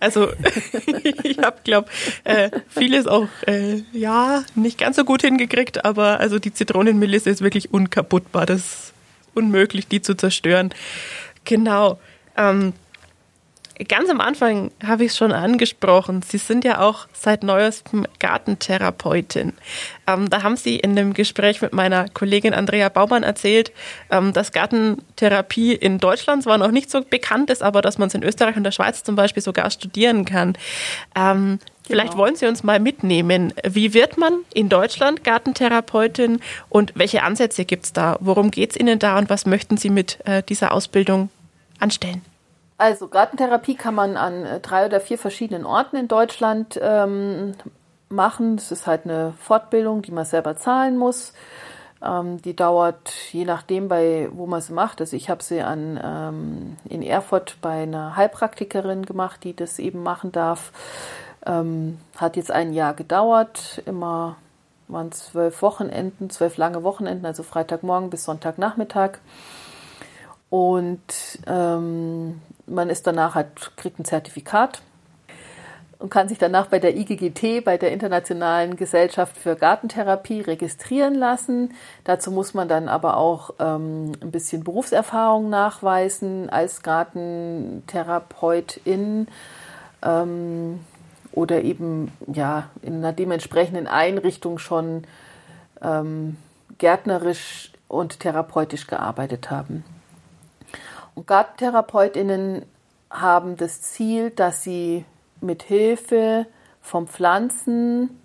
Also 0.00 0.28
ich 1.22 1.38
habe, 1.38 1.58
glaube 1.64 1.88
äh, 2.24 2.50
vieles 2.68 3.06
auch 3.06 3.28
äh, 3.46 3.82
ja 3.92 4.44
nicht 4.54 4.78
ganz 4.78 4.96
so 4.96 5.04
gut 5.04 5.22
hingekriegt, 5.22 5.84
aber 5.84 6.20
also 6.20 6.38
die 6.38 6.54
Zitronenmelisse 6.54 7.28
ist 7.28 7.42
wirklich 7.42 7.72
unkaputtbar. 7.72 8.46
Das 8.46 8.60
ist 8.60 8.92
unmöglich, 9.34 9.88
die 9.88 10.00
zu 10.00 10.14
zerstören. 10.14 10.70
Genau. 11.44 11.98
Ähm, 12.36 12.72
Ganz 13.88 14.08
am 14.08 14.22
Anfang 14.22 14.70
habe 14.86 15.04
ich 15.04 15.10
es 15.10 15.18
schon 15.18 15.32
angesprochen. 15.32 16.22
Sie 16.22 16.38
sind 16.38 16.64
ja 16.64 16.80
auch 16.80 17.08
seit 17.12 17.42
neuestem 17.42 18.06
Gartentherapeutin. 18.18 19.52
Ähm, 20.06 20.30
da 20.30 20.42
haben 20.42 20.56
Sie 20.56 20.76
in 20.76 20.96
dem 20.96 21.12
Gespräch 21.12 21.60
mit 21.60 21.74
meiner 21.74 22.08
Kollegin 22.08 22.54
Andrea 22.54 22.88
Baumann 22.88 23.22
erzählt, 23.22 23.72
ähm, 24.10 24.32
dass 24.32 24.52
Gartentherapie 24.52 25.74
in 25.74 25.98
Deutschland 25.98 26.44
zwar 26.44 26.56
noch 26.56 26.70
nicht 26.70 26.90
so 26.90 27.02
bekannt 27.02 27.50
ist, 27.50 27.62
aber 27.62 27.82
dass 27.82 27.98
man 27.98 28.08
es 28.08 28.14
in 28.14 28.22
Österreich 28.22 28.56
und 28.56 28.64
der 28.64 28.70
Schweiz 28.70 29.02
zum 29.02 29.14
Beispiel 29.14 29.42
sogar 29.42 29.70
studieren 29.70 30.24
kann. 30.24 30.56
Ähm, 31.14 31.58
Vielleicht 31.86 32.12
genau. 32.12 32.22
wollen 32.22 32.36
Sie 32.36 32.46
uns 32.46 32.64
mal 32.64 32.80
mitnehmen. 32.80 33.52
Wie 33.62 33.94
wird 33.94 34.16
man 34.16 34.38
in 34.52 34.68
Deutschland 34.68 35.22
Gartentherapeutin 35.22 36.40
und 36.68 36.92
welche 36.96 37.22
Ansätze 37.22 37.64
gibt 37.64 37.84
es 37.84 37.92
da? 37.92 38.16
Worum 38.20 38.50
geht 38.50 38.70
es 38.70 38.76
Ihnen 38.76 38.98
da 38.98 39.18
und 39.18 39.30
was 39.30 39.46
möchten 39.46 39.76
Sie 39.76 39.90
mit 39.90 40.18
äh, 40.24 40.42
dieser 40.42 40.72
Ausbildung 40.72 41.28
anstellen? 41.78 42.22
Also 42.78 43.08
Gartentherapie 43.08 43.74
kann 43.74 43.94
man 43.94 44.16
an 44.16 44.44
äh, 44.44 44.60
drei 44.60 44.86
oder 44.86 45.00
vier 45.00 45.18
verschiedenen 45.18 45.64
Orten 45.64 45.96
in 45.96 46.08
Deutschland 46.08 46.78
ähm, 46.82 47.54
machen. 48.08 48.56
Das 48.56 48.70
ist 48.70 48.86
halt 48.86 49.04
eine 49.04 49.32
Fortbildung, 49.40 50.02
die 50.02 50.12
man 50.12 50.26
selber 50.26 50.56
zahlen 50.56 50.98
muss. 50.98 51.32
Ähm, 52.02 52.42
die 52.42 52.54
dauert 52.54 53.10
je 53.32 53.46
nachdem, 53.46 53.88
bei 53.88 54.28
wo 54.32 54.46
man 54.46 54.60
sie 54.60 54.74
macht. 54.74 55.00
Also 55.00 55.16
ich 55.16 55.30
habe 55.30 55.42
sie 55.42 55.62
an, 55.62 55.98
ähm, 56.02 56.76
in 56.88 57.02
Erfurt 57.02 57.56
bei 57.62 57.82
einer 57.82 58.16
Heilpraktikerin 58.16 59.06
gemacht, 59.06 59.44
die 59.44 59.56
das 59.56 59.78
eben 59.78 60.02
machen 60.02 60.32
darf. 60.32 60.72
Ähm, 61.46 61.98
hat 62.16 62.36
jetzt 62.36 62.50
ein 62.50 62.74
Jahr 62.74 62.92
gedauert. 62.92 63.82
Immer 63.86 64.36
waren 64.88 65.12
zwölf 65.12 65.62
Wochenenden, 65.62 66.30
zwölf 66.30 66.58
lange 66.58 66.82
Wochenenden, 66.82 67.26
also 67.26 67.42
Freitagmorgen 67.42 68.10
bis 68.10 68.24
Sonntagnachmittag. 68.24 69.18
Und 70.50 71.00
ähm, 71.46 72.42
man 72.66 72.90
ist 72.90 73.06
danach 73.06 73.34
halt, 73.34 73.76
kriegt 73.76 73.98
ein 73.98 74.04
Zertifikat 74.04 74.82
und 75.98 76.10
kann 76.10 76.28
sich 76.28 76.36
danach 76.38 76.66
bei 76.66 76.78
der 76.78 76.94
IGGT, 76.96 77.64
bei 77.64 77.78
der 77.78 77.90
Internationalen 77.92 78.76
Gesellschaft 78.76 79.36
für 79.36 79.56
Gartentherapie, 79.56 80.42
registrieren 80.42 81.14
lassen. 81.14 81.72
Dazu 82.04 82.30
muss 82.30 82.54
man 82.54 82.68
dann 82.68 82.88
aber 82.88 83.16
auch 83.16 83.54
ähm, 83.58 84.12
ein 84.20 84.30
bisschen 84.30 84.62
Berufserfahrung 84.62 85.48
nachweisen 85.48 86.50
als 86.50 86.82
Gartentherapeutin 86.82 89.28
ähm, 90.02 90.80
oder 91.32 91.62
eben 91.62 92.12
ja 92.32 92.68
in 92.82 92.96
einer 92.96 93.12
dementsprechenden 93.12 93.86
Einrichtung 93.86 94.58
schon 94.58 95.04
ähm, 95.82 96.36
gärtnerisch 96.78 97.72
und 97.88 98.20
therapeutisch 98.20 98.86
gearbeitet 98.86 99.50
haben. 99.50 99.84
Gartentherapeutinnen 101.24 102.66
haben 103.10 103.56
das 103.56 103.80
Ziel, 103.80 104.30
dass 104.30 104.62
sie 104.62 105.04
mit 105.40 105.62
Hilfe 105.62 106.46
von 106.82 107.06
Pflanzen 107.06 108.20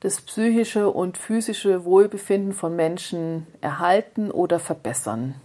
das 0.00 0.20
psychische 0.20 0.90
und 0.90 1.16
physische 1.16 1.84
Wohlbefinden 1.84 2.52
von 2.52 2.74
Menschen 2.74 3.46
erhalten 3.60 4.30
oder 4.30 4.58
verbessern. 4.58 5.36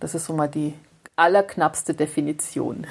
Das 0.00 0.14
ist 0.14 0.24
so 0.24 0.32
mal 0.32 0.48
die 0.48 0.74
allerknappste 1.14 1.94
Definition. 1.94 2.86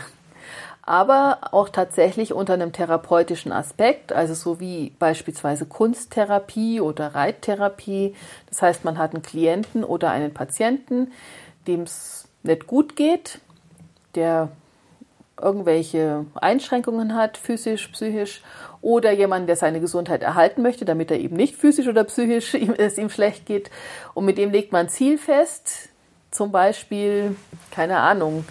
Aber 0.83 1.39
auch 1.51 1.69
tatsächlich 1.69 2.33
unter 2.33 2.53
einem 2.53 2.71
therapeutischen 2.71 3.51
Aspekt, 3.51 4.13
also 4.13 4.33
so 4.33 4.59
wie 4.59 4.91
beispielsweise 4.97 5.65
Kunsttherapie 5.65 6.81
oder 6.81 7.15
Reittherapie. 7.15 8.15
Das 8.49 8.61
heißt, 8.61 8.85
man 8.85 8.97
hat 8.97 9.13
einen 9.13 9.23
Klienten 9.23 9.83
oder 9.83 10.11
einen 10.11 10.33
Patienten, 10.33 11.11
dem 11.67 11.81
es 11.81 12.27
nicht 12.43 12.67
gut 12.67 12.95
geht, 12.95 13.39
der 14.15 14.49
irgendwelche 15.41 16.25
Einschränkungen 16.35 17.15
hat, 17.15 17.37
physisch, 17.37 17.87
psychisch, 17.87 18.41
oder 18.81 19.11
jemand, 19.11 19.47
der 19.47 19.55
seine 19.55 19.79
Gesundheit 19.79 20.23
erhalten 20.23 20.61
möchte, 20.61 20.85
damit 20.85 21.11
er 21.11 21.19
eben 21.19 21.35
nicht 21.35 21.55
physisch 21.55 21.87
oder 21.87 22.03
psychisch 22.03 22.53
es 22.77 22.97
ihm 22.97 23.09
schlecht 23.09 23.45
geht. 23.45 23.69
Und 24.13 24.25
mit 24.25 24.37
dem 24.37 24.51
legt 24.51 24.71
man 24.71 24.87
ein 24.87 24.89
Ziel 24.89 25.17
fest. 25.17 25.89
Zum 26.31 26.51
Beispiel, 26.51 27.35
keine 27.71 27.97
Ahnung, 27.97 28.45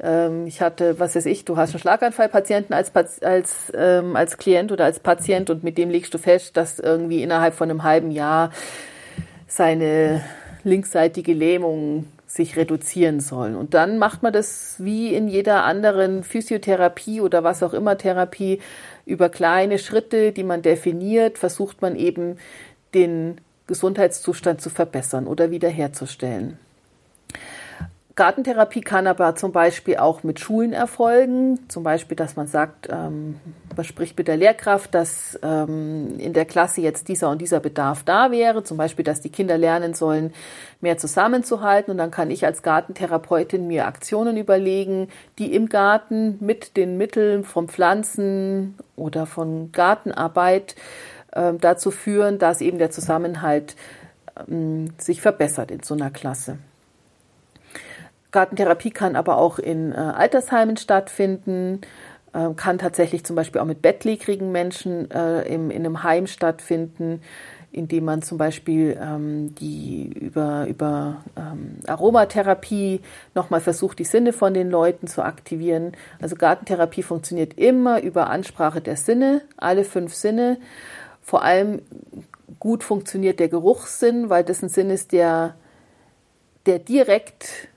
ähm, 0.00 0.46
ich 0.46 0.60
hatte, 0.60 1.00
was 1.00 1.16
weiß 1.16 1.24
ich, 1.26 1.46
du 1.46 1.56
hast 1.56 1.70
einen 1.70 1.80
Schlaganfallpatienten 1.80 2.74
als, 2.74 2.92
als, 3.22 3.72
ähm, 3.74 4.16
als 4.16 4.36
Klient 4.36 4.70
oder 4.70 4.84
als 4.84 5.00
Patient 5.00 5.48
und 5.48 5.64
mit 5.64 5.78
dem 5.78 5.88
legst 5.88 6.12
du 6.12 6.18
fest, 6.18 6.56
dass 6.58 6.78
irgendwie 6.78 7.22
innerhalb 7.22 7.54
von 7.54 7.70
einem 7.70 7.84
halben 7.84 8.10
Jahr 8.10 8.52
seine 9.46 10.22
linksseitige 10.62 11.32
Lähmung 11.32 12.06
sich 12.32 12.56
reduzieren 12.56 13.20
sollen. 13.20 13.54
Und 13.56 13.74
dann 13.74 13.98
macht 13.98 14.22
man 14.22 14.32
das 14.32 14.76
wie 14.78 15.14
in 15.14 15.28
jeder 15.28 15.64
anderen 15.64 16.24
Physiotherapie 16.24 17.20
oder 17.20 17.44
was 17.44 17.62
auch 17.62 17.74
immer 17.74 17.98
Therapie 17.98 18.60
über 19.04 19.28
kleine 19.28 19.78
Schritte, 19.78 20.32
die 20.32 20.42
man 20.42 20.62
definiert, 20.62 21.36
versucht 21.36 21.82
man 21.82 21.94
eben 21.94 22.38
den 22.94 23.38
Gesundheitszustand 23.66 24.62
zu 24.62 24.70
verbessern 24.70 25.26
oder 25.26 25.50
wiederherzustellen. 25.50 26.56
Gartentherapie 28.14 28.82
kann 28.82 29.06
aber 29.06 29.36
zum 29.36 29.52
Beispiel 29.52 29.96
auch 29.96 30.22
mit 30.22 30.38
Schulen 30.38 30.74
erfolgen. 30.74 31.58
Zum 31.68 31.82
Beispiel, 31.82 32.14
dass 32.14 32.36
man 32.36 32.46
sagt, 32.46 32.88
ähm, 32.90 33.40
man 33.74 33.84
spricht 33.84 34.18
mit 34.18 34.28
der 34.28 34.36
Lehrkraft, 34.36 34.94
dass 34.94 35.38
ähm, 35.42 36.18
in 36.18 36.34
der 36.34 36.44
Klasse 36.44 36.82
jetzt 36.82 37.08
dieser 37.08 37.30
und 37.30 37.40
dieser 37.40 37.60
Bedarf 37.60 38.02
da 38.02 38.30
wäre. 38.30 38.64
Zum 38.64 38.76
Beispiel, 38.76 39.04
dass 39.04 39.22
die 39.22 39.30
Kinder 39.30 39.56
lernen 39.56 39.94
sollen, 39.94 40.34
mehr 40.82 40.98
zusammenzuhalten. 40.98 41.90
Und 41.90 41.96
dann 41.96 42.10
kann 42.10 42.30
ich 42.30 42.44
als 42.44 42.62
Gartentherapeutin 42.62 43.66
mir 43.66 43.86
Aktionen 43.86 44.36
überlegen, 44.36 45.08
die 45.38 45.54
im 45.54 45.70
Garten 45.70 46.36
mit 46.40 46.76
den 46.76 46.98
Mitteln 46.98 47.44
von 47.44 47.68
Pflanzen 47.68 48.76
oder 48.94 49.24
von 49.24 49.72
Gartenarbeit 49.72 50.76
äh, 51.30 51.54
dazu 51.58 51.90
führen, 51.90 52.38
dass 52.38 52.60
eben 52.60 52.76
der 52.76 52.90
Zusammenhalt 52.90 53.74
ähm, 54.48 54.92
sich 54.98 55.22
verbessert 55.22 55.70
in 55.70 55.82
so 55.82 55.94
einer 55.94 56.10
Klasse. 56.10 56.58
Gartentherapie 58.32 58.90
kann 58.90 59.14
aber 59.14 59.36
auch 59.36 59.58
in 59.58 59.92
äh, 59.92 59.96
Altersheimen 59.96 60.76
stattfinden, 60.76 61.82
äh, 62.32 62.48
kann 62.56 62.78
tatsächlich 62.78 63.24
zum 63.24 63.36
Beispiel 63.36 63.60
auch 63.60 63.66
mit 63.66 63.82
bettlägerigen 63.82 64.50
Menschen 64.50 65.10
äh, 65.10 65.42
im, 65.42 65.70
in 65.70 65.84
einem 65.84 66.02
Heim 66.02 66.26
stattfinden, 66.26 67.20
indem 67.72 68.04
man 68.04 68.22
zum 68.22 68.38
Beispiel 68.38 68.98
ähm, 69.00 69.54
die 69.54 70.12
über, 70.18 70.66
über 70.66 71.22
ähm, 71.36 71.76
Aromatherapie 71.86 73.00
nochmal 73.34 73.60
versucht, 73.60 73.98
die 73.98 74.04
Sinne 74.04 74.32
von 74.32 74.54
den 74.54 74.70
Leuten 74.70 75.06
zu 75.06 75.22
aktivieren. 75.22 75.92
Also 76.20 76.36
Gartentherapie 76.36 77.02
funktioniert 77.02 77.54
immer 77.58 78.02
über 78.02 78.30
Ansprache 78.30 78.80
der 78.80 78.96
Sinne, 78.96 79.42
alle 79.56 79.84
fünf 79.84 80.14
Sinne. 80.14 80.58
Vor 81.22 81.42
allem 81.42 81.82
gut 82.58 82.82
funktioniert 82.84 83.40
der 83.40 83.48
Geruchssinn, 83.48 84.28
weil 84.28 84.44
das 84.44 84.62
ein 84.62 84.68
Sinn 84.68 84.90
ist, 84.90 85.12
der, 85.12 85.54
der 86.66 86.78
direkt 86.78 87.68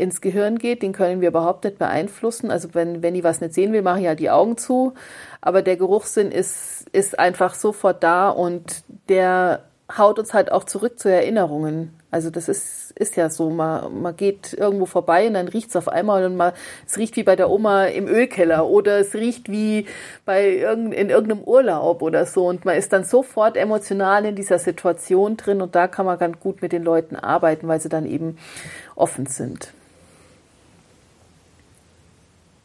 ins 0.00 0.20
Gehirn 0.20 0.58
geht, 0.58 0.82
den 0.82 0.92
können 0.92 1.20
wir 1.20 1.28
überhaupt 1.28 1.64
nicht 1.64 1.78
beeinflussen. 1.78 2.50
Also 2.50 2.68
wenn, 2.72 3.02
wenn 3.02 3.14
ich 3.14 3.22
was 3.22 3.40
nicht 3.40 3.54
sehen 3.54 3.72
will, 3.72 3.82
mache 3.82 4.00
ich 4.00 4.06
halt 4.06 4.20
die 4.20 4.30
Augen 4.30 4.56
zu. 4.56 4.94
Aber 5.40 5.62
der 5.62 5.76
Geruchssinn 5.76 6.32
ist, 6.32 6.88
ist 6.92 7.18
einfach 7.18 7.54
sofort 7.54 8.02
da 8.02 8.30
und 8.30 8.82
der 9.08 9.62
haut 9.98 10.18
uns 10.18 10.34
halt 10.34 10.52
auch 10.52 10.64
zurück 10.64 10.98
zu 10.98 11.10
Erinnerungen. 11.10 11.94
Also 12.10 12.30
das 12.30 12.48
ist, 12.48 12.90
ist 12.92 13.16
ja 13.16 13.30
so, 13.30 13.50
man, 13.50 14.02
man 14.02 14.16
geht 14.16 14.52
irgendwo 14.52 14.86
vorbei 14.86 15.28
und 15.28 15.34
dann 15.34 15.46
riecht 15.46 15.70
es 15.70 15.76
auf 15.76 15.88
einmal 15.88 16.24
und 16.24 16.36
man, 16.36 16.52
es 16.86 16.98
riecht 16.98 17.16
wie 17.16 17.22
bei 17.22 17.36
der 17.36 17.50
Oma 17.50 17.84
im 17.84 18.08
Ölkeller 18.08 18.66
oder 18.66 18.98
es 18.98 19.14
riecht 19.14 19.48
wie 19.48 19.86
bei 20.24 20.56
irgend, 20.56 20.92
in 20.92 21.08
irgendeinem 21.08 21.44
Urlaub 21.44 22.02
oder 22.02 22.26
so 22.26 22.48
und 22.48 22.64
man 22.64 22.76
ist 22.76 22.92
dann 22.92 23.04
sofort 23.04 23.56
emotional 23.56 24.24
in 24.24 24.34
dieser 24.34 24.58
Situation 24.58 25.36
drin 25.36 25.62
und 25.62 25.76
da 25.76 25.86
kann 25.86 26.06
man 26.06 26.18
ganz 26.18 26.40
gut 26.40 26.62
mit 26.62 26.72
den 26.72 26.82
Leuten 26.82 27.14
arbeiten, 27.14 27.68
weil 27.68 27.80
sie 27.80 27.88
dann 27.88 28.06
eben 28.06 28.38
offen 28.96 29.26
sind. 29.26 29.72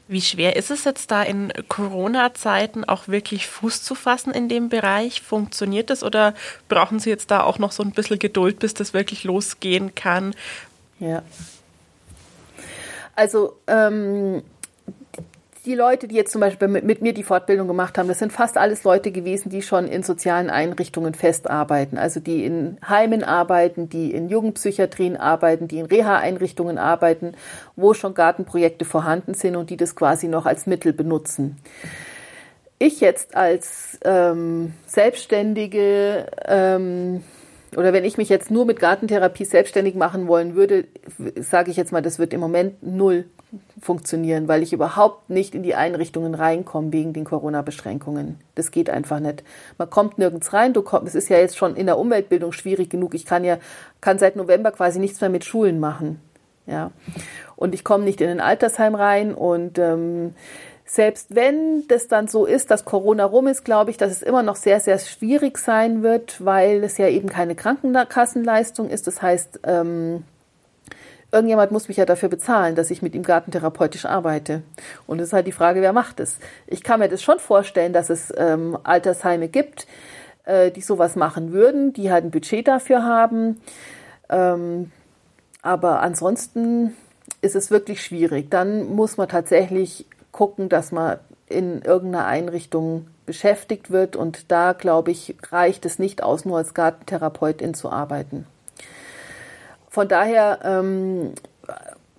Wie 0.08 0.22
schwer 0.22 0.56
ist 0.56 0.70
es 0.70 0.84
jetzt 0.84 1.10
da 1.10 1.24
in 1.24 1.52
Corona-Zeiten 1.68 2.84
auch 2.86 3.08
wirklich 3.08 3.48
Fuß 3.48 3.82
zu 3.82 3.96
fassen 3.96 4.32
in 4.32 4.50
dem 4.50 4.70
Bereich? 4.70 5.22
Funktioniert 5.22 5.90
das 5.90 6.04
oder 6.04 6.36
brauchen 6.68 7.00
Sie 7.00 7.10
jetzt 7.10 7.32
da 7.32 7.42
auch 7.42 7.58
noch 7.58 7.72
so 7.72 7.82
ein 7.82 7.92
bisschen 7.92 8.20
Geduld, 8.20 8.60
bis 8.60 8.76
das 8.76 8.94
wirklich 8.94 9.24
losgehen 9.24 9.96
kann? 9.96 10.36
Ja. 11.00 11.24
Also 13.16 13.58
ähm, 13.66 14.44
die 15.66 15.76
Leute, 15.76 16.08
die 16.08 16.16
jetzt 16.16 16.32
zum 16.32 16.42
Beispiel 16.42 16.68
mit, 16.68 16.84
mit, 16.84 17.02
mir 17.02 17.14
die 17.14 17.24
Fortbildung 17.24 17.68
gemacht 17.68 17.98
haben, 17.98 18.08
das 18.08 18.20
sind 18.20 18.32
fast 18.32 18.58
alles 18.58 18.84
Leute 18.84 19.12
gewesen, 19.12 19.50
die 19.50 19.62
schon 19.62 19.88
in 19.88 20.04
sozialen 20.04 20.50
Einrichtungen 20.50 21.14
festarbeiten. 21.14 21.98
Also 21.98 22.20
die 22.20 22.46
in 22.46 22.78
Heimen 22.88 23.24
arbeiten, 23.24 23.90
die 23.90 24.12
in 24.12 24.30
Jugendpsychiatrien 24.30 25.18
arbeiten, 25.18 25.68
die 25.68 25.80
in 25.80 25.86
Reha-Einrichtungen 25.86 26.78
arbeiten, 26.78 27.34
wo 27.76 27.94
schon 27.94 28.14
Gartenprojekte 28.14 28.86
vorhanden 28.86 29.34
sind 29.34 29.56
und 29.56 29.70
die 29.70 29.78
das 29.78 29.96
quasi 29.96 30.28
noch 30.28 30.46
als 30.46 30.68
Mittel 30.68 30.94
benutzen. 30.94 31.58
Ich 32.78 33.00
jetzt 33.00 33.36
als 33.36 33.98
ähm, 34.04 34.74
Selbstständige 34.86 36.28
ähm, 36.46 37.24
oder 37.78 37.94
wenn 37.94 38.06
ich 38.06 38.18
mich 38.18 38.30
jetzt 38.30 38.52
nur 38.52 38.66
mit 38.66 38.80
Gartentherapie 38.80 39.46
selbstständig 39.46 39.96
machen 39.96 40.28
wollen 40.28 40.56
würde, 40.56 40.86
sage 41.36 41.72
ich 41.72 41.78
jetzt 41.78 41.92
mal, 41.92 42.02
das 42.02 42.20
wird 42.20 42.34
im 42.34 42.40
Moment 42.40 42.82
null 42.82 43.26
funktionieren, 43.82 44.48
weil 44.48 44.64
ich 44.64 44.74
überhaupt 44.74 45.30
nicht 45.30 45.56
in 45.56 45.64
die 45.64 45.76
Einrichtungen 45.76 46.36
reinkomme 46.36 46.92
wegen 46.92 47.14
den 47.14 47.26
Corona-Beschränkungen. 47.26 48.40
Das 48.56 48.72
geht 48.72 48.90
einfach 48.90 49.20
nicht. 49.20 49.44
Man 49.78 49.90
kommt 49.90 50.18
nirgends 50.18 50.54
rein. 50.54 50.74
Du 50.74 50.82
kommst, 50.82 51.10
es 51.10 51.16
ist 51.16 51.30
ja 51.30 51.38
jetzt 51.38 51.58
schon 51.58 51.76
in 51.76 51.86
der 51.86 51.98
Umweltbildung 51.98 52.52
schwierig 52.52 52.90
genug. 52.90 53.14
Ich 53.14 53.26
kann 53.26 53.44
ja, 53.44 53.58
kann 54.02 54.20
seit 54.20 54.36
November 54.36 54.72
quasi 54.72 55.00
nichts 55.00 55.22
mehr 55.22 55.30
mit 55.30 55.46
Schulen 55.46 55.80
machen. 55.80 56.20
Ja. 56.68 56.92
Und 57.56 57.76
ich 57.76 57.84
komme 57.84 58.04
nicht 58.04 58.22
in 58.22 58.30
ein 58.30 58.40
Altersheim 58.40 58.96
rein 58.96 59.34
und 59.34 59.78
ähm, 59.78 60.34
selbst 60.86 61.36
wenn 61.36 61.88
das 61.88 62.08
dann 62.08 62.28
so 62.28 62.46
ist, 62.46 62.70
dass 62.70 62.86
Corona 62.86 63.26
rum 63.26 63.48
ist, 63.48 63.66
glaube 63.66 63.90
ich, 63.90 63.98
dass 63.98 64.12
es 64.12 64.22
immer 64.22 64.44
noch 64.44 64.56
sehr, 64.56 64.80
sehr 64.80 65.00
schwierig 65.00 65.58
sein 65.58 66.04
wird, 66.04 66.46
weil 66.46 66.84
es 66.84 66.98
ja 67.00 67.08
eben 67.08 67.28
keine 67.28 67.56
Krankenkassenleistung 67.56 68.90
ist. 68.90 69.08
Das 69.08 69.22
heißt, 69.22 69.62
ähm, 69.64 70.24
irgendjemand 71.32 71.72
muss 71.72 71.88
mich 71.88 71.98
ja 71.98 72.06
dafür 72.06 72.30
bezahlen, 72.30 72.76
dass 72.76 72.92
ich 72.92 73.02
mit 73.02 73.16
ihm 73.16 73.24
gartentherapeutisch 73.24 74.06
arbeite. 74.06 74.62
Und 75.08 75.20
es 75.20 75.28
ist 75.28 75.34
halt 75.34 75.48
die 75.48 75.52
Frage, 75.52 75.82
wer 75.82 75.92
macht 75.92 76.20
es? 76.20 76.38
Ich 76.68 76.84
kann 76.84 77.00
mir 77.00 77.10
das 77.10 77.24
schon 77.24 77.40
vorstellen, 77.40 77.92
dass 77.92 78.12
es 78.12 78.32
ähm, 78.38 78.78
Altersheime 78.84 79.48
gibt, 79.48 79.88
äh, 80.46 80.70
die 80.70 80.82
sowas 80.82 81.16
machen 81.16 81.52
würden, 81.52 81.94
die 81.94 82.12
halt 82.12 82.26
ein 82.26 82.32
Budget 82.32 82.68
dafür 82.68 83.04
haben. 83.04 83.60
Ähm, 84.30 84.92
aber 85.64 86.02
ansonsten 86.02 86.96
ist 87.42 87.56
es 87.56 87.72
wirklich 87.72 88.04
schwierig. 88.04 88.52
Dann 88.52 88.86
muss 88.96 89.18
man 89.18 89.28
tatsächlich 89.28 90.06
gucken, 90.36 90.68
dass 90.68 90.92
man 90.92 91.18
in 91.48 91.82
irgendeiner 91.82 92.26
Einrichtung 92.26 93.08
beschäftigt 93.26 93.90
wird. 93.90 94.18
Und 94.18 94.52
da, 94.52 94.74
glaube 94.74 95.12
ich, 95.12 95.36
reicht 95.50 95.86
es 95.86 95.98
nicht 95.98 96.22
aus, 96.22 96.44
nur 96.44 96.58
als 96.58 96.74
Gartentherapeutin 96.74 97.74
zu 97.74 97.90
arbeiten. 97.90 98.46
Von 99.88 100.10
daher 100.10 100.60
ähm, 100.66 101.36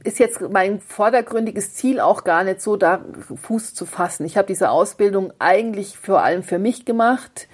ist 0.03 0.19
jetzt 0.19 0.41
mein 0.41 0.81
vordergründiges 0.81 1.75
Ziel 1.75 2.01
auch 2.01 2.25
gar 2.25 2.43
nicht 2.43 2.63
so, 2.63 2.77
da 2.77 3.01
Fuß 3.43 3.75
zu 3.75 3.85
fassen. 3.85 4.25
Ich 4.25 4.39
habe 4.39 4.47
diese 4.47 4.71
Ausbildung 4.71 5.31
eigentlich 5.39 5.99
vor 5.99 6.23
allem 6.23 6.43
für 6.43 6.59
mich 6.59 6.87
gemacht, 6.87 7.49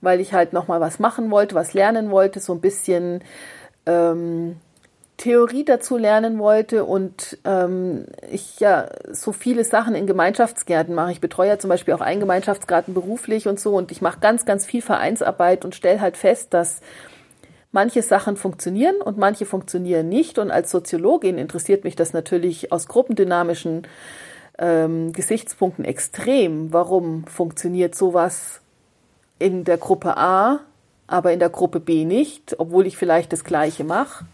weil 0.00 0.20
ich 0.20 0.32
halt 0.32 0.52
nochmal 0.52 0.80
was 0.80 1.00
machen 1.00 1.32
wollte, 1.32 1.56
was 1.56 1.74
lernen 1.74 2.12
wollte, 2.12 2.38
so 2.38 2.52
ein 2.52 2.60
bisschen 2.60 3.24
ähm, 3.86 4.60
Theorie 5.16 5.64
dazu 5.64 5.96
lernen 5.96 6.38
wollte 6.38 6.84
und 6.84 7.38
ähm, 7.44 8.06
ich 8.30 8.58
ja 8.58 8.88
so 9.12 9.32
viele 9.32 9.64
Sachen 9.64 9.94
in 9.94 10.06
Gemeinschaftsgärten 10.06 10.94
mache. 10.94 11.12
Ich 11.12 11.20
betreue 11.20 11.48
ja 11.48 11.58
zum 11.58 11.70
Beispiel 11.70 11.94
auch 11.94 12.00
einen 12.00 12.20
Gemeinschaftsgarten 12.20 12.94
beruflich 12.94 13.46
und 13.46 13.60
so 13.60 13.76
und 13.76 13.92
ich 13.92 14.02
mache 14.02 14.18
ganz, 14.20 14.44
ganz 14.44 14.66
viel 14.66 14.82
Vereinsarbeit 14.82 15.64
und 15.64 15.74
stelle 15.74 16.00
halt 16.00 16.16
fest, 16.16 16.52
dass 16.52 16.80
manche 17.70 18.02
Sachen 18.02 18.36
funktionieren 18.36 18.96
und 18.96 19.16
manche 19.16 19.46
funktionieren 19.46 20.08
nicht. 20.08 20.38
Und 20.38 20.50
als 20.50 20.70
Soziologin 20.70 21.38
interessiert 21.38 21.84
mich 21.84 21.96
das 21.96 22.12
natürlich 22.12 22.72
aus 22.72 22.88
gruppendynamischen 22.88 23.86
ähm, 24.58 25.12
Gesichtspunkten 25.12 25.84
extrem. 25.84 26.72
Warum 26.72 27.26
funktioniert 27.26 27.94
sowas 27.94 28.60
in 29.38 29.64
der 29.64 29.78
Gruppe 29.78 30.16
A, 30.16 30.60
aber 31.06 31.32
in 31.32 31.38
der 31.38 31.50
Gruppe 31.50 31.80
B 31.80 32.04
nicht, 32.04 32.56
obwohl 32.58 32.86
ich 32.86 32.96
vielleicht 32.96 33.32
das 33.32 33.44
Gleiche 33.44 33.84
mache? 33.84 34.24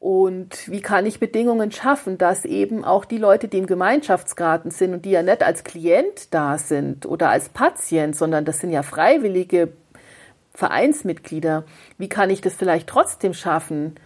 Und 0.00 0.70
wie 0.70 0.80
kann 0.80 1.04
ich 1.04 1.20
Bedingungen 1.20 1.70
schaffen, 1.72 2.16
dass 2.16 2.46
eben 2.46 2.84
auch 2.86 3.04
die 3.04 3.18
Leute, 3.18 3.48
die 3.48 3.58
im 3.58 3.66
Gemeinschaftsgarten 3.66 4.70
sind 4.70 4.94
und 4.94 5.04
die 5.04 5.10
ja 5.10 5.22
nicht 5.22 5.42
als 5.42 5.62
Klient 5.62 6.32
da 6.32 6.56
sind 6.56 7.04
oder 7.04 7.28
als 7.28 7.50
Patient, 7.50 8.16
sondern 8.16 8.46
das 8.46 8.60
sind 8.60 8.70
ja 8.70 8.82
freiwillige 8.82 9.68
Vereinsmitglieder, 10.54 11.64
wie 11.98 12.08
kann 12.08 12.30
ich 12.30 12.40
das 12.40 12.54
vielleicht 12.54 12.88
trotzdem 12.88 13.34
schaffen, 13.34 13.96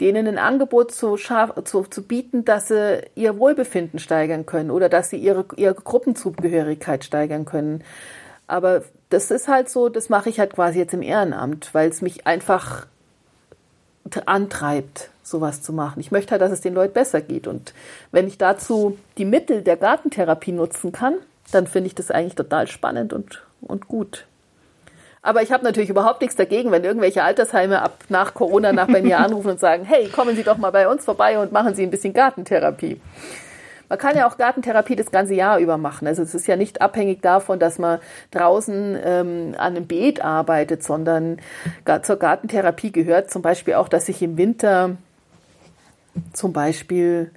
denen 0.00 0.26
ein 0.26 0.38
Angebot 0.38 0.92
zu, 0.92 1.16
zu, 1.16 1.82
zu 1.82 2.02
bieten, 2.02 2.46
dass 2.46 2.68
sie 2.68 3.02
ihr 3.14 3.38
Wohlbefinden 3.38 3.98
steigern 3.98 4.46
können 4.46 4.70
oder 4.70 4.88
dass 4.88 5.10
sie 5.10 5.18
ihre, 5.18 5.44
ihre 5.56 5.74
Gruppenzugehörigkeit 5.74 7.04
steigern 7.04 7.44
können. 7.44 7.84
Aber 8.46 8.82
das 9.10 9.30
ist 9.30 9.46
halt 9.46 9.68
so, 9.68 9.90
das 9.90 10.08
mache 10.08 10.30
ich 10.30 10.40
halt 10.40 10.54
quasi 10.54 10.78
jetzt 10.78 10.94
im 10.94 11.02
Ehrenamt, 11.02 11.74
weil 11.74 11.90
es 11.90 12.00
mich 12.00 12.26
einfach 12.26 12.86
antreibt, 14.26 15.10
sowas 15.22 15.62
zu 15.62 15.72
machen. 15.72 16.00
Ich 16.00 16.10
möchte 16.10 16.32
halt, 16.32 16.42
dass 16.42 16.52
es 16.52 16.60
den 16.60 16.74
Leuten 16.74 16.94
besser 16.94 17.20
geht. 17.20 17.46
Und 17.46 17.74
wenn 18.12 18.26
ich 18.26 18.38
dazu 18.38 18.98
die 19.18 19.24
Mittel 19.24 19.62
der 19.62 19.76
Gartentherapie 19.76 20.52
nutzen 20.52 20.92
kann, 20.92 21.14
dann 21.52 21.66
finde 21.66 21.88
ich 21.88 21.94
das 21.94 22.10
eigentlich 22.10 22.34
total 22.34 22.66
spannend 22.66 23.12
und, 23.12 23.42
und 23.60 23.88
gut. 23.88 24.26
Aber 25.22 25.42
ich 25.42 25.52
habe 25.52 25.64
natürlich 25.64 25.90
überhaupt 25.90 26.20
nichts 26.20 26.36
dagegen, 26.36 26.70
wenn 26.70 26.84
irgendwelche 26.84 27.22
Altersheime 27.22 27.82
ab 27.82 28.04
nach 28.08 28.34
Corona 28.34 28.72
nach 28.72 28.86
bei 28.86 29.02
mir 29.02 29.18
anrufen 29.24 29.50
und 29.50 29.60
sagen, 29.60 29.84
hey, 29.84 30.08
kommen 30.08 30.36
Sie 30.36 30.44
doch 30.44 30.58
mal 30.58 30.70
bei 30.70 30.88
uns 30.88 31.04
vorbei 31.04 31.38
und 31.38 31.52
machen 31.52 31.74
Sie 31.74 31.82
ein 31.82 31.90
bisschen 31.90 32.14
Gartentherapie. 32.14 33.00
Man 33.88 33.98
kann 33.98 34.16
ja 34.16 34.28
auch 34.28 34.36
Gartentherapie 34.36 34.96
das 34.96 35.10
ganze 35.10 35.34
Jahr 35.34 35.58
über 35.58 35.78
machen. 35.78 36.06
Also 36.06 36.22
es 36.22 36.34
ist 36.34 36.46
ja 36.46 36.56
nicht 36.56 36.82
abhängig 36.82 37.22
davon, 37.22 37.58
dass 37.58 37.78
man 37.78 38.00
draußen 38.30 38.98
ähm, 39.02 39.54
an 39.56 39.76
einem 39.76 39.86
Beet 39.86 40.22
arbeitet, 40.22 40.82
sondern 40.82 41.38
zur 42.02 42.16
Gartentherapie 42.16 42.92
gehört 42.92 43.30
zum 43.30 43.42
Beispiel 43.42 43.74
auch, 43.74 43.88
dass 43.88 44.08
ich 44.08 44.22
im 44.22 44.36
Winter 44.36 44.96
zum 46.32 46.52
Beispiel 46.52 47.30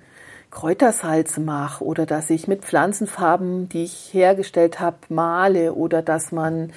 Kräutersalze 0.50 1.40
mache 1.40 1.84
oder 1.84 2.06
dass 2.06 2.30
ich 2.30 2.48
mit 2.48 2.66
Pflanzenfarben, 2.66 3.70
die 3.70 3.86
ich 3.86 4.14
hergestellt 4.14 4.80
habe, 4.80 4.98
male 5.08 5.74
oder 5.74 6.02
dass 6.02 6.34
man 6.34 6.74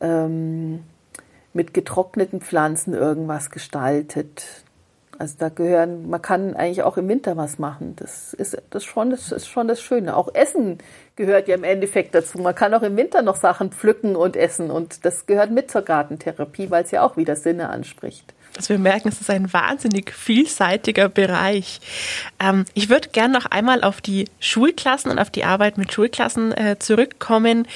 ähm, 0.00 0.82
mit 1.52 1.72
getrockneten 1.72 2.40
Pflanzen 2.40 2.94
irgendwas 2.94 3.50
gestaltet. 3.50 4.61
Also 5.22 5.36
da 5.38 5.50
gehören, 5.50 6.10
man 6.10 6.20
kann 6.20 6.56
eigentlich 6.56 6.82
auch 6.82 6.96
im 6.96 7.06
Winter 7.06 7.36
was 7.36 7.60
machen. 7.60 7.94
Das 7.94 8.34
ist 8.34 8.60
das 8.70 8.82
schon, 8.82 9.10
das 9.10 9.30
ist 9.30 9.46
schon 9.46 9.68
das 9.68 9.80
Schöne. 9.80 10.16
Auch 10.16 10.34
Essen 10.34 10.78
gehört 11.14 11.46
ja 11.46 11.54
im 11.54 11.62
Endeffekt 11.62 12.12
dazu. 12.16 12.38
Man 12.38 12.56
kann 12.56 12.74
auch 12.74 12.82
im 12.82 12.96
Winter 12.96 13.22
noch 13.22 13.36
Sachen 13.36 13.70
pflücken 13.70 14.16
und 14.16 14.34
essen 14.34 14.72
und 14.72 15.04
das 15.04 15.26
gehört 15.26 15.52
mit 15.52 15.70
zur 15.70 15.82
Gartentherapie, 15.82 16.72
weil 16.72 16.82
es 16.82 16.90
ja 16.90 17.04
auch 17.04 17.16
wieder 17.16 17.36
Sinne 17.36 17.68
anspricht. 17.68 18.34
Also 18.56 18.70
wir 18.70 18.78
merken, 18.78 19.08
es 19.08 19.20
ist 19.20 19.30
ein 19.30 19.50
wahnsinnig 19.52 20.12
vielseitiger 20.12 21.08
Bereich. 21.08 21.80
Ähm, 22.38 22.66
ich 22.74 22.90
würde 22.90 23.08
gerne 23.08 23.32
noch 23.32 23.46
einmal 23.46 23.82
auf 23.82 24.02
die 24.02 24.26
Schulklassen 24.40 25.10
und 25.10 25.18
auf 25.18 25.30
die 25.30 25.44
Arbeit 25.44 25.78
mit 25.78 25.92
Schulklassen 25.92 26.52
äh, 26.52 26.78
zurückkommen. 26.78 27.66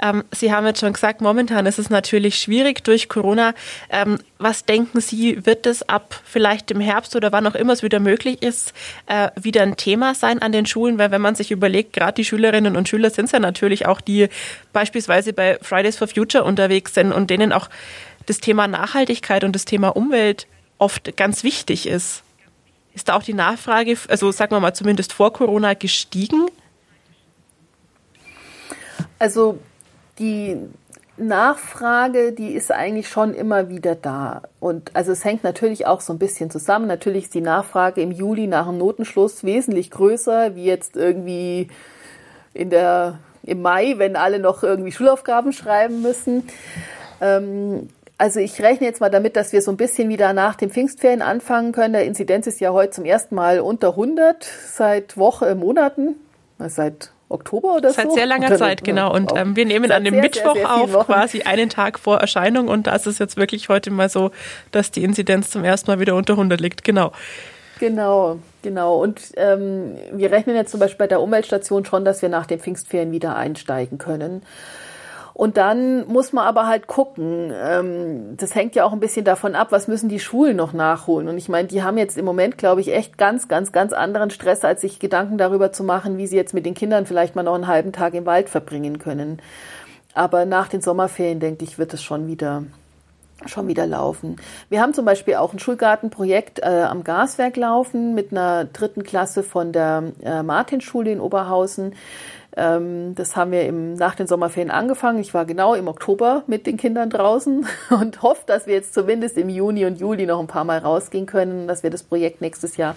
Ähm, 0.00 0.22
Sie 0.30 0.52
haben 0.52 0.66
jetzt 0.66 0.80
schon 0.80 0.92
gesagt, 0.92 1.20
momentan 1.20 1.66
ist 1.66 1.80
es 1.80 1.90
natürlich 1.90 2.38
schwierig 2.38 2.84
durch 2.84 3.08
Corona. 3.08 3.54
Ähm, 3.88 4.18
was 4.38 4.64
denken 4.64 5.00
Sie, 5.00 5.44
wird 5.44 5.66
es 5.66 5.88
ab 5.88 6.20
vielleicht 6.24 6.70
im 6.70 6.80
Herbst 6.80 7.16
oder 7.16 7.32
wann 7.32 7.46
auch 7.48 7.56
immer 7.56 7.72
es 7.72 7.82
wieder 7.82 7.98
möglich 7.98 8.40
ist, 8.40 8.72
äh, 9.06 9.30
wieder 9.40 9.62
ein 9.62 9.76
Thema 9.76 10.14
sein 10.14 10.40
an 10.40 10.52
den 10.52 10.64
Schulen? 10.64 10.98
Weil 10.98 11.10
wenn 11.10 11.20
man 11.20 11.34
sich 11.34 11.50
überlegt, 11.50 11.92
gerade 11.92 12.14
die 12.14 12.24
Schülerinnen 12.24 12.76
und 12.76 12.88
Schüler 12.88 13.10
sind 13.10 13.24
es 13.24 13.32
ja 13.32 13.40
natürlich 13.40 13.86
auch, 13.86 14.00
die 14.00 14.28
beispielsweise 14.72 15.32
bei 15.32 15.58
Fridays 15.60 15.96
for 15.96 16.06
Future 16.06 16.44
unterwegs 16.44 16.94
sind 16.94 17.12
und 17.12 17.30
denen 17.30 17.52
auch 17.52 17.68
das 18.26 18.38
Thema 18.38 18.68
Nachhaltigkeit 18.68 19.44
und 19.44 19.54
das 19.54 19.64
Thema 19.64 19.88
Umwelt 19.88 20.46
oft 20.78 21.16
ganz 21.16 21.44
wichtig 21.44 21.86
ist. 21.86 22.22
Ist 22.94 23.08
da 23.08 23.14
auch 23.14 23.22
die 23.22 23.34
Nachfrage, 23.34 23.96
also 24.08 24.32
sagen 24.32 24.52
wir 24.52 24.60
mal 24.60 24.74
zumindest 24.74 25.12
vor 25.12 25.32
Corona, 25.32 25.74
gestiegen? 25.74 26.46
Also 29.18 29.58
die 30.18 30.56
Nachfrage, 31.16 32.32
die 32.32 32.52
ist 32.52 32.72
eigentlich 32.72 33.08
schon 33.08 33.34
immer 33.34 33.68
wieder 33.68 33.94
da. 33.94 34.42
Und 34.58 34.96
also 34.96 35.12
es 35.12 35.24
hängt 35.24 35.44
natürlich 35.44 35.86
auch 35.86 36.00
so 36.00 36.12
ein 36.12 36.18
bisschen 36.18 36.50
zusammen. 36.50 36.86
Natürlich 36.86 37.24
ist 37.24 37.34
die 37.34 37.40
Nachfrage 37.40 38.00
im 38.00 38.10
Juli 38.10 38.46
nach 38.46 38.66
dem 38.66 38.78
Notenschluss 38.78 39.44
wesentlich 39.44 39.90
größer, 39.90 40.56
wie 40.56 40.64
jetzt 40.64 40.96
irgendwie 40.96 41.68
in 42.54 42.70
der, 42.70 43.18
im 43.42 43.62
Mai, 43.62 43.94
wenn 43.98 44.16
alle 44.16 44.38
noch 44.38 44.62
irgendwie 44.62 44.92
Schulaufgaben 44.92 45.52
schreiben 45.52 46.02
müssen. 46.02 46.48
Ähm, 47.20 47.88
also 48.20 48.38
ich 48.38 48.60
rechne 48.60 48.86
jetzt 48.86 49.00
mal 49.00 49.08
damit, 49.08 49.34
dass 49.34 49.52
wir 49.52 49.62
so 49.62 49.70
ein 49.70 49.78
bisschen 49.78 50.10
wieder 50.10 50.34
nach 50.34 50.54
den 50.54 50.70
Pfingstferien 50.70 51.22
anfangen 51.22 51.72
können. 51.72 51.94
Der 51.94 52.04
Inzidenz 52.04 52.46
ist 52.46 52.60
ja 52.60 52.70
heute 52.70 52.90
zum 52.90 53.06
ersten 53.06 53.34
Mal 53.34 53.60
unter 53.60 53.90
100 53.90 54.44
seit 54.44 55.16
Woche, 55.16 55.54
Monaten, 55.54 56.16
seit 56.58 57.12
Oktober 57.30 57.76
oder 57.76 57.92
Seit 57.92 58.08
so? 58.08 58.14
sehr 58.16 58.26
langer 58.26 58.56
Zeit, 58.56 58.84
genau. 58.84 59.14
Und 59.14 59.32
ähm, 59.36 59.56
wir 59.56 59.64
nehmen 59.64 59.90
an 59.92 60.04
dem 60.04 60.14
sehr, 60.14 60.22
Mittwoch 60.22 60.54
sehr, 60.54 60.66
sehr 60.66 60.74
auf, 60.74 60.92
Wochen. 60.92 61.06
quasi 61.06 61.42
einen 61.42 61.70
Tag 61.70 61.98
vor 61.98 62.18
Erscheinung. 62.18 62.68
Und 62.68 62.88
da 62.88 62.94
ist 62.94 63.06
es 63.06 63.18
jetzt 63.18 63.36
wirklich 63.36 63.68
heute 63.68 63.90
mal 63.90 64.08
so, 64.08 64.32
dass 64.70 64.90
die 64.90 65.02
Inzidenz 65.02 65.48
zum 65.50 65.64
ersten 65.64 65.90
Mal 65.90 66.00
wieder 66.00 66.14
unter 66.14 66.34
100 66.34 66.60
liegt. 66.60 66.84
Genau. 66.84 67.12
Genau, 67.78 68.38
genau. 68.60 69.00
Und 69.00 69.20
ähm, 69.36 69.96
wir 70.12 70.30
rechnen 70.30 70.54
jetzt 70.56 70.72
zum 70.72 70.80
Beispiel 70.80 70.98
bei 70.98 71.06
der 71.06 71.22
Umweltstation 71.22 71.86
schon, 71.86 72.04
dass 72.04 72.20
wir 72.20 72.28
nach 72.28 72.44
den 72.44 72.60
Pfingstferien 72.60 73.12
wieder 73.12 73.36
einsteigen 73.36 73.96
können. 73.96 74.42
Und 75.40 75.56
dann 75.56 76.06
muss 76.06 76.34
man 76.34 76.44
aber 76.44 76.66
halt 76.66 76.86
gucken. 76.86 77.50
Ähm, 77.50 78.36
das 78.36 78.54
hängt 78.54 78.74
ja 78.74 78.84
auch 78.84 78.92
ein 78.92 79.00
bisschen 79.00 79.24
davon 79.24 79.54
ab, 79.54 79.68
was 79.70 79.88
müssen 79.88 80.10
die 80.10 80.20
Schulen 80.20 80.54
noch 80.54 80.74
nachholen. 80.74 81.28
Und 81.28 81.38
ich 81.38 81.48
meine, 81.48 81.66
die 81.66 81.82
haben 81.82 81.96
jetzt 81.96 82.18
im 82.18 82.26
Moment, 82.26 82.58
glaube 82.58 82.82
ich, 82.82 82.92
echt 82.92 83.16
ganz, 83.16 83.48
ganz, 83.48 83.72
ganz 83.72 83.94
anderen 83.94 84.28
Stress, 84.28 84.66
als 84.66 84.82
sich 84.82 84.98
Gedanken 84.98 85.38
darüber 85.38 85.72
zu 85.72 85.82
machen, 85.82 86.18
wie 86.18 86.26
sie 86.26 86.36
jetzt 86.36 86.52
mit 86.52 86.66
den 86.66 86.74
Kindern 86.74 87.06
vielleicht 87.06 87.36
mal 87.36 87.42
noch 87.42 87.54
einen 87.54 87.68
halben 87.68 87.90
Tag 87.90 88.12
im 88.12 88.26
Wald 88.26 88.50
verbringen 88.50 88.98
können. 88.98 89.40
Aber 90.12 90.44
nach 90.44 90.68
den 90.68 90.82
Sommerferien, 90.82 91.40
denke 91.40 91.64
ich, 91.64 91.78
wird 91.78 91.94
es 91.94 92.02
schon 92.02 92.26
wieder 92.26 92.64
schon 93.46 93.68
wieder 93.68 93.86
laufen. 93.86 94.36
Wir 94.68 94.80
haben 94.80 94.94
zum 94.94 95.04
Beispiel 95.04 95.36
auch 95.36 95.52
ein 95.52 95.58
Schulgartenprojekt 95.58 96.60
äh, 96.60 96.84
am 96.88 97.04
Gaswerk 97.04 97.56
laufen 97.56 98.14
mit 98.14 98.32
einer 98.32 98.64
dritten 98.64 99.02
Klasse 99.02 99.42
von 99.42 99.72
der 99.72 100.12
äh, 100.22 100.42
Martinschule 100.42 101.10
in 101.12 101.20
Oberhausen. 101.20 101.94
Ähm, 102.56 103.14
das 103.14 103.36
haben 103.36 103.52
wir 103.52 103.66
im, 103.66 103.94
nach 103.94 104.14
den 104.14 104.26
Sommerferien 104.26 104.70
angefangen. 104.70 105.20
Ich 105.20 105.32
war 105.34 105.44
genau 105.44 105.74
im 105.74 105.88
Oktober 105.88 106.42
mit 106.46 106.66
den 106.66 106.76
Kindern 106.76 107.10
draußen 107.10 107.66
und 107.90 108.22
hoffe, 108.22 108.42
dass 108.46 108.66
wir 108.66 108.74
jetzt 108.74 108.94
zumindest 108.94 109.38
im 109.38 109.48
Juni 109.48 109.84
und 109.84 109.98
Juli 110.00 110.26
noch 110.26 110.40
ein 110.40 110.46
paar 110.46 110.64
Mal 110.64 110.78
rausgehen 110.78 111.26
können, 111.26 111.68
dass 111.68 111.82
wir 111.82 111.90
das 111.90 112.02
Projekt 112.02 112.40
nächstes 112.40 112.76
Jahr 112.76 112.96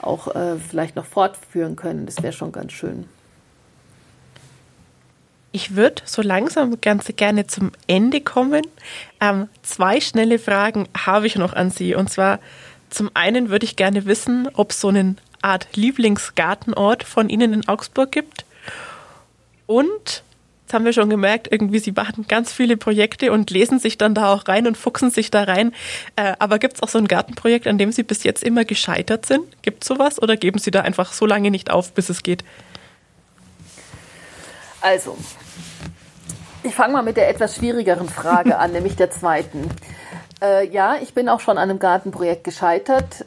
auch 0.00 0.34
äh, 0.34 0.56
vielleicht 0.56 0.96
noch 0.96 1.06
fortführen 1.06 1.76
können. 1.76 2.06
Das 2.06 2.22
wäre 2.22 2.32
schon 2.32 2.52
ganz 2.52 2.72
schön. 2.72 3.06
Ich 5.56 5.74
würde 5.74 6.02
so 6.04 6.20
langsam 6.20 6.82
ganz 6.82 7.10
gerne 7.16 7.46
zum 7.46 7.72
Ende 7.86 8.20
kommen. 8.20 8.60
Ähm, 9.22 9.48
zwei 9.62 10.02
schnelle 10.02 10.38
Fragen 10.38 10.86
habe 10.94 11.26
ich 11.26 11.36
noch 11.36 11.54
an 11.54 11.70
Sie. 11.70 11.94
Und 11.94 12.10
zwar 12.10 12.40
zum 12.90 13.10
einen 13.14 13.48
würde 13.48 13.64
ich 13.64 13.74
gerne 13.74 14.04
wissen, 14.04 14.50
ob 14.52 14.72
es 14.72 14.82
so 14.82 14.88
eine 14.88 15.16
Art 15.40 15.66
Lieblingsgartenort 15.74 17.04
von 17.04 17.30
Ihnen 17.30 17.54
in 17.54 17.68
Augsburg 17.68 18.12
gibt. 18.12 18.44
Und, 19.64 20.24
das 20.66 20.74
haben 20.74 20.84
wir 20.84 20.92
schon 20.92 21.08
gemerkt, 21.08 21.48
irgendwie, 21.50 21.78
sie 21.78 21.92
machen 21.92 22.26
ganz 22.28 22.52
viele 22.52 22.76
Projekte 22.76 23.32
und 23.32 23.48
lesen 23.48 23.78
sich 23.78 23.96
dann 23.96 24.14
da 24.14 24.34
auch 24.34 24.48
rein 24.48 24.66
und 24.66 24.76
fuchsen 24.76 25.10
sich 25.10 25.30
da 25.30 25.44
rein. 25.44 25.72
Äh, 26.16 26.34
aber 26.38 26.58
gibt 26.58 26.74
es 26.74 26.82
auch 26.82 26.90
so 26.90 26.98
ein 26.98 27.08
Gartenprojekt, 27.08 27.66
an 27.66 27.78
dem 27.78 27.92
Sie 27.92 28.02
bis 28.02 28.24
jetzt 28.24 28.44
immer 28.44 28.66
gescheitert 28.66 29.24
sind? 29.24 29.44
Gibt 29.62 29.84
es 29.84 29.88
sowas 29.88 30.20
oder 30.20 30.36
geben 30.36 30.58
Sie 30.58 30.70
da 30.70 30.82
einfach 30.82 31.14
so 31.14 31.24
lange 31.24 31.50
nicht 31.50 31.70
auf, 31.70 31.92
bis 31.92 32.10
es 32.10 32.22
geht? 32.22 32.44
Also, 34.82 35.16
ich 36.62 36.74
fange 36.74 36.92
mal 36.92 37.02
mit 37.02 37.16
der 37.16 37.28
etwas 37.28 37.56
schwierigeren 37.56 38.08
Frage 38.08 38.58
an, 38.58 38.72
nämlich 38.72 38.96
der 38.96 39.10
zweiten. 39.10 39.68
Äh, 40.42 40.68
ja, 40.68 40.96
ich 41.00 41.14
bin 41.14 41.28
auch 41.28 41.40
schon 41.40 41.58
an 41.58 41.70
einem 41.70 41.78
Gartenprojekt 41.78 42.44
gescheitert 42.44 43.24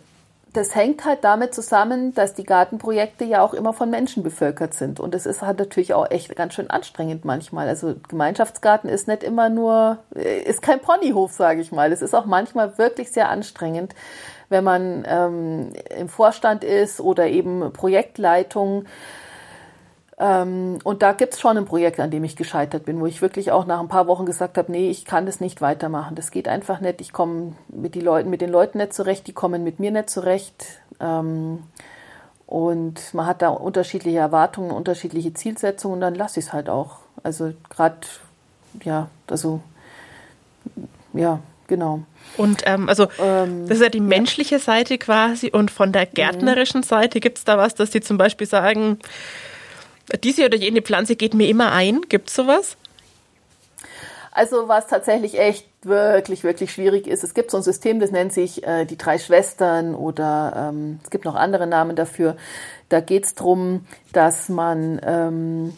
das 0.53 0.75
hängt 0.75 1.05
halt 1.05 1.23
damit 1.23 1.53
zusammen, 1.53 2.13
dass 2.15 2.33
die 2.33 2.43
Gartenprojekte 2.43 3.23
ja 3.23 3.41
auch 3.41 3.53
immer 3.53 3.71
von 3.71 3.89
Menschen 3.89 4.23
bevölkert 4.23 4.73
sind. 4.73 4.99
Und 4.99 5.13
es 5.13 5.25
ist 5.25 5.41
halt 5.41 5.59
natürlich 5.59 5.93
auch 5.93 6.09
echt 6.09 6.35
ganz 6.35 6.55
schön 6.55 6.69
anstrengend 6.69 7.23
manchmal. 7.23 7.67
Also 7.67 7.95
Gemeinschaftsgarten 8.07 8.89
ist 8.89 9.07
nicht 9.07 9.23
immer 9.23 9.49
nur, 9.49 9.99
äh, 10.15 10.41
ist 10.41 10.61
kein 10.61 10.79
Ponyhof, 10.79 11.33
sage 11.33 11.61
ich 11.61 11.71
mal. 11.71 11.91
Es 11.91 12.01
ist 12.01 12.15
auch 12.15 12.25
manchmal 12.25 12.77
wirklich 12.79 13.11
sehr 13.11 13.29
anstrengend, 13.29 13.93
wenn 14.49 14.63
man 14.63 15.05
ähm, 15.07 15.73
im 15.95 16.09
Vorstand 16.09 16.63
ist 16.63 16.99
oder 16.99 17.27
eben 17.27 17.71
Projektleitung 17.71 18.85
und 20.19 20.97
da 20.99 21.13
gibt's 21.13 21.39
schon 21.39 21.57
ein 21.57 21.63
Projekt, 21.63 21.97
an 22.01 22.11
dem 22.11 22.25
ich 22.25 22.35
gescheitert 22.35 22.83
bin, 22.83 22.99
wo 22.99 23.05
ich 23.05 23.21
wirklich 23.21 23.53
auch 23.53 23.65
nach 23.65 23.79
ein 23.79 23.87
paar 23.87 24.05
Wochen 24.07 24.25
gesagt 24.25 24.57
habe, 24.57 24.69
nee, 24.69 24.89
ich 24.89 25.05
kann 25.05 25.25
das 25.25 25.39
nicht 25.39 25.61
weitermachen. 25.61 26.15
Das 26.15 26.31
geht 26.31 26.49
einfach 26.49 26.81
nicht. 26.81 26.99
Ich 26.99 27.13
komme 27.13 27.53
mit, 27.69 27.95
die 27.95 28.01
Leuten, 28.01 28.29
mit 28.29 28.41
den 28.41 28.49
Leuten 28.49 28.79
nicht 28.79 28.93
zurecht, 28.93 29.27
die 29.27 29.33
kommen 29.33 29.63
mit 29.63 29.79
mir 29.79 29.91
nicht 29.91 30.09
zurecht. 30.09 30.65
Ähm, 30.99 31.63
und 32.45 33.13
man 33.13 33.27
hat 33.27 33.41
da 33.41 33.47
unterschiedliche 33.47 34.17
Erwartungen, 34.17 34.71
unterschiedliche 34.71 35.33
Zielsetzungen 35.33 35.95
und 35.95 36.01
dann 36.01 36.15
lasse 36.15 36.41
ich 36.41 36.47
es 36.47 36.53
halt 36.53 36.67
auch. 36.67 36.97
Also 37.23 37.53
gerade, 37.69 37.99
ja, 38.83 39.07
also 39.27 39.61
ja, 41.13 41.39
genau. 41.67 42.01
Und 42.35 42.63
ähm, 42.65 42.89
also 42.89 43.07
ähm, 43.21 43.67
das 43.67 43.77
ist 43.77 43.83
ja 43.83 43.89
die 43.89 44.01
menschliche 44.01 44.55
ja. 44.55 44.59
Seite 44.59 44.97
quasi 44.97 45.49
und 45.51 45.71
von 45.71 45.93
der 45.93 46.05
gärtnerischen 46.05 46.81
mhm. 46.81 46.85
Seite 46.85 47.21
gibt's 47.21 47.45
da 47.45 47.57
was, 47.57 47.75
dass 47.75 47.91
die 47.91 48.01
zum 48.01 48.17
Beispiel 48.17 48.47
sagen, 48.47 48.99
diese 50.17 50.45
oder 50.45 50.57
jene 50.57 50.81
Pflanze 50.81 51.15
geht 51.15 51.33
mir 51.33 51.47
immer 51.47 51.71
ein. 51.71 52.01
Gibt 52.09 52.29
es 52.29 52.35
sowas? 52.35 52.77
Also 54.31 54.67
was 54.67 54.87
tatsächlich 54.87 55.39
echt 55.39 55.67
wirklich, 55.81 56.43
wirklich 56.43 56.71
schwierig 56.71 57.07
ist, 57.07 57.23
es 57.23 57.33
gibt 57.33 57.51
so 57.51 57.57
ein 57.57 57.63
System, 57.63 57.99
das 57.99 58.11
nennt 58.11 58.31
sich 58.31 58.65
äh, 58.65 58.85
die 58.85 58.97
drei 58.97 59.17
Schwestern 59.17 59.95
oder 59.95 60.69
ähm, 60.71 60.99
es 61.03 61.09
gibt 61.09 61.25
noch 61.25 61.35
andere 61.35 61.67
Namen 61.67 61.95
dafür. 61.95 62.37
Da 62.89 63.01
geht 63.01 63.25
es 63.25 63.35
darum, 63.35 63.85
dass 64.13 64.47
man, 64.49 65.01
ähm, 65.03 65.73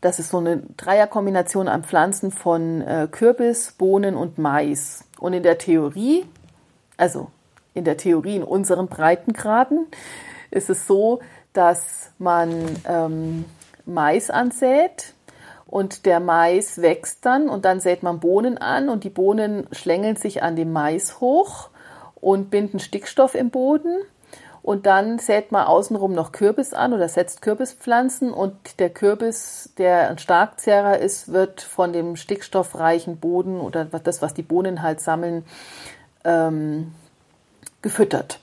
das 0.00 0.18
ist 0.18 0.30
so 0.30 0.38
eine 0.38 0.62
Dreierkombination 0.76 1.68
an 1.68 1.84
Pflanzen 1.84 2.30
von 2.30 2.80
äh, 2.80 3.08
Kürbis, 3.10 3.72
Bohnen 3.72 4.14
und 4.14 4.38
Mais. 4.38 5.04
Und 5.18 5.32
in 5.32 5.42
der 5.42 5.58
Theorie, 5.58 6.24
also 6.96 7.30
in 7.74 7.84
der 7.84 7.96
Theorie 7.96 8.36
in 8.36 8.42
unseren 8.42 8.88
Breitengraden, 8.88 9.86
ist 10.50 10.70
es 10.70 10.86
so, 10.86 11.20
dass 11.52 12.10
man 12.18 12.50
ähm, 12.88 13.44
Mais 13.84 14.30
ansät 14.30 15.14
und 15.66 16.06
der 16.06 16.20
Mais 16.20 16.80
wächst 16.82 17.24
dann 17.24 17.48
und 17.48 17.64
dann 17.64 17.80
sät 17.80 18.02
man 18.02 18.20
Bohnen 18.20 18.58
an 18.58 18.88
und 18.88 19.04
die 19.04 19.10
Bohnen 19.10 19.66
schlängeln 19.72 20.16
sich 20.16 20.42
an 20.42 20.56
dem 20.56 20.72
Mais 20.72 21.20
hoch 21.20 21.70
und 22.20 22.50
binden 22.50 22.78
Stickstoff 22.78 23.34
im 23.34 23.50
Boden. 23.50 23.96
Und 24.62 24.86
dann 24.86 25.18
sät 25.18 25.50
man 25.50 25.66
außenrum 25.66 26.12
noch 26.12 26.30
Kürbis 26.30 26.72
an 26.72 26.92
oder 26.92 27.08
setzt 27.08 27.42
Kürbispflanzen 27.42 28.32
und 28.32 28.78
der 28.78 28.90
Kürbis, 28.90 29.70
der 29.76 30.08
ein 30.08 30.18
Starkzehrer 30.18 30.98
ist, 30.98 31.32
wird 31.32 31.62
von 31.62 31.92
dem 31.92 32.14
stickstoffreichen 32.14 33.16
Boden 33.16 33.60
oder 33.60 33.86
das, 33.86 34.22
was 34.22 34.34
die 34.34 34.42
Bohnen 34.42 34.82
halt 34.82 35.00
sammeln, 35.00 35.44
ähm, 36.24 36.94
gefüttert. 37.80 38.38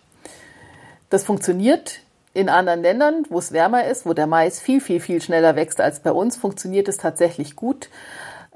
Das 1.09 1.23
funktioniert 1.23 2.01
in 2.39 2.49
anderen 2.49 2.82
Ländern, 2.82 3.25
wo 3.30 3.39
es 3.39 3.52
wärmer 3.52 3.86
ist, 3.86 4.06
wo 4.06 4.13
der 4.13 4.28
Mais 4.28 4.60
viel, 4.60 4.82
viel, 4.82 4.99
viel 4.99 5.21
schneller 5.21 5.56
wächst 5.56 5.82
als 5.82 5.99
bei 5.99 6.12
uns, 6.12 6.38
funktioniert 6.38 6.88
es 6.88 6.97
tatsächlich 6.97 7.56
gut. 7.56 7.89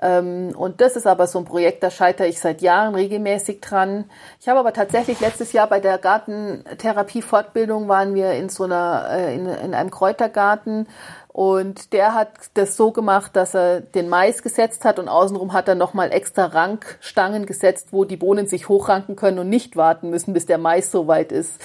Ähm, 0.02 0.54
und 0.58 0.82
das 0.82 0.96
ist 0.96 1.08
aber 1.08 1.28
so 1.28 1.39
ein 1.39 1.46
Projekt, 1.46 1.84
da 1.84 1.91
scheitere 1.91 2.28
ich 2.28 2.39
seit 2.39 2.62
Jahren 2.62 2.96
regelmäßig 2.96 3.62
dran. 3.62 4.06
Ich 4.39 4.50
habe 4.50 4.60
aber 4.60 4.74
tatsächlich 4.74 5.19
letztes 5.19 5.54
Jahr 5.54 5.67
bei 5.67 5.80
der 5.80 5.98
Gartentherapie-Fortbildung 5.98 7.88
waren 7.88 8.15
wir 8.15 8.32
in 8.34 8.50
so 8.50 8.63
einer, 8.63 9.08
äh, 9.12 9.36
in, 9.36 9.48
in 9.48 9.73
einem 9.73 9.92
Kräutergarten 9.92 10.88
und 11.29 11.94
der 11.94 12.13
hat 12.13 12.29
das 12.54 12.75
so 12.75 12.92
gemacht, 12.92 13.36
dass 13.36 13.56
er 13.56 13.81
den 13.81 14.08
Mais 14.08 14.44
gesetzt 14.44 14.86
hat 14.86 15.00
und 15.00 15.08
außenrum 15.08 15.54
hat 15.54 15.67
er 15.67 15.75
nochmal 15.75 16.12
extra 16.12 16.46
Rankstangen 16.46 17.46
gesetzt, 17.46 17.88
wo 17.92 18.06
die 18.06 18.17
Bohnen 18.17 18.46
sich 18.46 18.69
hochranken 18.69 19.15
können 19.15 19.40
und 19.40 19.50
nicht 19.50 19.75
warten 19.75 20.10
müssen, 20.10 20.34
bis 20.34 20.46
der 20.46 20.60
Mais 20.60 20.92
so 20.92 21.08
weit 21.08 21.31
ist. 21.31 21.60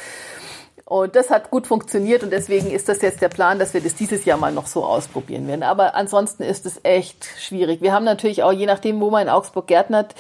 Und 0.89 1.16
das 1.16 1.28
hat 1.28 1.51
gut 1.51 1.66
funktioniert 1.66 2.22
und 2.22 2.30
deswegen 2.30 2.70
ist 2.70 2.89
das 2.89 3.03
jetzt 3.03 3.20
der 3.20 3.28
Plan, 3.28 3.59
dass 3.59 3.74
wir 3.74 3.82
das 3.82 3.95
dieses 3.95 4.24
Jahr 4.24 4.39
mal 4.39 4.53
noch 4.53 4.66
so 4.66 4.86
ausprobieren 4.86 5.47
werden. 5.47 5.62
Aber 5.62 5.95
ansonsten 5.95 6.43
ist 6.43 6.64
es 6.64 6.80
echt 6.82 7.26
schwierig. 7.39 7.82
Wir 7.82 7.93
haben 7.93 8.07
natürlich 8.07 8.43
auch, 8.43 8.53
je 8.53 8.64
nachdem, 8.64 8.99
wo 8.99 9.11
man 9.11 9.24
in 9.24 9.28
Augsburg 9.28 9.66
gärtnert, 9.66 10.14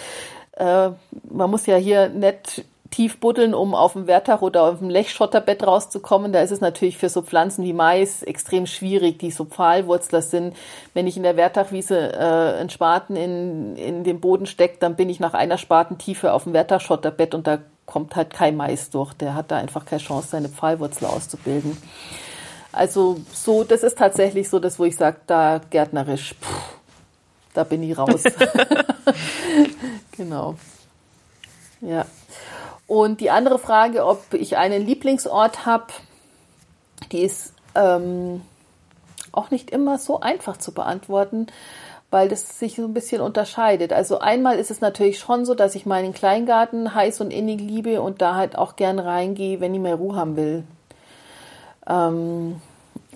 äh, 0.58 0.90
man 1.30 1.50
muss 1.50 1.64
ja 1.64 1.76
hier 1.76 2.10
nicht 2.10 2.66
tief 2.90 3.18
buddeln, 3.18 3.54
um 3.54 3.74
auf 3.74 3.94
dem 3.94 4.06
Wertach 4.06 4.42
oder 4.42 4.64
auf 4.64 4.80
dem 4.80 4.90
Lechschotterbett 4.90 5.66
rauszukommen. 5.66 6.34
Da 6.34 6.42
ist 6.42 6.50
es 6.50 6.60
natürlich 6.60 6.98
für 6.98 7.08
so 7.08 7.22
Pflanzen 7.22 7.64
wie 7.64 7.72
Mais 7.72 8.22
extrem 8.22 8.66
schwierig, 8.66 9.18
die 9.18 9.30
so 9.30 9.46
Pfahlwurzler 9.46 10.20
sind. 10.20 10.54
Wenn 10.92 11.06
ich 11.06 11.16
in 11.16 11.22
der 11.22 11.38
Wertachwiese 11.38 12.12
äh, 12.12 12.60
einen 12.60 12.68
Spaten 12.68 13.16
in, 13.16 13.74
in 13.76 14.04
den 14.04 14.20
Boden 14.20 14.44
stecke, 14.44 14.76
dann 14.80 14.96
bin 14.96 15.08
ich 15.08 15.18
nach 15.18 15.32
einer 15.32 15.56
Spatentiefe 15.56 16.34
auf 16.34 16.44
dem 16.44 16.52
Wertachschotterbett 16.52 17.34
und 17.34 17.46
da 17.46 17.58
kommt 17.88 18.14
halt 18.16 18.30
kein 18.30 18.54
Mais 18.54 18.90
durch. 18.90 19.14
Der 19.14 19.34
hat 19.34 19.50
da 19.50 19.56
einfach 19.56 19.86
keine 19.86 20.02
Chance, 20.02 20.28
seine 20.28 20.50
Pfahlwurzel 20.50 21.06
auszubilden. 21.06 21.76
Also 22.70 23.18
so, 23.32 23.64
das 23.64 23.82
ist 23.82 23.96
tatsächlich 23.96 24.50
so 24.50 24.58
das, 24.58 24.78
wo 24.78 24.84
ich 24.84 24.94
sage, 24.94 25.16
da 25.26 25.60
gärtnerisch, 25.70 26.34
pff, 26.34 26.78
da 27.54 27.64
bin 27.64 27.82
ich 27.82 27.96
raus. 27.96 28.22
genau. 30.12 30.56
Ja. 31.80 32.04
Und 32.86 33.20
die 33.20 33.30
andere 33.30 33.58
Frage, 33.58 34.04
ob 34.06 34.34
ich 34.34 34.58
einen 34.58 34.86
Lieblingsort 34.86 35.64
habe, 35.64 35.86
die 37.10 37.22
ist 37.22 37.54
ähm, 37.74 38.42
auch 39.32 39.50
nicht 39.50 39.70
immer 39.70 39.98
so 39.98 40.20
einfach 40.20 40.58
zu 40.58 40.72
beantworten, 40.72 41.46
weil 42.10 42.28
das 42.28 42.58
sich 42.58 42.76
so 42.76 42.84
ein 42.84 42.94
bisschen 42.94 43.20
unterscheidet. 43.20 43.92
Also 43.92 44.18
einmal 44.18 44.58
ist 44.58 44.70
es 44.70 44.80
natürlich 44.80 45.18
schon 45.18 45.44
so, 45.44 45.54
dass 45.54 45.74
ich 45.74 45.84
meinen 45.84 46.14
Kleingarten 46.14 46.94
heiß 46.94 47.20
und 47.20 47.30
innig 47.30 47.60
liebe 47.60 48.00
und 48.00 48.22
da 48.22 48.34
halt 48.34 48.56
auch 48.56 48.76
gern 48.76 48.98
reingehe, 48.98 49.60
wenn 49.60 49.74
ich 49.74 49.80
mehr 49.80 49.96
Ruhe 49.96 50.16
haben 50.16 50.36
will. 50.36 50.64
Ähm, 51.86 52.60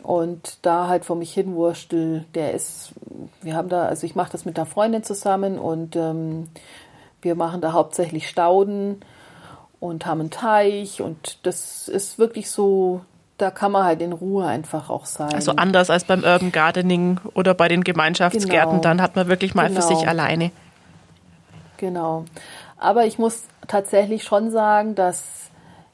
und 0.02 0.58
da 0.62 0.88
halt 0.88 1.04
vor 1.04 1.16
mich 1.16 1.32
hin 1.32 1.54
wurstel, 1.54 2.24
der 2.34 2.52
ist, 2.52 2.92
wir 3.40 3.54
haben 3.54 3.68
da, 3.68 3.86
also 3.86 4.04
ich 4.04 4.14
mache 4.14 4.32
das 4.32 4.44
mit 4.44 4.58
einer 4.58 4.66
Freundin 4.66 5.04
zusammen 5.04 5.58
und 5.58 5.96
ähm, 5.96 6.48
wir 7.22 7.34
machen 7.34 7.60
da 7.60 7.72
hauptsächlich 7.72 8.28
Stauden 8.28 9.00
und 9.80 10.04
haben 10.06 10.20
einen 10.20 10.30
Teich 10.30 11.00
und 11.00 11.38
das 11.44 11.88
ist 11.88 12.18
wirklich 12.18 12.50
so, 12.50 13.02
da 13.42 13.50
kann 13.50 13.72
man 13.72 13.84
halt 13.84 14.00
in 14.00 14.12
Ruhe 14.12 14.46
einfach 14.46 14.88
auch 14.88 15.04
sein. 15.04 15.34
Also 15.34 15.52
anders 15.52 15.90
als 15.90 16.04
beim 16.04 16.22
Urban 16.22 16.52
Gardening 16.52 17.18
oder 17.34 17.54
bei 17.54 17.66
den 17.66 17.82
Gemeinschaftsgärten, 17.82 18.74
genau. 18.74 18.82
dann 18.82 19.02
hat 19.02 19.16
man 19.16 19.28
wirklich 19.28 19.54
mal 19.54 19.68
genau. 19.68 19.80
für 19.80 19.86
sich 19.86 19.98
genau. 19.98 20.10
alleine. 20.10 20.52
Genau. 21.76 22.24
Aber 22.78 23.04
ich 23.04 23.18
muss 23.18 23.42
tatsächlich 23.66 24.22
schon 24.22 24.52
sagen, 24.52 24.94
dass 24.94 25.24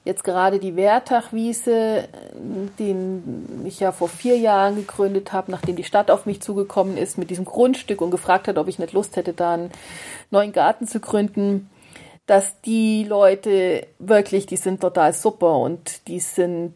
jetzt 0.05 0.24
gerade 0.24 0.59
die 0.59 0.76
Wertachwiese, 0.76 2.09
den 2.78 3.64
ich 3.66 3.80
ja 3.80 3.92
vor 3.92 4.09
vier 4.09 4.36
Jahren 4.38 4.76
gegründet 4.76 5.32
habe, 5.32 5.51
nachdem 5.51 5.76
die 5.76 5.84
Stadt 5.84 6.11
auf 6.11 6.26
mich 6.26 6.42
zugekommen 6.42 6.99
ist 6.99 7.16
mit 7.16 7.30
diesem 7.30 7.46
Grundstück 7.46 8.03
und 8.03 8.11
gefragt 8.11 8.49
hat, 8.49 8.59
ob 8.59 8.68
ich 8.68 8.78
nicht 8.78 8.92
Lust 8.92 9.16
hätte, 9.16 9.32
da 9.32 9.55
einen 9.55 9.70
neuen 10.30 10.53
Garten 10.53 10.86
zu 10.86 11.01
gründen, 11.01 11.70
dass 12.26 12.61
die 12.61 13.05
Leute 13.05 13.86
wirklich, 13.99 14.44
die 14.44 14.59
sind 14.59 14.82
total 14.82 15.14
super 15.14 15.57
und 15.57 16.07
die 16.09 16.20
sind, 16.20 16.74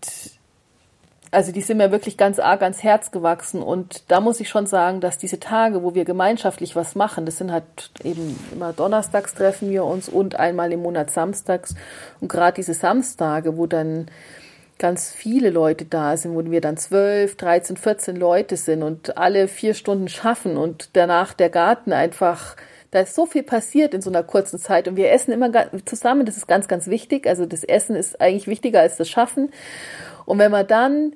also 1.33 1.51
die 1.51 1.63
sind 1.63 1.79
mir 1.79 1.91
wirklich 1.91 2.19
ganz 2.19 2.39
arg 2.39 2.63
ans 2.63 2.83
Herz 2.83 3.11
gewachsen. 3.11 3.63
Und 3.63 4.05
da 4.09 4.21
muss 4.21 4.39
ich 4.39 4.51
schon 4.51 4.67
sagen, 4.67 5.01
dass 5.01 5.17
diese 5.17 5.41
Tage, 5.41 5.83
wo 5.83 5.95
wir 5.95 6.05
gemeinschaftlich 6.05 6.77
was 6.77 6.95
machen, 6.95 7.25
das 7.25 7.39
sind 7.39 7.51
halt 7.51 7.65
eben 8.05 8.39
immer 8.53 8.73
donnerstags 8.75 9.35
treffen 9.35 9.71
wir 9.71 9.85
uns 9.85 10.11
und 10.11 10.37
einmal 10.37 10.71
im 10.73 10.83
Monat 10.83 11.11
samstags. 11.11 11.75
Und 12.21 12.29
gerade 12.29 12.57
diese 12.57 12.75
Samstage, 12.75 13.57
wo 13.57 13.67
dann 13.67 14.07
ganz 14.79 15.11
viele 15.11 15.49
Leute 15.49 15.87
da 15.87 16.17
sind, 16.17 16.35
wo 16.35 16.51
wir 16.51 16.61
dann 16.61 16.77
zwölf, 16.77 17.37
dreizehn, 17.37 17.79
vierzehn 17.79 18.17
Leute 18.17 18.57
sind 18.59 18.83
und 18.83 19.17
alle 19.17 19.49
vier 19.49 19.73
Stunden 19.73 20.09
schaffen 20.09 20.59
und 20.59 20.91
danach 20.93 21.33
der 21.33 21.49
Garten 21.49 21.93
einfach 21.93 22.57
da 22.91 23.01
ist 23.01 23.15
so 23.15 23.25
viel 23.25 23.43
passiert 23.43 23.95
in 23.95 24.03
so 24.03 24.11
einer 24.11 24.23
kurzen 24.23 24.59
Zeit 24.59 24.87
und 24.87 24.97
wir 24.97 25.11
essen 25.13 25.33
immer 25.33 25.51
zusammen. 25.87 26.27
Das 26.27 26.37
ist 26.37 26.47
ganz, 26.47 26.69
ganz 26.69 26.89
wichtig. 26.89 27.27
Also 27.27 27.47
das 27.47 27.65
Essen 27.65 27.97
ist 27.97 28.21
eigentlich 28.21 28.47
wichtiger 28.47 28.81
als 28.81 28.99
das 28.99 29.09
Schaffen. 29.09 29.51
Und 30.27 30.39
wenn 30.39 30.53
man 30.53 30.67
dann 30.67 31.15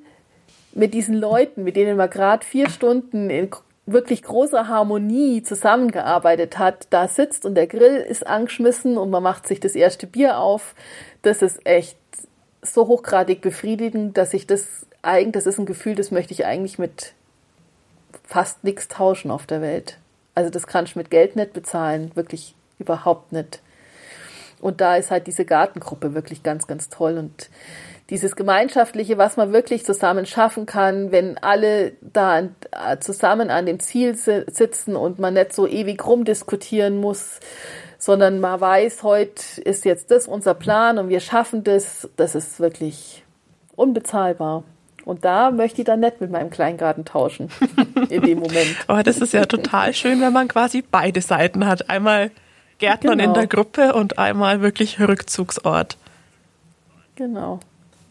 mit 0.73 0.93
diesen 0.93 1.15
Leuten, 1.15 1.63
mit 1.63 1.75
denen 1.75 1.97
man 1.97 2.09
gerade 2.09 2.45
vier 2.45 2.69
Stunden 2.69 3.29
in 3.29 3.49
wirklich 3.85 4.21
großer 4.21 4.67
Harmonie 4.67 5.41
zusammengearbeitet 5.43 6.59
hat, 6.59 6.87
da 6.89 7.07
sitzt 7.07 7.45
und 7.45 7.55
der 7.55 7.67
Grill 7.67 7.95
ist 7.95 8.27
angeschmissen 8.27 8.97
und 8.97 9.09
man 9.09 9.23
macht 9.23 9.47
sich 9.47 9.59
das 9.59 9.75
erste 9.75 10.07
Bier 10.07 10.39
auf, 10.39 10.75
das 11.21 11.41
ist 11.41 11.65
echt 11.65 11.97
so 12.61 12.87
hochgradig 12.87 13.41
befriedigend, 13.41 14.17
dass 14.17 14.33
ich 14.33 14.45
das 14.45 14.67
eigentlich, 15.01 15.31
das 15.31 15.45
ist 15.45 15.57
ein 15.57 15.65
Gefühl, 15.65 15.95
das 15.95 16.11
möchte 16.11 16.33
ich 16.33 16.45
eigentlich 16.45 16.77
mit 16.77 17.13
fast 18.25 18.63
nichts 18.65 18.89
tauschen 18.89 19.31
auf 19.31 19.45
der 19.45 19.61
Welt. 19.61 19.97
Also 20.35 20.49
das 20.49 20.67
kannst 20.67 20.95
du 20.95 20.99
mit 20.99 21.09
Geld 21.09 21.35
nicht 21.37 21.53
bezahlen, 21.53 22.11
wirklich 22.13 22.55
überhaupt 22.77 23.31
nicht. 23.31 23.61
Und 24.59 24.81
da 24.81 24.95
ist 24.95 25.11
halt 25.11 25.27
diese 25.27 25.45
Gartengruppe 25.45 26.13
wirklich 26.13 26.43
ganz, 26.43 26.67
ganz 26.67 26.89
toll 26.89 27.17
und 27.17 27.49
dieses 28.09 28.35
Gemeinschaftliche, 28.35 29.17
was 29.17 29.37
man 29.37 29.51
wirklich 29.51 29.85
zusammen 29.85 30.25
schaffen 30.25 30.65
kann, 30.65 31.11
wenn 31.11 31.37
alle 31.39 31.93
da 32.01 32.39
äh, 32.39 32.97
zusammen 32.99 33.49
an 33.49 33.65
dem 33.65 33.79
Ziel 33.79 34.15
sitzen 34.15 34.95
und 34.95 35.19
man 35.19 35.33
nicht 35.33 35.53
so 35.53 35.67
ewig 35.67 36.05
rumdiskutieren 36.05 36.97
muss, 37.01 37.39
sondern 37.97 38.39
man 38.39 38.61
weiß, 38.61 39.03
heute 39.03 39.61
ist 39.61 39.83
jetzt 39.83 40.11
das 40.11 40.27
unser 40.27 40.53
Plan 40.53 40.97
und 40.97 41.09
wir 41.09 41.19
schaffen 41.19 41.63
das, 41.63 42.09
das 42.15 42.35
ist 42.35 42.59
wirklich 42.59 43.23
unbezahlbar. 43.75 44.63
Und 45.03 45.23
da 45.23 45.51
möchte 45.51 45.81
ich 45.81 45.85
dann 45.85 46.01
nicht 46.01 46.19
mit 46.19 46.31
meinem 46.31 46.49
Kleingarten 46.49 47.05
tauschen 47.05 47.49
in 48.09 48.21
dem 48.21 48.39
Moment. 48.39 48.75
Aber 48.87 49.03
das 49.03 49.19
ist 49.19 49.33
ja 49.33 49.45
total 49.45 49.93
schön, 49.93 50.19
wenn 50.19 50.33
man 50.33 50.49
quasi 50.49 50.81
beide 50.81 51.21
Seiten 51.21 51.65
hat. 51.65 51.89
Einmal 51.89 52.31
Gärtnern 52.79 53.17
genau. 53.17 53.29
in 53.29 53.33
der 53.33 53.47
Gruppe 53.47 53.93
und 53.93 54.17
einmal 54.17 54.61
wirklich 54.61 54.99
Rückzugsort. 54.99 55.97
Genau. 57.15 57.59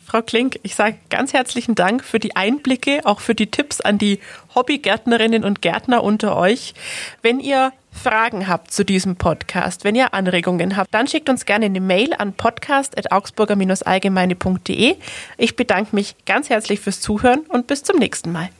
Frau 0.06 0.22
Klink, 0.22 0.58
ich 0.62 0.74
sage 0.76 0.96
ganz 1.10 1.32
herzlichen 1.32 1.74
Dank 1.74 2.04
für 2.04 2.20
die 2.20 2.36
Einblicke, 2.36 3.00
auch 3.04 3.18
für 3.18 3.34
die 3.34 3.48
Tipps 3.48 3.80
an 3.80 3.98
die 3.98 4.20
Hobbygärtnerinnen 4.54 5.42
und 5.44 5.62
Gärtner 5.62 6.04
unter 6.04 6.36
euch. 6.36 6.74
Wenn 7.22 7.40
ihr 7.40 7.72
Fragen 7.90 8.46
habt 8.46 8.72
zu 8.72 8.84
diesem 8.84 9.16
Podcast, 9.16 9.82
wenn 9.82 9.96
ihr 9.96 10.14
Anregungen 10.14 10.76
habt, 10.76 10.94
dann 10.94 11.08
schickt 11.08 11.28
uns 11.28 11.44
gerne 11.44 11.66
eine 11.66 11.80
Mail 11.80 12.14
an 12.16 12.34
podcast.augsburger-allgemeine.de. 12.34 14.94
Ich 15.38 15.56
bedanke 15.56 15.96
mich 15.96 16.14
ganz 16.24 16.50
herzlich 16.50 16.78
fürs 16.78 17.00
Zuhören 17.00 17.40
und 17.48 17.66
bis 17.66 17.82
zum 17.82 17.98
nächsten 17.98 18.30
Mal. 18.30 18.50